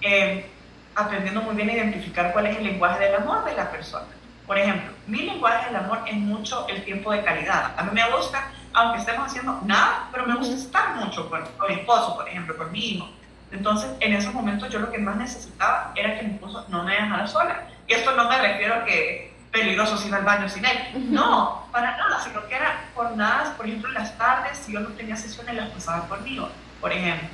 eh, 0.00 0.46
aprendiendo 0.94 1.42
muy 1.42 1.54
bien 1.54 1.70
a 1.70 1.74
identificar 1.74 2.32
cuál 2.32 2.46
es 2.46 2.56
el 2.56 2.64
lenguaje 2.64 3.04
del 3.04 3.14
amor 3.16 3.44
de 3.44 3.54
la 3.54 3.70
persona. 3.70 4.06
Por 4.46 4.58
ejemplo, 4.58 4.90
mi 5.06 5.22
lenguaje 5.22 5.66
del 5.66 5.76
amor 5.76 6.00
es 6.06 6.14
mucho 6.14 6.66
el 6.68 6.84
tiempo 6.84 7.12
de 7.12 7.22
calidad. 7.22 7.72
A 7.76 7.84
mí 7.84 7.90
me 7.92 8.10
gusta, 8.10 8.50
aunque 8.74 9.00
estemos 9.00 9.26
haciendo 9.26 9.60
nada, 9.64 10.08
pero 10.12 10.26
me 10.26 10.34
gusta 10.36 10.54
estar 10.54 10.96
mucho 10.96 11.28
con, 11.28 11.44
con 11.58 11.68
mi 11.68 11.80
esposo, 11.80 12.16
por 12.16 12.28
ejemplo, 12.28 12.56
con 12.56 12.70
mi 12.72 12.78
hijo. 12.78 13.08
Entonces, 13.50 13.90
en 14.00 14.14
esos 14.14 14.32
momentos 14.32 14.70
yo 14.70 14.78
lo 14.78 14.90
que 14.90 14.98
más 14.98 15.16
necesitaba 15.16 15.92
era 15.94 16.18
que 16.18 16.26
mi 16.26 16.34
esposo 16.34 16.64
no 16.68 16.84
me 16.84 16.92
dejara 16.92 17.26
sola. 17.26 17.68
Y 17.86 17.92
esto 17.92 18.16
no 18.16 18.28
me 18.28 18.38
refiero 18.38 18.76
a 18.76 18.84
que 18.84 19.32
peligroso 19.52 19.98
sin 19.98 20.14
al 20.14 20.24
baño 20.24 20.48
sin 20.48 20.64
él. 20.64 20.78
No, 21.10 21.66
para 21.70 21.96
nada, 21.96 22.18
sino 22.20 22.46
que 22.48 22.54
era 22.54 22.84
jornadas, 22.94 23.50
por 23.50 23.66
ejemplo, 23.66 23.88
en 23.88 23.94
las 23.94 24.16
tardes, 24.16 24.56
si 24.56 24.72
yo 24.72 24.80
no 24.80 24.88
tenía 24.90 25.16
sesiones, 25.16 25.54
las 25.54 25.68
pasaba 25.68 26.08
conmigo, 26.08 26.48
por 26.80 26.90
ejemplo. 26.92 27.28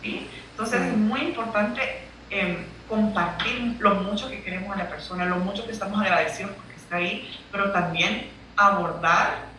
¿Sí? 0.00 0.28
Entonces, 0.52 0.80
es 0.80 0.96
muy 0.96 1.20
importante 1.20 2.06
eh, 2.30 2.64
compartir 2.88 3.76
lo 3.80 3.96
mucho 3.96 4.28
que 4.30 4.42
queremos 4.42 4.74
a 4.74 4.78
la 4.78 4.88
persona, 4.88 5.24
lo 5.24 5.36
mucho 5.36 5.66
que 5.66 5.72
estamos 5.72 6.00
agradecidos 6.00 6.52
porque 6.52 6.74
está 6.76 6.96
ahí, 6.96 7.40
pero 7.50 7.72
también 7.72 8.30
abordar 8.56 9.51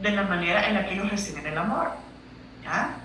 de 0.00 0.10
la 0.10 0.22
manera 0.22 0.68
en 0.68 0.74
la 0.74 0.86
que 0.86 0.94
ellos 0.94 1.10
reciben 1.10 1.46
el 1.46 1.56
amor. 1.56 1.90
¿ya? 2.64 2.96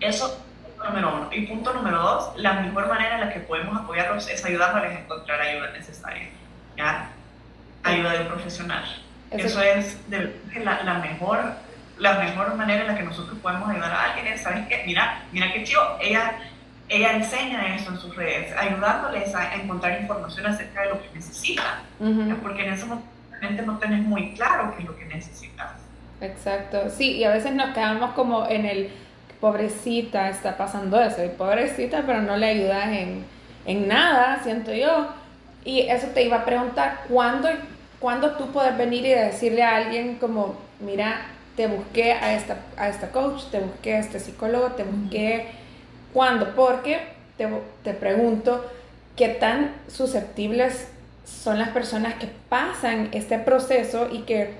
Eso 0.00 0.44
número 0.84 1.14
uno. 1.14 1.28
Y 1.32 1.46
punto 1.46 1.72
número 1.72 1.98
dos, 1.98 2.32
la 2.36 2.54
mejor 2.54 2.88
manera 2.88 3.14
en 3.14 3.20
la 3.20 3.32
que 3.32 3.40
podemos 3.40 3.78
apoyarlos 3.78 4.28
es 4.28 4.44
ayudándoles 4.44 4.96
a 4.96 5.00
encontrar 5.00 5.40
ayuda 5.40 5.70
necesaria. 5.72 6.28
¿ya? 6.76 7.10
Ayuda 7.82 8.12
de 8.12 8.20
un 8.20 8.28
profesional. 8.28 8.84
Eso, 9.30 9.62
es 9.62 10.10
de, 10.10 10.40
la, 10.64 10.82
la, 10.82 10.94
mejor, 10.94 11.38
la 11.98 12.14
mejor 12.14 12.54
manera 12.56 12.80
en 12.80 12.88
la 12.88 12.96
que 12.96 13.04
nosotros 13.04 13.38
podemos 13.40 13.68
ayudar 13.68 13.92
a 13.92 14.12
alguien. 14.12 14.36
¿Sabes 14.38 14.66
qué? 14.68 14.82
Mira, 14.86 15.22
mira 15.32 15.52
qué 15.52 15.62
chido. 15.62 15.96
Ella 16.00 16.34
ella 16.90 17.12
enseña 17.12 17.76
eso 17.76 17.92
en 17.92 17.98
sus 17.98 18.14
redes, 18.16 18.52
ayudándoles 18.56 19.32
a 19.32 19.54
encontrar 19.54 20.00
información 20.00 20.46
acerca 20.46 20.82
de 20.82 20.88
lo 20.88 21.00
que 21.00 21.08
necesitan, 21.14 21.82
porque 22.42 22.66
en 22.66 22.72
ese 22.72 22.84
momento 22.84 23.62
no 23.64 23.78
tenés 23.78 24.02
muy 24.02 24.34
claro 24.34 24.74
qué 24.74 24.82
es 24.82 24.88
lo 24.88 24.96
que 24.96 25.04
necesitas. 25.04 25.70
Exacto, 26.20 26.90
sí, 26.90 27.12
y 27.12 27.24
a 27.24 27.30
veces 27.30 27.54
nos 27.54 27.70
quedamos 27.74 28.12
como 28.12 28.46
en 28.46 28.66
el, 28.66 28.90
pobrecita, 29.40 30.28
está 30.28 30.56
pasando 30.56 31.00
eso, 31.00 31.24
y 31.24 31.28
pobrecita, 31.28 32.02
pero 32.06 32.20
no 32.20 32.36
le 32.36 32.46
ayudas 32.46 32.88
en, 32.88 33.24
en 33.64 33.88
nada, 33.88 34.40
siento 34.42 34.72
yo. 34.72 35.08
Y 35.64 35.80
eso 35.80 36.08
te 36.08 36.22
iba 36.22 36.38
a 36.38 36.44
preguntar, 36.44 37.00
¿cuándo, 37.08 37.48
¿cuándo 37.98 38.32
tú 38.32 38.52
puedes 38.52 38.76
venir 38.76 39.04
y 39.06 39.10
decirle 39.10 39.62
a 39.62 39.76
alguien 39.76 40.16
como, 40.16 40.56
mira, 40.80 41.22
te 41.56 41.66
busqué 41.66 42.12
a 42.12 42.34
esta, 42.34 42.58
a 42.76 42.88
esta 42.88 43.10
coach, 43.10 43.44
te 43.50 43.60
busqué 43.60 43.94
a 43.94 43.98
este 43.98 44.20
psicólogo, 44.20 44.68
te 44.72 44.84
busqué 44.84 45.46
¿Cuándo? 46.12 46.54
Porque 46.56 46.98
te, 47.36 47.48
te 47.84 47.94
pregunto, 47.94 48.64
¿qué 49.16 49.28
tan 49.28 49.72
susceptibles 49.88 50.88
son 51.24 51.58
las 51.58 51.68
personas 51.68 52.14
que 52.14 52.28
pasan 52.48 53.10
este 53.12 53.38
proceso 53.38 54.08
y 54.10 54.22
que 54.22 54.54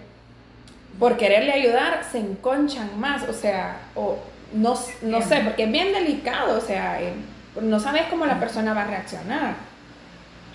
por 0.99 1.17
quererle 1.17 1.53
ayudar 1.53 2.05
se 2.11 2.19
enconchan 2.19 2.99
más? 3.01 3.29
O 3.29 3.33
sea, 3.33 3.81
o 3.95 4.19
no, 4.53 4.75
no 5.03 5.23
sé, 5.23 5.41
porque 5.45 5.65
es 5.65 5.73
bien 5.73 5.93
delicado, 5.93 6.59
o 6.59 6.61
sea, 6.61 7.01
eh, 7.01 7.13
no 7.61 7.81
sabes 7.81 8.05
cómo 8.11 8.27
la 8.27 8.39
persona 8.41 8.75
va 8.75 8.83
a 8.83 8.87
reaccionar. 8.87 9.55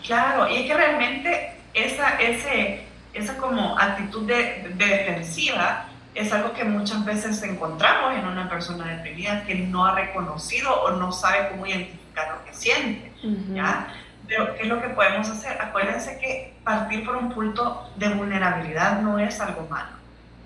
Claro, 0.06 0.50
y 0.50 0.58
es 0.58 0.68
que 0.68 0.74
realmente 0.74 1.54
esa, 1.74 2.20
ese, 2.22 2.84
esa 3.14 3.38
como 3.38 3.78
actitud 3.80 4.28
de, 4.28 4.74
de 4.76 4.86
defensiva 4.86 5.88
es 6.16 6.32
algo 6.32 6.54
que 6.54 6.64
muchas 6.64 7.04
veces 7.04 7.44
encontramos 7.44 8.16
en 8.16 8.26
una 8.26 8.50
persona 8.50 8.96
deprimida 8.96 9.44
que 9.44 9.56
no 9.56 9.86
ha 9.86 9.96
reconocido 9.96 10.74
o 10.84 10.92
no 10.92 11.12
sabe 11.12 11.50
cómo 11.50 11.66
identificar 11.66 12.38
lo 12.38 12.46
que 12.46 12.54
siente. 12.54 13.12
¿ya? 13.54 13.88
Pero, 14.28 14.56
¿qué 14.56 14.64
es 14.64 14.68
lo 14.68 14.82
que 14.82 14.90
podemos 14.90 15.30
hacer? 15.30 15.62
Acuérdense 15.62 16.18
que 16.20 16.54
partir 16.64 17.06
por 17.06 17.18
un 17.18 17.32
punto 17.32 17.90
de 17.98 18.10
vulnerabilidad 18.10 19.02
no 19.02 19.20
es 19.20 19.40
algo 19.40 19.68
malo. 19.70 19.90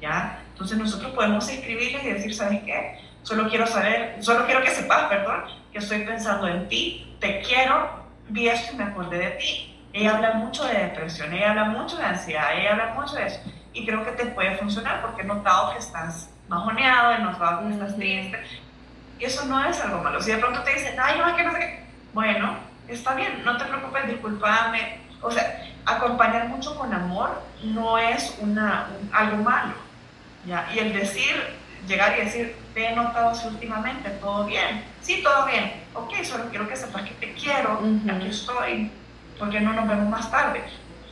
¿Ya? 0.02 0.40
Entonces 0.52 0.78
nosotros 0.78 1.12
podemos 1.12 1.48
escribirles 1.50 2.04
y 2.04 2.10
decir, 2.14 2.36
¿sabes 2.36 2.62
qué? 2.64 3.00
Solo 3.24 3.50
quiero 3.50 3.68
saber, 3.68 4.18
solo 4.20 4.46
quiero 4.46 4.62
que 4.62 4.72
sepas, 4.72 5.04
perdón, 5.04 5.44
que 5.72 5.80
estoy 5.80 6.04
pensando 6.04 6.48
en 6.48 6.68
ti, 6.68 7.16
te 7.20 7.42
quiero, 7.42 7.90
vi 8.30 8.48
esto 8.48 8.74
y 8.74 8.78
me 8.78 8.86
acordé 8.86 9.18
de 9.18 9.32
ti. 9.32 9.76
Ella 9.92 10.16
habla 10.16 10.34
mucho 10.34 10.64
de 10.66 10.74
depresión, 10.74 11.34
ella 11.34 11.50
habla 11.52 11.66
mucho 11.66 11.98
de 11.98 12.06
ansiedad, 12.06 12.58
ella 12.58 12.72
habla 12.72 12.94
mucho 12.96 13.16
de 13.16 13.28
eso 13.28 13.40
y 13.74 13.86
creo 13.86 14.04
que 14.04 14.12
te 14.12 14.26
puede 14.28 14.58
funcionar 14.58 15.02
porque 15.02 15.22
he 15.22 15.26
notado 15.26 15.74
que 15.74 15.80
estás 15.80 16.30
bajoneado, 16.48 17.14
he 17.14 17.20
notado 17.20 17.68
que 17.68 17.74
estás 17.74 17.96
triste. 17.96 18.44
Y 19.20 19.26
eso 19.26 19.46
no 19.46 19.64
es 19.66 19.80
algo 19.82 20.02
malo. 20.02 20.22
Si 20.22 20.32
de 20.32 20.38
pronto 20.38 20.64
te 20.64 20.74
dicen, 20.74 20.96
ay, 21.00 21.20
no, 21.20 21.36
que 21.36 21.44
no 21.44 21.52
sé 21.52 21.60
qué. 21.60 21.84
Bueno, 22.14 22.56
está 22.88 23.14
bien, 23.16 23.44
no 23.44 23.58
te 23.58 23.66
preocupes, 23.66 24.08
discúlpame. 24.08 25.00
O 25.22 25.30
sea, 25.30 25.66
acompañar 25.86 26.48
mucho 26.48 26.76
con 26.76 26.94
amor 26.94 27.42
no 27.64 27.98
es 27.98 28.38
una, 28.40 28.88
algo 29.12 29.38
malo. 29.44 29.74
¿Ya? 30.50 30.68
Y 30.74 30.80
el 30.80 30.94
decir, 30.94 31.36
llegar 31.88 32.18
y 32.18 32.26
decir, 32.26 32.56
te 32.74 32.88
he 32.88 32.96
notado 32.96 33.32
últimamente, 33.48 34.10
todo 34.22 34.46
bien. 34.46 34.84
Sí, 35.02 35.22
todo 35.24 35.46
bien. 35.46 35.72
Ok, 35.94 36.14
solo 36.24 36.46
quiero 36.50 36.68
que 36.68 36.76
sepas 36.76 37.04
que 37.04 37.14
te 37.14 37.34
quiero, 37.34 37.80
aquí 38.12 38.28
estoy, 38.28 38.92
porque 39.38 39.62
no 39.62 39.74
nos 39.74 39.88
vemos 39.88 40.10
más 40.10 40.30
tarde. 40.30 40.62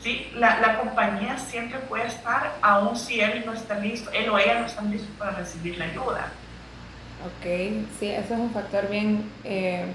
¿sí? 0.00 0.30
La, 0.34 0.60
la, 0.60 0.78
compañía 0.78 1.38
siempre 1.38 1.78
puede 1.80 2.06
estar, 2.06 2.54
aun 2.62 2.96
si 2.96 3.20
él 3.20 3.42
no 3.46 3.52
está 3.52 3.78
listo, 3.78 4.10
él 4.12 4.28
o 4.28 4.38
ella 4.38 4.60
no 4.60 4.66
están 4.66 4.90
listos 4.90 5.10
para 5.18 5.32
recibir 5.32 5.78
la 5.78 5.86
ayuda. 5.86 6.32
Ok, 7.24 7.44
sí, 7.98 8.10
eso 8.10 8.34
es 8.34 8.40
un 8.40 8.52
factor 8.52 8.88
bien 8.88 9.30
eh, 9.42 9.86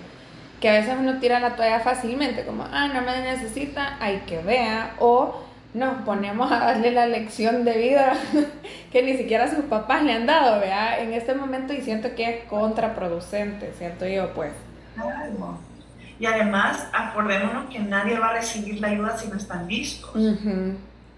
que 0.59 0.69
a 0.69 0.73
veces 0.73 0.95
uno 0.99 1.19
tira 1.19 1.39
la 1.39 1.55
toalla 1.55 1.79
fácilmente, 1.79 2.45
como, 2.45 2.67
ah, 2.71 2.89
no 2.89 3.01
me 3.01 3.21
necesita, 3.21 3.97
hay 4.01 4.19
que 4.27 4.39
vea, 4.39 4.95
o 4.99 5.43
nos 5.73 6.03
ponemos 6.03 6.51
a 6.51 6.59
darle 6.59 6.91
la 6.91 7.07
lección 7.07 7.65
de 7.65 7.77
vida 7.77 8.13
que 8.91 9.01
ni 9.03 9.17
siquiera 9.17 9.49
sus 9.49 9.65
papás 9.65 10.03
le 10.03 10.13
han 10.13 10.25
dado, 10.25 10.59
vea, 10.59 10.99
en 10.99 11.13
este 11.13 11.33
momento 11.33 11.73
y 11.73 11.81
siento 11.81 12.13
que 12.15 12.29
es 12.29 12.45
contraproducente, 12.45 13.73
siento 13.77 14.07
yo, 14.07 14.33
pues. 14.33 14.53
Claro. 14.95 15.57
Y 16.19 16.25
además, 16.25 16.87
acordémonos 16.93 17.69
que 17.69 17.79
nadie 17.79 18.17
va 18.19 18.29
a 18.29 18.33
recibir 18.33 18.79
la 18.79 18.89
ayuda 18.89 19.17
si 19.17 19.27
no 19.27 19.35
están 19.35 19.67
listos. 19.67 20.15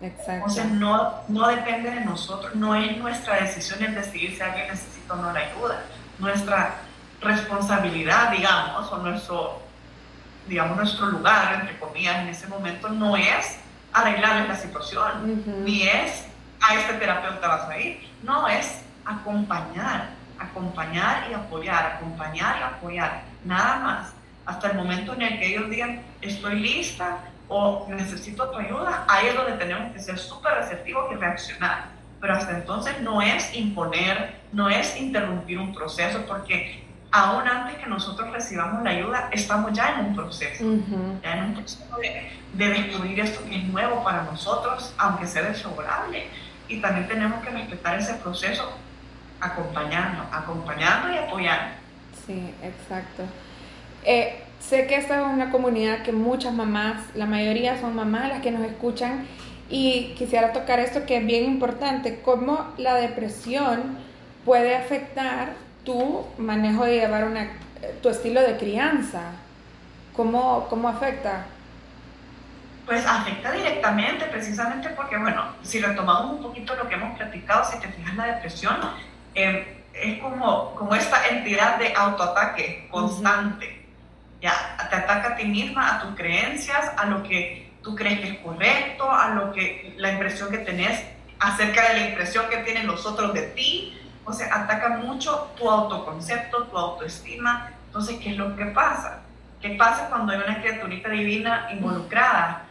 Exacto. 0.02 0.46
O 0.46 0.50
sea, 0.50 0.66
no, 0.66 1.14
no 1.28 1.48
depende 1.48 1.92
de 1.92 2.02
nosotros, 2.02 2.56
no 2.56 2.76
es 2.76 2.98
nuestra 2.98 3.42
decisión 3.42 3.84
el 3.84 3.94
decidir 3.94 4.36
si 4.36 4.42
alguien 4.42 4.68
necesita 4.68 5.14
o 5.14 5.18
no 5.18 5.34
la 5.34 5.40
ayuda. 5.40 5.84
Nuestra 6.18 6.76
responsabilidad, 7.22 8.32
digamos, 8.32 8.92
o 8.92 8.98
nuestro, 8.98 9.60
digamos, 10.48 10.78
nuestro 10.78 11.08
lugar, 11.08 11.60
entre 11.60 11.78
comillas, 11.78 12.22
en 12.22 12.30
ese 12.30 12.48
momento 12.48 12.88
no 12.90 13.18
es 13.18 13.58
arreglarles 13.96 14.50
la 14.50 14.56
situación, 14.58 15.44
ni 15.64 15.84
es 15.84 16.26
a 16.62 16.76
este 16.76 16.94
terapeuta 16.96 17.48
vas 17.48 17.70
a 17.70 17.80
ir, 17.80 18.06
no, 18.24 18.48
es 18.48 18.82
acompañar, 19.06 20.10
acompañar 20.38 21.28
y 21.32 21.34
apoyar, 21.34 21.94
acompañar 21.96 22.58
y 22.60 22.64
apoyar, 22.64 23.22
nada 23.46 23.80
más. 23.80 24.14
Hasta 24.46 24.72
el 24.72 24.78
momento 24.78 25.14
en 25.14 25.22
el 25.22 25.40
que 25.40 25.48
ellos 25.48 25.70
digan, 25.70 26.02
estoy 26.22 26.60
lista 26.60 27.20
o 27.48 27.88
necesito 27.90 28.50
tu 28.50 28.58
ayuda, 28.58 29.06
ahí 29.08 29.28
es 29.28 29.36
donde 29.36 29.54
tenemos 29.54 29.94
que 29.94 30.00
ser 30.00 30.20
súper 30.20 30.56
receptivos 30.56 31.12
y 31.14 31.16
reaccionar. 31.16 31.86
Pero 32.20 32.34
hasta 32.34 32.52
entonces 32.52 33.00
no 33.00 33.22
es 33.22 33.56
imponer, 33.56 34.36
no 34.52 34.70
es 34.70 35.00
interrumpir 35.00 35.58
un 35.58 35.74
proceso, 35.74 36.26
porque 36.28 36.85
aún 37.16 37.48
antes 37.48 37.78
que 37.78 37.88
nosotros 37.88 38.30
recibamos 38.32 38.84
la 38.84 38.90
ayuda, 38.90 39.30
estamos 39.32 39.72
ya 39.72 39.94
en 39.94 40.08
un 40.08 40.16
proceso, 40.16 40.66
ya 41.24 41.38
en 41.38 41.44
un 41.46 41.54
proceso 41.54 41.98
de, 41.98 42.32
de, 42.54 42.70
descubrir 42.70 43.18
esto 43.22 43.42
que 43.46 43.56
es 43.56 43.64
nuevo 43.64 44.04
para 44.04 44.24
nosotros, 44.24 44.94
aunque 44.98 45.26
sea 45.26 45.44
desfavorable. 45.44 46.28
Y 46.68 46.82
también 46.82 47.08
tenemos 47.08 47.42
que 47.42 47.52
respetar 47.52 47.98
ese 47.98 48.16
proceso 48.16 48.70
acompañando, 49.40 50.24
acompañando 50.30 51.14
y 51.14 51.18
apoyando. 51.18 51.76
Sí, 52.28 52.54
exacto. 52.62 53.24
Eh, 54.04 54.44
sé 54.60 54.86
que 54.86 54.98
esta 54.98 55.22
es 55.22 55.26
una 55.26 55.52
comunidad 55.52 56.04
que 56.04 56.12
muchas 56.12 56.54
mamás, 56.54 57.02
la 57.16 57.28
mayoría 57.28 57.80
son 57.80 57.96
mamás 57.96 58.28
las 58.28 58.42
que 58.42 58.52
nos 58.52 58.66
escuchan 58.66 59.26
y 59.70 60.14
quisiera 60.18 60.52
tocar 60.52 60.80
esto 60.80 61.06
que 61.06 61.18
es 61.18 61.26
bien 61.26 61.46
importante, 61.46 62.20
cómo 62.22 62.74
la 62.78 62.96
depresión 62.96 63.98
puede 64.44 64.76
afectar 64.76 65.65
tu 65.86 66.26
manejo 66.38 66.86
de 66.86 67.00
llevar 67.00 67.24
una, 67.24 67.50
tu 68.02 68.10
estilo 68.10 68.42
de 68.42 68.58
crianza. 68.58 69.32
¿Cómo, 70.16 70.68
cómo 70.70 70.90
afecta? 70.90 71.46
Pues 72.86 73.06
afecta 73.06 73.52
directamente, 73.52 74.26
precisamente 74.26 74.90
porque, 74.90 75.18
bueno, 75.18 75.46
si 75.62 75.80
retomamos 75.80 76.38
un 76.38 76.42
poquito 76.44 76.76
lo 76.76 76.88
que 76.88 76.96
hemos 76.96 77.18
platicado, 77.18 77.64
si 77.64 77.80
te 77.80 77.88
fijas 77.88 78.16
la 78.16 78.26
depresión, 78.26 78.76
eh, 79.34 79.84
es 79.94 80.22
como, 80.22 80.76
como 80.76 80.94
esta 80.94 81.28
entidad 81.28 81.78
de 81.78 81.94
autoataque 81.94 82.88
constante 82.92 83.86
te 84.90 84.96
ataca 84.96 85.30
a 85.30 85.36
ti 85.36 85.46
misma, 85.46 85.96
a 85.96 86.02
tus 86.02 86.16
creencias, 86.16 86.92
a 86.98 87.06
lo 87.06 87.24
que 87.24 87.72
tú 87.82 87.96
crees 87.96 88.20
que 88.20 88.28
es 88.30 88.38
correcto, 88.40 89.10
a 89.12 89.30
lo 89.30 89.52
que 89.52 89.94
la 89.98 90.12
impresión 90.12 90.52
que 90.52 90.60
tenés 90.60 91.04
acerca 91.40 91.90
de 91.90 92.00
la 92.00 92.10
impresión 92.10 92.46
que 92.50 92.58
tienen 92.58 92.88
los 92.88 93.06
otros 93.06 93.34
de 93.34 93.42
ti. 93.50 94.00
O 94.26 94.34
sea, 94.34 94.54
ataca 94.54 94.90
mucho 94.90 95.52
tu 95.56 95.70
autoconcepto, 95.70 96.64
tu 96.64 96.78
autoestima. 96.78 97.72
Entonces, 97.88 98.18
¿qué 98.22 98.32
es 98.32 98.38
lo 98.38 98.56
que 98.56 98.66
pasa? 98.66 99.22
¿Qué 99.62 99.70
pasa 99.70 100.10
cuando 100.10 100.34
hay 100.34 100.40
una 100.40 100.62
criaturita 100.62 101.10
divina 101.10 101.68
involucrada? 101.72 102.64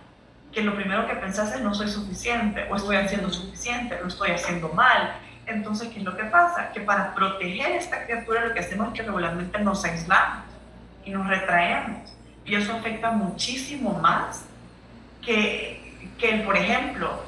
Que 0.53 0.63
lo 0.63 0.75
primero 0.75 1.07
que 1.07 1.15
pensás 1.15 1.55
es 1.55 1.61
no 1.61 1.75
soy 1.75 1.89
suficiente, 1.89 2.67
o 2.71 2.77
estoy 2.77 2.97
haciendo 2.97 3.31
suficiente, 3.31 3.99
lo 4.01 4.09
estoy 4.09 4.33
haciendo 4.33 4.69
mal. 4.71 5.15
Entonces, 5.47 5.89
¿qué 5.89 5.99
es 5.99 6.05
lo 6.05 6.17
que 6.17 6.25
pasa? 6.25 6.73
Que 6.73 6.81
para 6.81 7.15
proteger 7.15 7.73
a 7.73 7.77
esta 7.77 8.05
criatura 8.05 8.47
lo 8.47 8.55
que 8.55 8.61
hacemos 8.61 8.89
es 8.89 8.95
que 8.95 9.03
regularmente 9.03 9.59
nos 9.61 9.85
aislamos 9.85 10.45
y 11.05 11.11
nos 11.11 11.27
retraemos. 11.27 12.13
Y 12.45 12.55
eso 12.57 12.75
afecta 12.75 13.11
muchísimo 13.11 13.99
más 14.01 14.45
que, 15.23 16.13
que 16.19 16.43
por 16.45 16.57
ejemplo, 16.57 17.23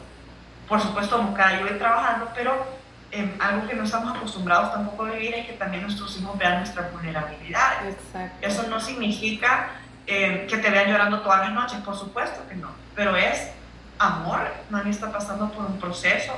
por 0.68 0.80
supuesto, 0.80 1.22
buscar 1.22 1.60
yo 1.60 1.66
ir 1.66 1.78
trabajando, 1.78 2.28
pero 2.34 2.66
em, 3.10 3.32
algo 3.40 3.66
que 3.68 3.74
no 3.74 3.84
estamos 3.84 4.16
acostumbrados 4.16 4.72
tampoco 4.72 5.04
a 5.04 5.10
vivir 5.10 5.34
es 5.34 5.46
que 5.46 5.52
también 5.54 5.82
nuestros 5.82 6.18
hijos 6.18 6.36
vean 6.38 6.58
nuestras 6.58 6.92
vulnerabilidades. 6.92 7.94
Exacto. 7.94 8.46
Eso 8.46 8.64
no 8.68 8.80
significa 8.80 9.70
em, 10.06 10.46
que 10.46 10.58
te 10.58 10.70
vean 10.70 10.88
llorando 10.88 11.20
todas 11.20 11.40
las 11.40 11.52
noches, 11.52 11.78
por 11.80 11.96
supuesto 11.96 12.46
que 12.48 12.54
no, 12.56 12.70
pero 12.94 13.16
es 13.16 13.50
amor. 13.98 14.52
Mami 14.70 14.90
está 14.90 15.10
pasando 15.10 15.50
por 15.50 15.64
un 15.64 15.78
proceso. 15.78 16.32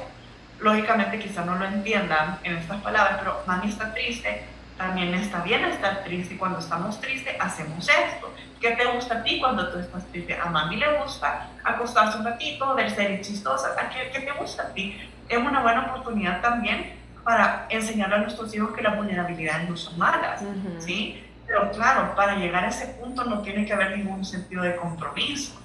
Lógicamente, 0.61 1.19
quizá 1.19 1.45
no 1.45 1.55
lo 1.57 1.65
entiendan 1.65 2.39
en 2.43 2.57
estas 2.57 2.81
palabras, 2.81 3.17
pero 3.19 3.43
mami 3.47 3.69
está 3.69 3.93
triste. 3.93 4.45
También 4.77 5.13
está 5.15 5.41
bien 5.41 5.65
estar 5.65 6.05
triste 6.05 6.35
y 6.35 6.37
cuando 6.37 6.61
estamos 6.61 7.01
tristes 7.01 7.35
hacemos 7.41 7.89
esto. 7.89 8.33
¿Qué 8.61 8.71
te 8.73 8.87
gusta 8.87 9.19
a 9.19 9.23
ti 9.23 9.41
cuando 9.41 9.69
tú 9.71 9.79
estás 9.79 10.07
triste? 10.07 10.39
A 10.41 10.47
mami 10.47 10.77
le 10.77 10.99
gusta 10.99 11.49
acostarse 11.65 12.19
un 12.19 12.25
ratito, 12.25 12.75
ver 12.75 12.91
series 12.91 13.27
chistosas. 13.27 13.73
¿Qué, 13.93 14.11
¿Qué 14.13 14.21
te 14.21 14.33
gusta 14.33 14.63
a 14.63 14.69
ti? 14.69 15.01
Es 15.29 15.39
una 15.39 15.61
buena 15.61 15.87
oportunidad 15.87 16.41
también 16.41 16.95
para 17.25 17.67
enseñarle 17.69 18.17
a 18.17 18.19
nuestros 18.19 18.55
hijos 18.55 18.73
que 18.75 18.83
las 18.83 18.97
vulnerabilidades 18.97 19.69
no 19.69 19.77
son 19.77 19.99
malas, 19.99 20.43
¿sí? 20.79 21.23
Pero 21.47 21.71
claro, 21.73 22.15
para 22.15 22.37
llegar 22.37 22.65
a 22.65 22.69
ese 22.69 22.87
punto 22.87 23.25
no 23.25 23.41
tiene 23.43 23.67
que 23.67 23.73
haber 23.73 23.97
ningún 23.97 24.25
sentido 24.25 24.63
de 24.63 24.77
compromiso. 24.77 25.61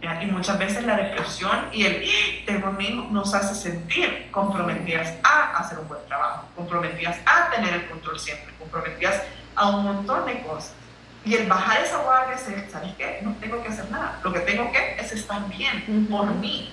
Y 0.00 0.26
muchas 0.26 0.58
veces 0.58 0.84
la 0.84 0.96
depresión 0.96 1.68
y 1.72 1.84
el 1.84 2.44
tengo 2.46 2.70
nos 3.10 3.34
hace 3.34 3.54
sentir 3.54 4.28
comprometidas 4.30 5.14
a 5.24 5.58
hacer 5.58 5.78
un 5.78 5.88
buen 5.88 6.00
trabajo, 6.06 6.46
comprometidas 6.54 7.16
a 7.26 7.50
tener 7.50 7.74
el 7.74 7.88
control 7.88 8.18
siempre, 8.18 8.54
comprometidas 8.58 9.22
a 9.56 9.70
un 9.70 9.84
montón 9.84 10.24
de 10.26 10.40
cosas. 10.42 10.72
Y 11.24 11.34
el 11.34 11.48
bajar 11.48 11.80
esa 11.82 11.98
guardia 11.98 12.36
es, 12.36 12.70
¿sabes 12.70 12.94
qué? 12.96 13.18
No 13.22 13.34
tengo 13.40 13.60
que 13.62 13.68
hacer 13.68 13.90
nada. 13.90 14.20
Lo 14.22 14.32
que 14.32 14.40
tengo 14.40 14.70
que 14.70 14.96
es 15.00 15.12
estar 15.12 15.46
bien 15.48 16.06
por 16.08 16.32
mí. 16.36 16.72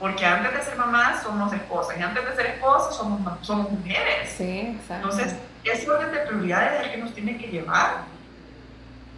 Porque 0.00 0.24
antes 0.24 0.52
de 0.52 0.62
ser 0.62 0.76
mamás 0.76 1.22
somos 1.22 1.52
esposas 1.52 1.96
y 1.98 2.02
antes 2.02 2.24
de 2.24 2.34
ser 2.34 2.46
esposas 2.46 2.96
somos, 2.96 3.20
somos 3.46 3.70
mujeres. 3.70 4.34
Sí, 4.36 4.74
exacto. 4.74 4.94
Entonces, 4.94 5.36
ese 5.62 5.90
orden 5.90 6.10
de 6.10 6.20
prioridades 6.20 6.80
es 6.80 6.86
el 6.86 6.92
que 6.92 6.96
nos 6.96 7.14
tiene 7.14 7.36
que 7.36 7.48
llevar 7.48 8.04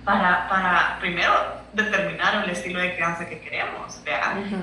para, 0.04 0.48
para 0.48 0.98
primero 1.00 1.32
determinar 1.72 2.42
el 2.42 2.50
estilo 2.50 2.80
de 2.80 2.94
crianza 2.94 3.28
que 3.28 3.40
queremos. 3.40 4.00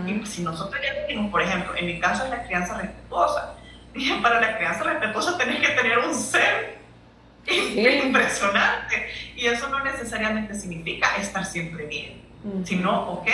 Y 0.06 0.26
si 0.26 0.44
nosotros 0.44 0.82
ya 0.82 1.08
tenemos, 1.08 1.32
por 1.32 1.42
ejemplo, 1.42 1.74
en 1.76 1.86
mi 1.86 2.00
caso 2.02 2.26
es 2.26 2.30
la 2.30 2.44
crianza 2.44 2.78
respetuosa. 2.78 3.56
Y 3.96 4.12
para 4.22 4.40
la 4.40 4.56
crianza 4.56 4.84
respetuosa 4.84 5.36
tenés 5.36 5.66
que 5.66 5.74
tener 5.74 5.98
un 5.98 6.14
ser 6.14 6.78
impresionante. 7.48 9.10
Y 9.36 9.48
eso 9.48 9.68
no 9.70 9.84
necesariamente 9.84 10.54
significa 10.54 11.16
estar 11.16 11.44
siempre 11.44 11.86
bien, 11.88 12.22
sino, 12.66 13.10
ok, 13.14 13.28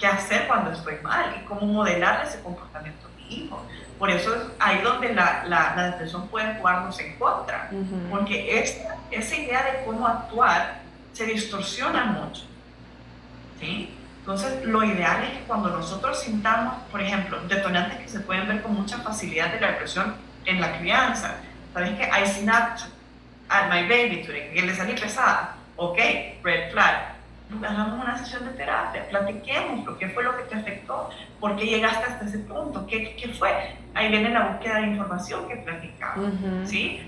¿qué 0.00 0.06
hacer 0.06 0.48
cuando 0.48 0.72
estoy 0.72 0.96
mal? 1.02 1.36
Y 1.40 1.44
cómo 1.44 1.66
modelar 1.66 2.24
ese 2.26 2.40
comportamiento 2.40 3.06
a 3.06 3.16
mi 3.16 3.34
hijo. 3.34 3.64
Por 3.98 4.10
eso 4.10 4.34
es 4.34 4.42
ahí 4.58 4.80
donde 4.82 5.14
la, 5.14 5.44
la, 5.46 5.90
depresión 5.90 6.26
puede 6.28 6.54
jugarnos 6.54 6.98
en 7.00 7.16
contra, 7.18 7.70
porque 8.10 8.58
esta, 8.58 8.96
esa 9.10 9.36
idea 9.36 9.62
de 9.62 9.84
cómo 9.84 10.06
actuar 10.06 10.80
se 11.12 11.26
distorsiona 11.26 12.06
mucho. 12.06 12.44
¿sí? 13.60 13.94
Entonces, 14.20 14.64
lo 14.64 14.82
ideal 14.84 15.24
es 15.24 15.30
que 15.38 15.44
cuando 15.44 15.68
nosotros 15.68 16.18
sintamos, 16.18 16.74
por 16.90 17.02
ejemplo, 17.02 17.40
detonantes 17.46 17.98
que 17.98 18.08
se 18.08 18.20
pueden 18.20 18.48
ver 18.48 18.62
con 18.62 18.74
mucha 18.74 18.98
facilidad 18.98 19.52
de 19.52 19.60
la 19.60 19.72
depresión 19.72 20.14
en 20.46 20.60
la 20.62 20.78
crianza, 20.78 21.34
¿sabes 21.74 21.90
que 21.98 22.04
I 22.04 22.26
snapped 22.26 22.84
at 23.50 23.68
my 23.68 23.82
baby 23.88 24.22
today, 24.22 24.50
que 24.54 24.62
le 24.62 24.74
salí 24.74 24.94
pesada. 24.94 25.56
Ok, 25.76 25.98
red 26.42 26.70
flag. 26.70 27.18
Hagamos 27.58 28.02
una 28.02 28.16
sesión 28.16 28.44
de 28.46 28.52
terapia, 28.52 29.08
platiquemos 29.08 29.84
lo 29.84 29.98
que 29.98 30.08
fue 30.08 30.22
lo 30.22 30.36
que 30.36 30.44
te 30.44 30.54
afectó, 30.54 31.10
por 31.40 31.56
qué 31.56 31.66
llegaste 31.66 32.04
hasta 32.04 32.24
ese 32.24 32.38
punto, 32.40 32.86
qué, 32.86 33.16
qué 33.16 33.28
fue. 33.28 33.50
Ahí 33.94 34.08
viene 34.08 34.30
la 34.30 34.48
búsqueda 34.48 34.76
de 34.76 34.86
información 34.88 35.48
que 35.48 35.56
platicamos, 35.56 36.32
¿sí? 36.64 37.00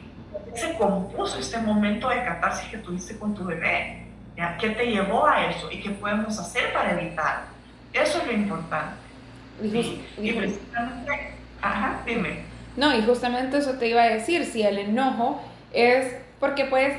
¿Qué 0.53 0.59
se 0.59 0.75
compuso 0.75 1.39
este 1.39 1.59
momento 1.59 2.09
de 2.09 2.25
catarsis 2.25 2.69
que 2.71 2.79
tuviste 2.79 3.19
con 3.19 3.35
tu 3.35 3.45
bebé? 3.45 4.07
¿Ya? 4.37 4.57
¿Qué 4.59 4.71
te 4.71 4.87
llevó 4.87 5.27
a 5.27 5.47
eso 5.47 5.71
y 5.71 5.81
qué 5.81 5.91
podemos 5.91 6.39
hacer 6.39 6.73
para 6.73 6.99
evitar? 7.01 7.45
Eso 7.93 8.19
es 8.19 8.27
lo 8.27 8.33
importante. 8.33 8.97
¿sí? 9.61 10.05
Y 10.19 10.33
precisamente, 10.33 11.35
ajá, 11.61 12.01
dime. 12.05 12.41
No, 12.77 12.95
y 12.97 13.03
justamente 13.03 13.59
eso 13.59 13.75
te 13.75 13.89
iba 13.89 14.03
a 14.03 14.09
decir, 14.09 14.47
si 14.47 14.63
el 14.63 14.79
enojo 14.79 15.43
es 15.73 16.17
porque 16.41 16.65
pues 16.65 16.95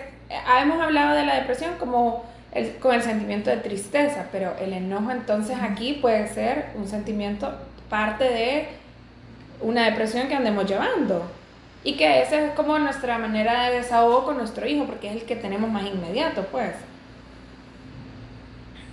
hemos 0.61 0.81
hablado 0.81 1.15
de 1.15 1.25
la 1.25 1.35
depresión 1.35 1.73
como 1.79 2.25
el, 2.53 2.75
con 2.77 2.93
el 2.93 3.01
sentimiento 3.01 3.49
de 3.49 3.57
tristeza, 3.57 4.27
pero 4.31 4.55
el 4.59 4.73
enojo 4.73 5.11
entonces 5.11 5.57
aquí 5.61 5.93
puede 5.93 6.27
ser 6.27 6.71
un 6.75 6.87
sentimiento 6.87 7.51
parte 7.89 8.23
de 8.23 8.67
una 9.61 9.85
depresión 9.85 10.27
que 10.27 10.35
andemos 10.35 10.65
llevando. 10.65 11.25
Y 11.83 11.97
que 11.97 12.21
esa 12.21 12.39
es 12.39 12.53
como 12.53 12.79
nuestra 12.79 13.17
manera 13.17 13.63
de 13.63 13.77
desahogo 13.77 14.23
con 14.23 14.37
nuestro 14.37 14.65
hijo, 14.65 14.85
porque 14.85 15.09
es 15.09 15.15
el 15.17 15.23
que 15.23 15.35
tenemos 15.35 15.69
más 15.69 15.83
inmediato, 15.83 16.45
pues. 16.51 16.75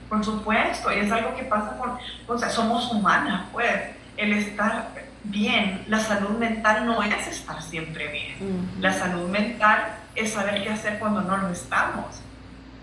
Por 0.08 0.24
supuesto, 0.24 0.92
y 0.92 0.98
es 0.98 1.12
algo 1.12 1.36
que 1.36 1.44
pasa 1.44 1.76
con, 1.78 1.96
o 2.26 2.38
sea, 2.38 2.48
somos 2.48 2.90
humanas, 2.90 3.46
pues. 3.52 3.70
El 4.16 4.32
estar 4.32 4.88
bien, 5.22 5.84
la 5.86 6.00
salud 6.00 6.30
mental 6.30 6.84
no 6.84 7.02
es 7.02 7.26
estar 7.28 7.62
siempre 7.62 8.08
bien. 8.08 8.68
La 8.80 8.92
salud 8.92 9.28
mental 9.28 9.84
es 10.16 10.32
saber 10.32 10.62
qué 10.62 10.70
hacer 10.70 10.98
cuando 10.98 11.22
no 11.22 11.36
lo 11.36 11.48
estamos. 11.50 12.20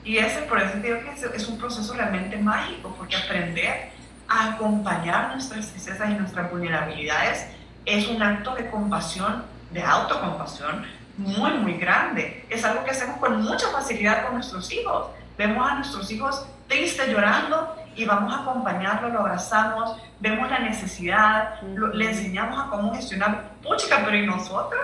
Y 0.07 0.19
ese, 0.19 0.43
por 0.43 0.57
eso 0.57 0.77
digo 0.77 0.99
que 1.01 1.35
es 1.35 1.47
un 1.49 1.57
proceso 1.57 1.93
realmente 1.93 2.37
mágico, 2.37 2.95
porque 2.97 3.17
aprender 3.17 3.89
a 4.29 4.53
acompañar 4.53 5.33
nuestras 5.33 5.67
tristezas 5.67 6.09
y 6.09 6.13
nuestras 6.13 6.49
vulnerabilidades 6.49 7.45
es 7.85 8.07
un 8.07 8.23
acto 8.23 8.55
de 8.55 8.69
compasión, 8.69 9.43
de 9.71 9.83
autocompasión 9.83 10.85
muy, 11.17 11.51
muy 11.55 11.73
grande. 11.73 12.45
Es 12.49 12.63
algo 12.63 12.85
que 12.85 12.91
hacemos 12.91 13.17
con 13.17 13.41
mucha 13.41 13.67
facilidad 13.67 14.23
con 14.23 14.35
nuestros 14.35 14.71
hijos. 14.71 15.07
Vemos 15.37 15.69
a 15.69 15.75
nuestros 15.75 16.09
hijos 16.09 16.47
tristes 16.69 17.09
llorando 17.09 17.75
y 17.93 18.05
vamos 18.05 18.33
a 18.33 18.43
acompañarlo, 18.43 19.09
lo 19.09 19.19
abrazamos, 19.19 19.97
vemos 20.21 20.49
la 20.49 20.59
necesidad, 20.59 21.61
le 21.61 22.09
enseñamos 22.09 22.57
a 22.65 22.69
cómo 22.69 22.95
gestionar. 22.95 23.49
Puchica, 23.61 24.03
pero 24.05 24.15
¿y 24.15 24.25
nosotros? 24.25 24.81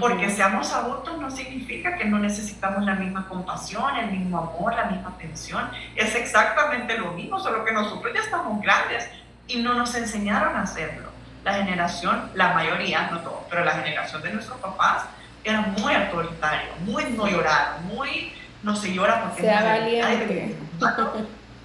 Porque 0.00 0.28
seamos 0.28 0.72
adultos 0.72 1.18
no 1.18 1.30
significa 1.30 1.96
que 1.96 2.04
no 2.04 2.18
necesitamos 2.18 2.84
la 2.84 2.94
misma 2.94 3.28
compasión, 3.28 3.94
el 3.96 4.10
mismo 4.10 4.38
amor, 4.38 4.74
la 4.74 4.86
misma 4.86 5.10
atención. 5.10 5.70
Es 5.94 6.16
exactamente 6.16 6.98
lo 6.98 7.12
mismo, 7.12 7.38
solo 7.38 7.64
que 7.64 7.72
nosotros 7.72 8.12
ya 8.12 8.20
estamos 8.20 8.60
grandes 8.60 9.08
y 9.46 9.62
no 9.62 9.74
nos 9.74 9.94
enseñaron 9.94 10.56
a 10.56 10.62
hacerlo. 10.62 11.08
La 11.44 11.54
generación, 11.54 12.28
la 12.34 12.54
mayoría, 12.54 13.08
no 13.12 13.20
todos, 13.20 13.44
pero 13.48 13.64
la 13.64 13.72
generación 13.72 14.20
de 14.22 14.32
nuestros 14.32 14.58
papás 14.58 15.04
era 15.44 15.60
muy 15.60 15.94
autoritario, 15.94 16.70
muy 16.80 17.04
no 17.04 17.28
llorar, 17.28 17.80
muy 17.82 18.32
no 18.64 18.74
se 18.74 18.92
llora 18.92 19.22
porque 19.22 19.42
sea 19.42 19.62
valiente. 19.62 20.56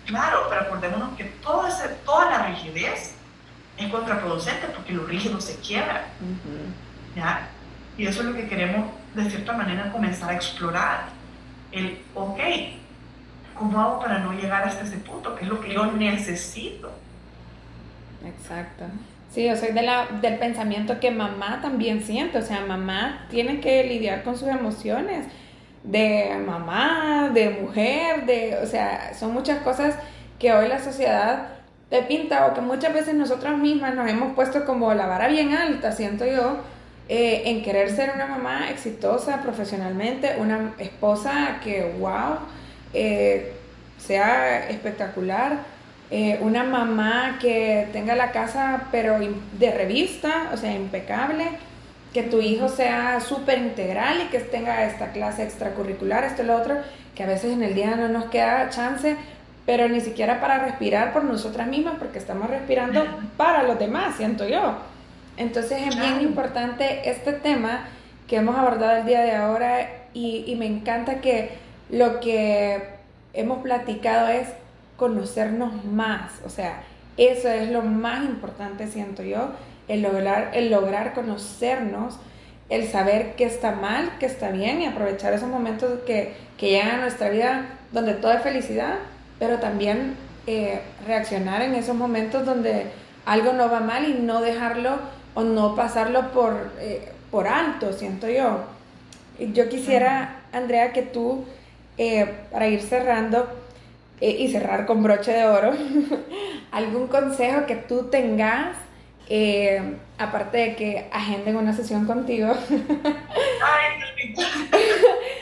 claro, 0.05 0.47
pero 0.49 0.61
acordémonos 0.61 1.18
que 1.18 1.24
toda, 1.24 1.70
toda 2.05 2.30
la 2.30 2.45
rigidez 2.47 3.16
es 3.78 3.91
contraproducente 3.91 4.68
porque 4.68 4.93
lo 4.93 5.05
rígido 5.05 5.41
se 5.41 5.59
quiebra. 5.59 6.05
¿ya? 7.16 7.49
Y 7.97 8.07
eso 8.07 8.21
es 8.21 8.27
lo 8.27 8.35
que 8.35 8.47
queremos, 8.47 8.87
de 9.13 9.29
cierta 9.29 9.53
manera, 9.53 9.91
comenzar 9.91 10.31
a 10.31 10.35
explorar. 10.35 11.05
El, 11.71 11.99
ok, 12.15 12.39
¿cómo 13.57 13.79
hago 13.79 13.99
para 13.99 14.19
no 14.19 14.33
llegar 14.33 14.63
hasta 14.63 14.83
ese 14.83 14.97
punto? 14.97 15.35
¿Qué 15.35 15.43
es 15.43 15.49
lo 15.49 15.59
que 15.59 15.73
yo 15.73 15.91
necesito? 15.91 16.91
Exacto. 18.25 18.85
Sí, 19.31 19.45
yo 19.45 19.55
soy 19.55 19.71
de 19.71 19.81
la, 19.81 20.07
del 20.21 20.37
pensamiento 20.37 20.99
que 20.99 21.09
mamá 21.09 21.59
también 21.61 22.03
siente, 22.03 22.37
o 22.37 22.41
sea, 22.41 22.61
mamá 22.65 23.25
tiene 23.29 23.59
que 23.59 23.83
lidiar 23.83 24.23
con 24.23 24.37
sus 24.37 24.47
emociones 24.47 25.25
de 25.83 26.37
mamá, 26.45 27.29
de 27.33 27.49
mujer, 27.49 28.25
de, 28.25 28.57
o 28.61 28.67
sea, 28.67 29.13
son 29.13 29.33
muchas 29.33 29.61
cosas 29.63 29.95
que 30.39 30.53
hoy 30.53 30.67
la 30.67 30.79
sociedad 30.79 31.47
te 31.89 32.01
pinta 32.03 32.47
o 32.47 32.53
que 32.53 32.61
muchas 32.61 32.93
veces 32.93 33.15
nosotras 33.15 33.57
mismas 33.57 33.95
nos 33.95 34.09
hemos 34.09 34.33
puesto 34.33 34.65
como 34.65 34.93
la 34.93 35.07
vara 35.07 35.27
bien 35.27 35.53
alta, 35.53 35.91
siento 35.91 36.25
yo, 36.25 36.57
eh, 37.09 37.43
en 37.45 37.63
querer 37.63 37.89
ser 37.89 38.11
una 38.15 38.27
mamá 38.27 38.69
exitosa 38.69 39.41
profesionalmente, 39.41 40.35
una 40.39 40.73
esposa 40.77 41.59
que, 41.63 41.93
wow, 41.99 42.37
eh, 42.93 43.53
sea 43.97 44.69
espectacular, 44.69 45.59
eh, 46.11 46.37
una 46.41 46.63
mamá 46.63 47.37
que 47.41 47.87
tenga 47.91 48.15
la 48.15 48.31
casa 48.31 48.83
pero 48.91 49.17
de 49.59 49.71
revista, 49.71 50.49
o 50.53 50.57
sea, 50.57 50.73
impecable, 50.73 51.45
que 52.13 52.23
tu 52.23 52.39
hijo 52.39 52.69
sea 52.69 53.19
súper 53.19 53.57
integral 53.57 54.21
y 54.21 54.29
que 54.29 54.39
tenga 54.39 54.85
esta 54.85 55.11
clase 55.11 55.43
extracurricular, 55.43 56.23
esto 56.23 56.43
y 56.43 56.45
lo 56.45 56.55
otro, 56.55 56.77
que 57.15 57.23
a 57.23 57.27
veces 57.27 57.51
en 57.51 57.63
el 57.63 57.73
día 57.73 57.95
no 57.95 58.07
nos 58.07 58.25
queda 58.25 58.69
chance, 58.69 59.17
pero 59.65 59.89
ni 59.89 60.01
siquiera 60.01 60.39
para 60.39 60.59
respirar 60.59 61.11
por 61.11 61.23
nosotras 61.23 61.67
mismas, 61.67 61.95
porque 61.97 62.19
estamos 62.19 62.49
respirando 62.49 63.05
para 63.35 63.63
los 63.63 63.79
demás, 63.79 64.15
siento 64.15 64.47
yo. 64.47 64.92
Entonces 65.38 65.88
es 65.88 65.95
bien 65.99 66.21
importante 66.21 67.09
este 67.09 67.34
tema 67.34 67.86
que 68.27 68.38
hemos 68.38 68.55
abordado 68.55 68.97
el 68.97 69.05
día 69.05 69.21
de 69.21 69.36
ahora 69.36 69.89
y, 70.13 70.43
y 70.47 70.55
me 70.55 70.65
encanta 70.65 71.21
que 71.21 71.57
lo 71.89 72.19
que 72.19 72.84
hemos 73.34 73.63
platicado 73.63 74.27
es 74.27 74.47
conocernos 74.97 75.84
más, 75.86 76.31
o 76.45 76.49
sea, 76.49 76.84
eso 77.17 77.49
es 77.49 77.69
lo 77.69 77.81
más 77.81 78.23
importante, 78.23 78.88
siento 78.88 79.23
yo, 79.23 79.49
el 79.88 80.01
lograr, 80.01 80.51
el 80.53 80.71
lograr 80.71 81.13
conocernos, 81.13 82.17
el 82.69 82.88
saber 82.88 83.36
qué 83.36 83.45
está 83.45 83.71
mal, 83.73 84.11
qué 84.19 84.25
está 84.25 84.49
bien 84.49 84.81
y 84.81 84.86
aprovechar 84.86 85.34
esos 85.34 85.49
momentos 85.49 85.99
que, 86.05 86.34
que 86.57 86.69
llegan 86.69 86.91
a 86.91 87.01
nuestra 87.01 87.29
vida 87.29 87.65
donde 87.91 88.13
todo 88.13 88.31
es 88.31 88.41
felicidad, 88.41 88.95
pero 89.38 89.59
también 89.59 90.15
eh, 90.47 90.81
reaccionar 91.05 91.61
en 91.61 91.75
esos 91.75 91.95
momentos 91.95 92.45
donde 92.45 92.88
algo 93.25 93.53
no 93.53 93.69
va 93.69 93.79
mal 93.79 94.09
y 94.09 94.13
no 94.13 94.41
dejarlo 94.41 94.97
o 95.34 95.43
no 95.43 95.75
pasarlo 95.75 96.31
por, 96.31 96.71
eh, 96.79 97.11
por 97.31 97.47
alto, 97.47 97.93
siento 97.93 98.27
yo. 98.29 98.65
Yo 99.39 99.69
quisiera, 99.69 100.41
Andrea, 100.51 100.93
que 100.93 101.01
tú, 101.01 101.45
eh, 101.97 102.31
para 102.51 102.67
ir 102.67 102.81
cerrando 102.81 103.47
y 104.21 104.47
cerrar 104.49 104.86
con 104.86 105.03
broche 105.03 105.34
de 105.34 105.45
oro, 105.45 105.73
algún 106.71 107.07
consejo 107.07 107.65
que 107.65 107.75
tú 107.75 108.05
tengas 108.05 108.77
eh, 109.29 109.95
aparte 110.17 110.57
de 110.57 110.75
que 110.75 111.07
agenden 111.11 111.55
una 111.55 111.73
sesión 111.73 112.05
contigo. 112.05 112.47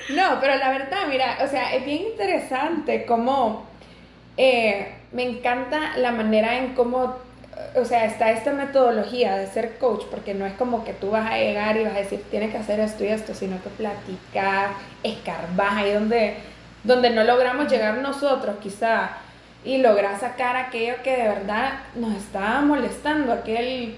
no, 0.10 0.39
pero 0.39 0.56
la 0.56 0.70
verdad, 0.70 1.08
mira, 1.10 1.39
o 1.44 1.48
sea, 1.48 1.74
es 1.74 1.84
bien 1.84 2.04
interesante 2.04 3.06
cómo 3.06 3.66
eh, 4.38 4.94
me 5.12 5.24
encanta 5.24 5.98
la 5.98 6.12
manera 6.12 6.60
en 6.60 6.76
cómo, 6.76 7.16
o 7.76 7.86
sea, 7.86 8.05
está 8.05 8.32
esta 8.32 8.53
metodología 8.53 9.38
de 9.38 9.47
ser 9.47 9.78
coach, 9.78 10.03
porque 10.12 10.34
no 10.34 10.45
es 10.45 10.53
como 10.53 10.84
que 10.84 10.93
tú 10.93 11.12
vas 11.12 11.30
a 11.30 11.38
llegar 11.38 11.78
y 11.78 11.84
vas 11.84 11.95
a 11.95 11.99
decir, 11.99 12.24
tienes 12.30 12.51
que 12.51 12.57
hacer 12.57 12.80
esto 12.80 13.03
y 13.03 13.07
esto, 13.07 13.34
sino 13.34 13.62
que 13.62 13.70
platicar, 13.70 14.72
escarbar 15.03 15.78
ahí 15.78 15.93
donde, 15.93 16.36
donde 16.84 17.09
no 17.09 17.24
logramos 17.24 17.72
llegar 17.72 17.97
nosotros, 17.97 18.55
quizá 18.62 19.12
y 19.64 19.78
lograr 19.78 20.20
sacar 20.20 20.55
aquello 20.55 20.95
que 21.03 21.16
de 21.16 21.28
verdad 21.28 21.74
nos 21.95 22.16
estaba 22.16 22.62
molestando, 22.62 23.32
aquel 23.32 23.95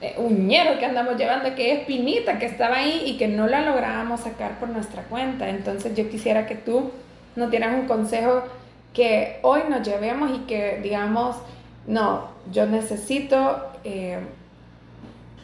eh, 0.00 0.14
uñero 0.16 0.78
que 0.78 0.86
andamos 0.86 1.16
llevando, 1.16 1.48
aquella 1.48 1.74
espinita 1.74 2.38
que 2.38 2.46
estaba 2.46 2.76
ahí 2.76 3.02
y 3.06 3.18
que 3.18 3.28
no 3.28 3.46
la 3.46 3.62
lográbamos 3.62 4.20
sacar 4.20 4.58
por 4.58 4.68
nuestra 4.68 5.02
cuenta. 5.04 5.48
Entonces 5.48 5.94
yo 5.96 6.08
quisiera 6.08 6.46
que 6.46 6.54
tú 6.54 6.92
nos 7.34 7.50
dieras 7.50 7.74
un 7.74 7.86
consejo 7.86 8.44
que 8.92 9.38
hoy 9.42 9.62
nos 9.68 9.86
llevemos 9.86 10.30
y 10.30 10.40
que 10.40 10.80
digamos, 10.82 11.36
no, 11.86 12.28
yo 12.50 12.66
necesito 12.66 13.72
eh, 13.84 14.20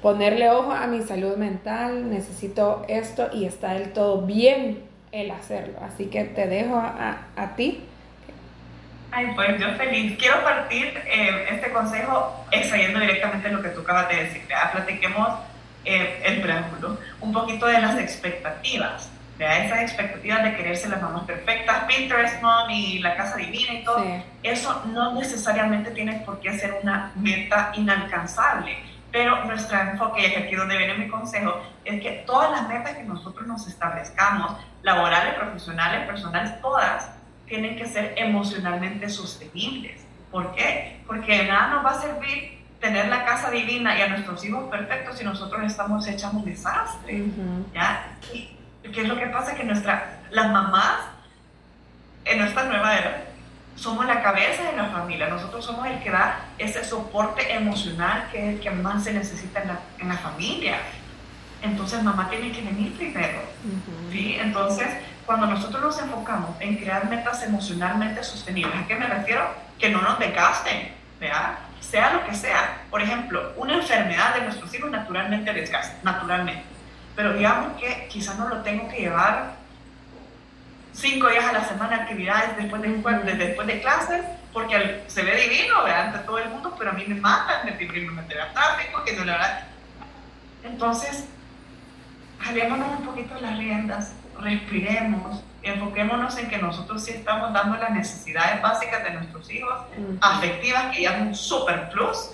ponerle 0.02 0.50
ojo 0.50 0.72
a 0.72 0.86
mi 0.86 1.02
salud 1.02 1.36
mental, 1.36 2.10
necesito 2.10 2.84
esto 2.88 3.30
y 3.32 3.44
está 3.44 3.74
del 3.74 3.92
todo 3.92 4.22
bien 4.22 4.84
el 5.12 5.30
hacerlo. 5.30 5.78
Así 5.82 6.06
que 6.06 6.24
te 6.24 6.46
dejo 6.46 6.76
a, 6.76 7.26
a 7.36 7.56
ti 7.56 7.84
Ay, 9.10 9.32
pues 9.34 9.58
yo 9.58 9.68
feliz. 9.76 10.18
Quiero 10.18 10.42
partir 10.42 10.86
eh, 11.06 11.46
este 11.50 11.72
consejo 11.72 12.44
extrayendo 12.50 13.00
directamente 13.00 13.48
lo 13.48 13.62
que 13.62 13.70
tú 13.70 13.80
acabas 13.80 14.08
de 14.08 14.24
decir. 14.24 14.42
Platiquemos 14.72 15.28
eh, 15.84 16.20
el 16.24 16.42
preámbulo, 16.42 16.98
un 17.20 17.32
poquito 17.32 17.66
de 17.66 17.80
las 17.80 17.98
expectativas. 17.98 19.10
¿Vea? 19.38 19.64
Esas 19.64 19.80
expectativas 19.82 20.42
de 20.42 20.56
quererse 20.56 20.88
las 20.88 21.00
mamás 21.00 21.22
perfectas, 21.22 21.84
Pinterest 21.84 22.42
Mom 22.42 22.68
y 22.70 22.98
la 22.98 23.16
casa 23.16 23.36
divina 23.36 23.72
y 23.74 23.84
todo. 23.84 24.04
Eso 24.42 24.82
no 24.92 25.14
necesariamente 25.14 25.92
tiene 25.92 26.20
por 26.26 26.40
qué 26.40 26.58
ser 26.58 26.78
una 26.82 27.12
meta 27.14 27.72
inalcanzable. 27.74 28.76
Pero 29.10 29.44
nuestro 29.44 29.80
enfoque, 29.80 30.28
y 30.28 30.34
aquí 30.34 30.54
donde 30.54 30.76
viene 30.76 30.94
mi 30.94 31.08
consejo, 31.08 31.62
es 31.84 32.02
que 32.02 32.24
todas 32.26 32.50
las 32.50 32.68
metas 32.68 32.96
que 32.96 33.04
nosotros 33.04 33.46
nos 33.46 33.66
establezcamos, 33.66 34.52
laborales, 34.82 35.34
profesionales, 35.34 36.06
personales, 36.06 36.60
todas, 36.60 37.10
tienen 37.46 37.76
que 37.76 37.86
ser 37.86 38.14
emocionalmente 38.18 39.08
sostenibles. 39.08 40.04
¿Por 40.30 40.54
qué? 40.54 41.00
Porque 41.06 41.44
nada 41.44 41.68
nos 41.68 41.86
va 41.86 41.90
a 41.92 42.02
servir 42.02 42.58
tener 42.80 43.08
la 43.08 43.24
casa 43.24 43.50
divina 43.50 43.98
y 43.98 44.02
a 44.02 44.08
nuestros 44.08 44.44
hijos 44.44 44.68
perfectos 44.70 45.18
si 45.18 45.24
nosotros 45.24 45.62
estamos 45.64 46.06
hechos 46.06 46.32
un 46.34 46.44
desastre. 46.44 47.24
¿ya? 47.74 48.18
¿Y 48.32 48.57
¿Qué 48.82 49.02
es 49.02 49.08
lo 49.08 49.16
que 49.16 49.26
pasa? 49.26 49.54
Que 49.54 49.64
nuestra, 49.64 50.20
las 50.30 50.50
mamás 50.50 50.96
en 52.24 52.38
nuestra 52.38 52.64
nueva 52.64 52.96
era 52.96 53.24
somos 53.78 54.06
la 54.06 54.22
cabeza 54.22 54.64
de 54.64 54.76
la 54.76 54.86
familia, 54.86 55.28
nosotros 55.28 55.64
somos 55.64 55.86
el 55.86 56.00
que 56.00 56.10
da 56.10 56.40
ese 56.58 56.84
soporte 56.84 57.52
emocional 57.52 58.28
que 58.32 58.38
es 58.38 58.54
el 58.56 58.60
que 58.60 58.70
más 58.70 59.04
se 59.04 59.12
necesita 59.12 59.62
en 59.62 59.68
la, 59.68 59.80
en 60.00 60.08
la 60.08 60.16
familia. 60.16 60.78
Entonces 61.62 62.02
mamá 62.02 62.28
tiene 62.28 62.50
que 62.50 62.62
venir 62.62 62.96
primero. 62.96 63.38
¿sí? 64.10 64.36
Entonces 64.40 64.88
cuando 65.26 65.46
nosotros 65.46 65.82
nos 65.82 66.00
enfocamos 66.00 66.56
en 66.60 66.76
crear 66.76 67.08
metas 67.08 67.42
emocionalmente 67.42 68.24
sostenibles, 68.24 68.74
¿a 68.74 68.86
qué 68.86 68.96
me 68.96 69.06
refiero? 69.06 69.46
Que 69.78 69.90
no 69.90 70.00
nos 70.00 70.18
desgasten, 70.18 70.92
¿verdad? 71.20 71.58
Sea 71.80 72.14
lo 72.14 72.24
que 72.24 72.34
sea. 72.34 72.82
Por 72.90 73.00
ejemplo, 73.00 73.52
una 73.56 73.74
enfermedad 73.74 74.34
de 74.34 74.42
nuestros 74.42 74.74
hijos 74.74 74.90
naturalmente 74.90 75.52
desgasta, 75.52 75.98
naturalmente. 76.02 76.64
Pero 77.18 77.32
digamos 77.32 77.76
que 77.80 78.06
quizás 78.06 78.38
no 78.38 78.48
lo 78.48 78.58
tengo 78.58 78.88
que 78.88 79.00
llevar 79.00 79.54
cinco 80.92 81.28
días 81.28 81.46
a 81.46 81.52
la 81.52 81.64
semana 81.64 81.96
actividades 81.96 82.56
después 82.56 82.80
de, 82.80 83.34
después 83.34 83.66
de 83.66 83.80
clases, 83.80 84.24
porque 84.52 85.02
se 85.08 85.24
ve 85.24 85.34
divino, 85.34 85.82
¿verdad? 85.82 86.14
Ante 86.14 86.18
todo 86.20 86.38
el 86.38 86.48
mundo, 86.48 86.76
pero 86.78 86.90
a 86.90 86.92
mí 86.92 87.04
me 87.08 87.16
matan 87.16 87.66
de 87.66 87.72
me 87.72 88.10
meter 88.12 88.40
a 88.40 88.52
tráfico, 88.52 89.02
que 89.04 89.14
no 89.14 89.24
le 89.24 89.32
verdad. 89.32 89.66
Entonces, 90.62 91.26
jalémonos 92.38 93.00
un 93.00 93.06
poquito 93.06 93.34
las 93.40 93.58
riendas 93.58 94.12
respiremos, 94.38 95.42
enfoquémonos 95.64 96.38
en 96.38 96.48
que 96.48 96.58
nosotros 96.58 97.04
sí 97.04 97.10
estamos 97.10 97.52
dando 97.52 97.78
las 97.78 97.90
necesidades 97.90 98.62
básicas 98.62 99.02
de 99.02 99.10
nuestros 99.10 99.50
hijos, 99.50 99.74
afectivas, 100.20 100.94
que 100.94 101.02
ya 101.02 101.16
es 101.16 101.22
un 101.22 101.34
super 101.34 101.90
plus, 101.90 102.30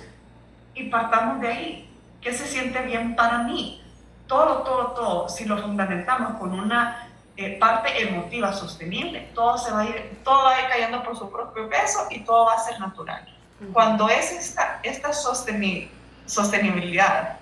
y 0.75 0.91
partamos 0.91 1.41
de 1.41 1.49
ahí. 1.49 1.91
¿Qué 2.21 2.35
se 2.35 2.47
siente 2.47 2.83
bien 2.83 3.17
para 3.17 3.39
mí? 3.45 3.81
Todo, 4.27 4.63
todo, 4.63 4.87
todo, 4.93 5.29
si 5.29 5.45
lo 5.45 5.59
fundamentamos 5.59 6.39
con 6.39 6.59
una 6.59 7.11
eh, 7.37 7.59
parte 7.59 8.03
emotiva 8.03 8.53
sostenible, 8.53 9.31
todo 9.35 9.59
se 9.59 9.71
va 9.71 9.81
a 9.81 9.85
ir, 9.85 10.21
todo 10.25 10.45
va 10.45 10.55
a 10.55 10.63
ir 10.63 10.69
cayendo 10.69 11.03
por 11.03 11.15
su 11.17 11.31
propio 11.31 11.69
peso 11.69 12.07
y 12.11 12.21
todo 12.21 12.47
va 12.47 12.55
a 12.55 12.59
ser 12.59 12.81
natural. 12.81 13.29
Cuando 13.73 14.09
es 14.09 14.33
esta, 14.33 14.81
esta 14.83 15.13
sostenibilidad 15.13 17.39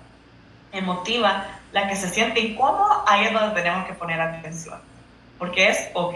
emotiva 0.71 1.45
la 1.71 1.87
que 1.87 1.95
se 1.95 2.09
siente 2.09 2.39
incómoda, 2.39 3.03
ahí 3.07 3.25
es 3.25 3.33
donde 3.33 3.55
tenemos 3.55 3.85
que 3.85 3.93
poner 3.93 4.21
atención. 4.21 4.79
Porque 5.37 5.69
es, 5.69 5.89
ok, 5.93 6.15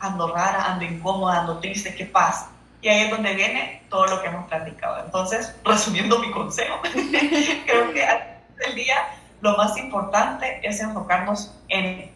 ando 0.00 0.32
rara, 0.32 0.72
ando 0.72 0.84
incómoda, 0.84 1.40
ando 1.40 1.58
triste, 1.58 1.94
¿qué 1.94 2.06
pasa? 2.06 2.50
Y 2.82 2.88
ahí 2.88 3.02
es 3.02 3.10
donde 3.10 3.34
viene 3.34 3.82
todo 3.90 4.06
lo 4.06 4.22
que 4.22 4.28
hemos 4.28 4.48
platicado. 4.48 5.04
Entonces, 5.04 5.54
resumiendo 5.64 6.18
mi 6.18 6.30
consejo, 6.30 6.80
creo 7.66 7.92
que 7.92 8.04
al 8.04 8.40
del 8.56 8.74
día 8.74 8.96
lo 9.40 9.56
más 9.56 9.76
importante 9.78 10.60
es 10.62 10.80
enfocarnos 10.80 11.54
en, 11.68 12.10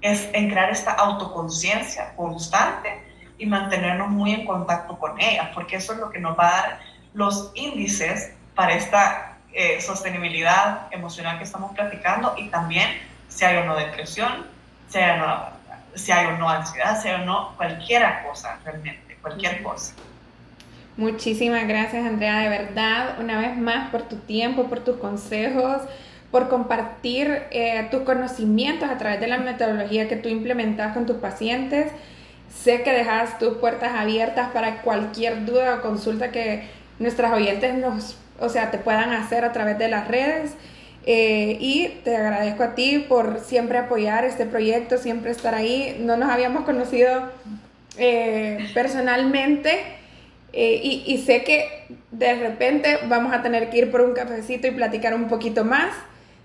es, 0.00 0.28
en 0.32 0.50
crear 0.50 0.70
esta 0.70 0.92
autoconciencia 0.92 2.14
constante 2.16 3.02
y 3.38 3.46
mantenernos 3.46 4.08
muy 4.08 4.32
en 4.32 4.46
contacto 4.46 4.98
con 4.98 5.20
ella, 5.20 5.50
porque 5.54 5.76
eso 5.76 5.94
es 5.94 5.98
lo 5.98 6.10
que 6.10 6.20
nos 6.20 6.38
va 6.38 6.48
a 6.48 6.52
dar 6.52 6.80
los 7.14 7.50
índices 7.54 8.32
para 8.54 8.74
esta 8.74 9.38
eh, 9.52 9.80
sostenibilidad 9.80 10.86
emocional 10.92 11.38
que 11.38 11.44
estamos 11.44 11.72
platicando 11.72 12.34
y 12.36 12.48
también 12.48 12.88
si 13.28 13.44
hay 13.44 13.56
o 13.56 13.64
no 13.64 13.74
depresión, 13.76 14.46
si 14.88 14.98
hay 14.98 15.18
o 15.18 15.26
no, 15.26 15.44
si 15.94 16.12
hay 16.12 16.26
o 16.26 16.38
no 16.38 16.48
ansiedad, 16.48 17.00
si 17.00 17.08
hay 17.08 17.22
o 17.22 17.24
no 17.24 17.54
cualquier 17.56 18.04
cosa 18.26 18.58
realmente, 18.64 19.16
cualquier 19.20 19.62
cosa. 19.62 19.94
Muchísimas 20.96 21.66
gracias 21.66 22.04
Andrea, 22.04 22.38
de 22.38 22.48
verdad, 22.48 23.16
una 23.18 23.38
vez 23.38 23.56
más 23.56 23.90
por 23.90 24.02
tu 24.02 24.16
tiempo, 24.16 24.68
por 24.68 24.80
tus 24.80 24.98
consejos, 24.98 25.82
por 26.30 26.48
compartir 26.48 27.42
eh, 27.50 27.88
tus 27.90 28.02
conocimientos 28.02 28.88
a 28.88 28.98
través 28.98 29.20
de 29.20 29.26
la 29.26 29.38
metodología 29.38 30.08
que 30.08 30.16
tú 30.16 30.28
implementas 30.28 30.94
con 30.94 31.06
tus 31.06 31.16
pacientes. 31.16 31.90
Sé 32.54 32.82
que 32.82 32.92
dejas 32.92 33.38
tus 33.38 33.58
puertas 33.58 33.92
abiertas 33.94 34.50
para 34.50 34.82
cualquier 34.82 35.44
duda 35.44 35.76
o 35.76 35.82
consulta 35.82 36.30
que 36.30 36.64
nuestras 36.98 37.32
oyentes 37.32 37.74
nos 37.74 38.16
o 38.40 38.48
sea, 38.48 38.70
te 38.70 38.78
puedan 38.78 39.12
hacer 39.12 39.44
a 39.44 39.52
través 39.52 39.78
de 39.78 39.88
las 39.88 40.08
redes. 40.08 40.52
Eh, 41.06 41.56
y 41.60 41.88
te 42.04 42.16
agradezco 42.16 42.62
a 42.62 42.74
ti 42.74 43.04
por 43.08 43.40
siempre 43.40 43.78
apoyar 43.78 44.24
este 44.24 44.46
proyecto, 44.46 44.98
siempre 44.98 45.30
estar 45.30 45.54
ahí. 45.54 45.98
No 46.00 46.16
nos 46.16 46.30
habíamos 46.30 46.64
conocido 46.64 47.30
eh, 47.98 48.68
personalmente, 48.74 49.98
Eh, 50.52 50.80
y, 50.82 51.04
y, 51.06 51.18
sé 51.18 51.44
que 51.44 51.86
de 52.10 52.34
repente 52.34 52.98
vamos 53.08 53.32
a 53.32 53.40
tener 53.40 53.70
que 53.70 53.78
ir 53.78 53.90
por 53.92 54.00
un 54.00 54.14
cafecito 54.14 54.66
y 54.66 54.72
platicar 54.72 55.14
un 55.14 55.28
poquito 55.28 55.64
más, 55.64 55.94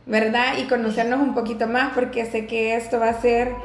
¿verdad? 0.05 0.57
Y 0.57 0.67
conocernos 0.67 1.19
un 1.19 1.33
poquito 1.33 1.67
más 1.67 1.93
porque 1.93 2.25
sé 2.25 2.45
que 2.45 2.75
esto 2.75 2.99
va 2.99 3.09
a 3.09 3.21
ser 3.21 3.55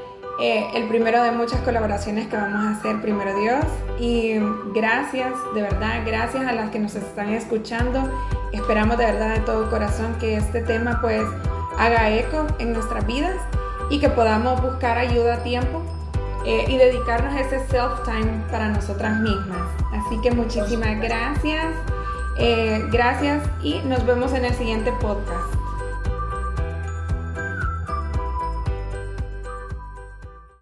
eh, 0.40 0.66
el 0.74 0.88
primero 0.88 1.22
de 1.22 1.32
muchas 1.32 1.60
colaboraciones 1.60 2.28
que 2.28 2.36
vamos 2.36 2.64
a 2.64 2.78
hacer, 2.78 3.00
primero 3.02 3.38
Dios. 3.38 3.64
Y 3.98 4.38
gracias, 4.74 5.34
de 5.54 5.62
verdad, 5.62 6.02
gracias 6.06 6.46
a 6.46 6.52
las 6.52 6.70
que 6.70 6.78
nos 6.78 6.94
están 6.94 7.30
escuchando. 7.34 8.08
Esperamos 8.52 8.96
de 8.96 9.04
verdad 9.04 9.34
de 9.34 9.40
todo 9.40 9.68
corazón 9.68 10.16
que 10.18 10.36
este 10.36 10.62
tema 10.62 11.00
pues 11.02 11.22
haga 11.78 12.10
eco 12.10 12.46
en 12.58 12.72
nuestras 12.72 13.06
vidas 13.06 13.36
y 13.90 13.98
que 14.00 14.08
podamos 14.08 14.62
buscar 14.62 14.96
ayuda 14.96 15.34
a 15.34 15.42
tiempo 15.42 15.82
eh, 16.46 16.64
y 16.68 16.78
dedicarnos 16.78 17.38
ese 17.38 17.60
self-time 17.68 18.44
para 18.50 18.68
nosotras 18.68 19.20
mismas. 19.20 19.68
Así 19.92 20.18
que 20.22 20.30
muchísimas 20.30 20.98
gracias. 21.00 21.66
Eh, 22.38 22.82
gracias 22.90 23.42
y 23.62 23.80
nos 23.80 24.06
vemos 24.06 24.32
en 24.32 24.46
el 24.46 24.54
siguiente 24.54 24.90
podcast. 25.00 25.59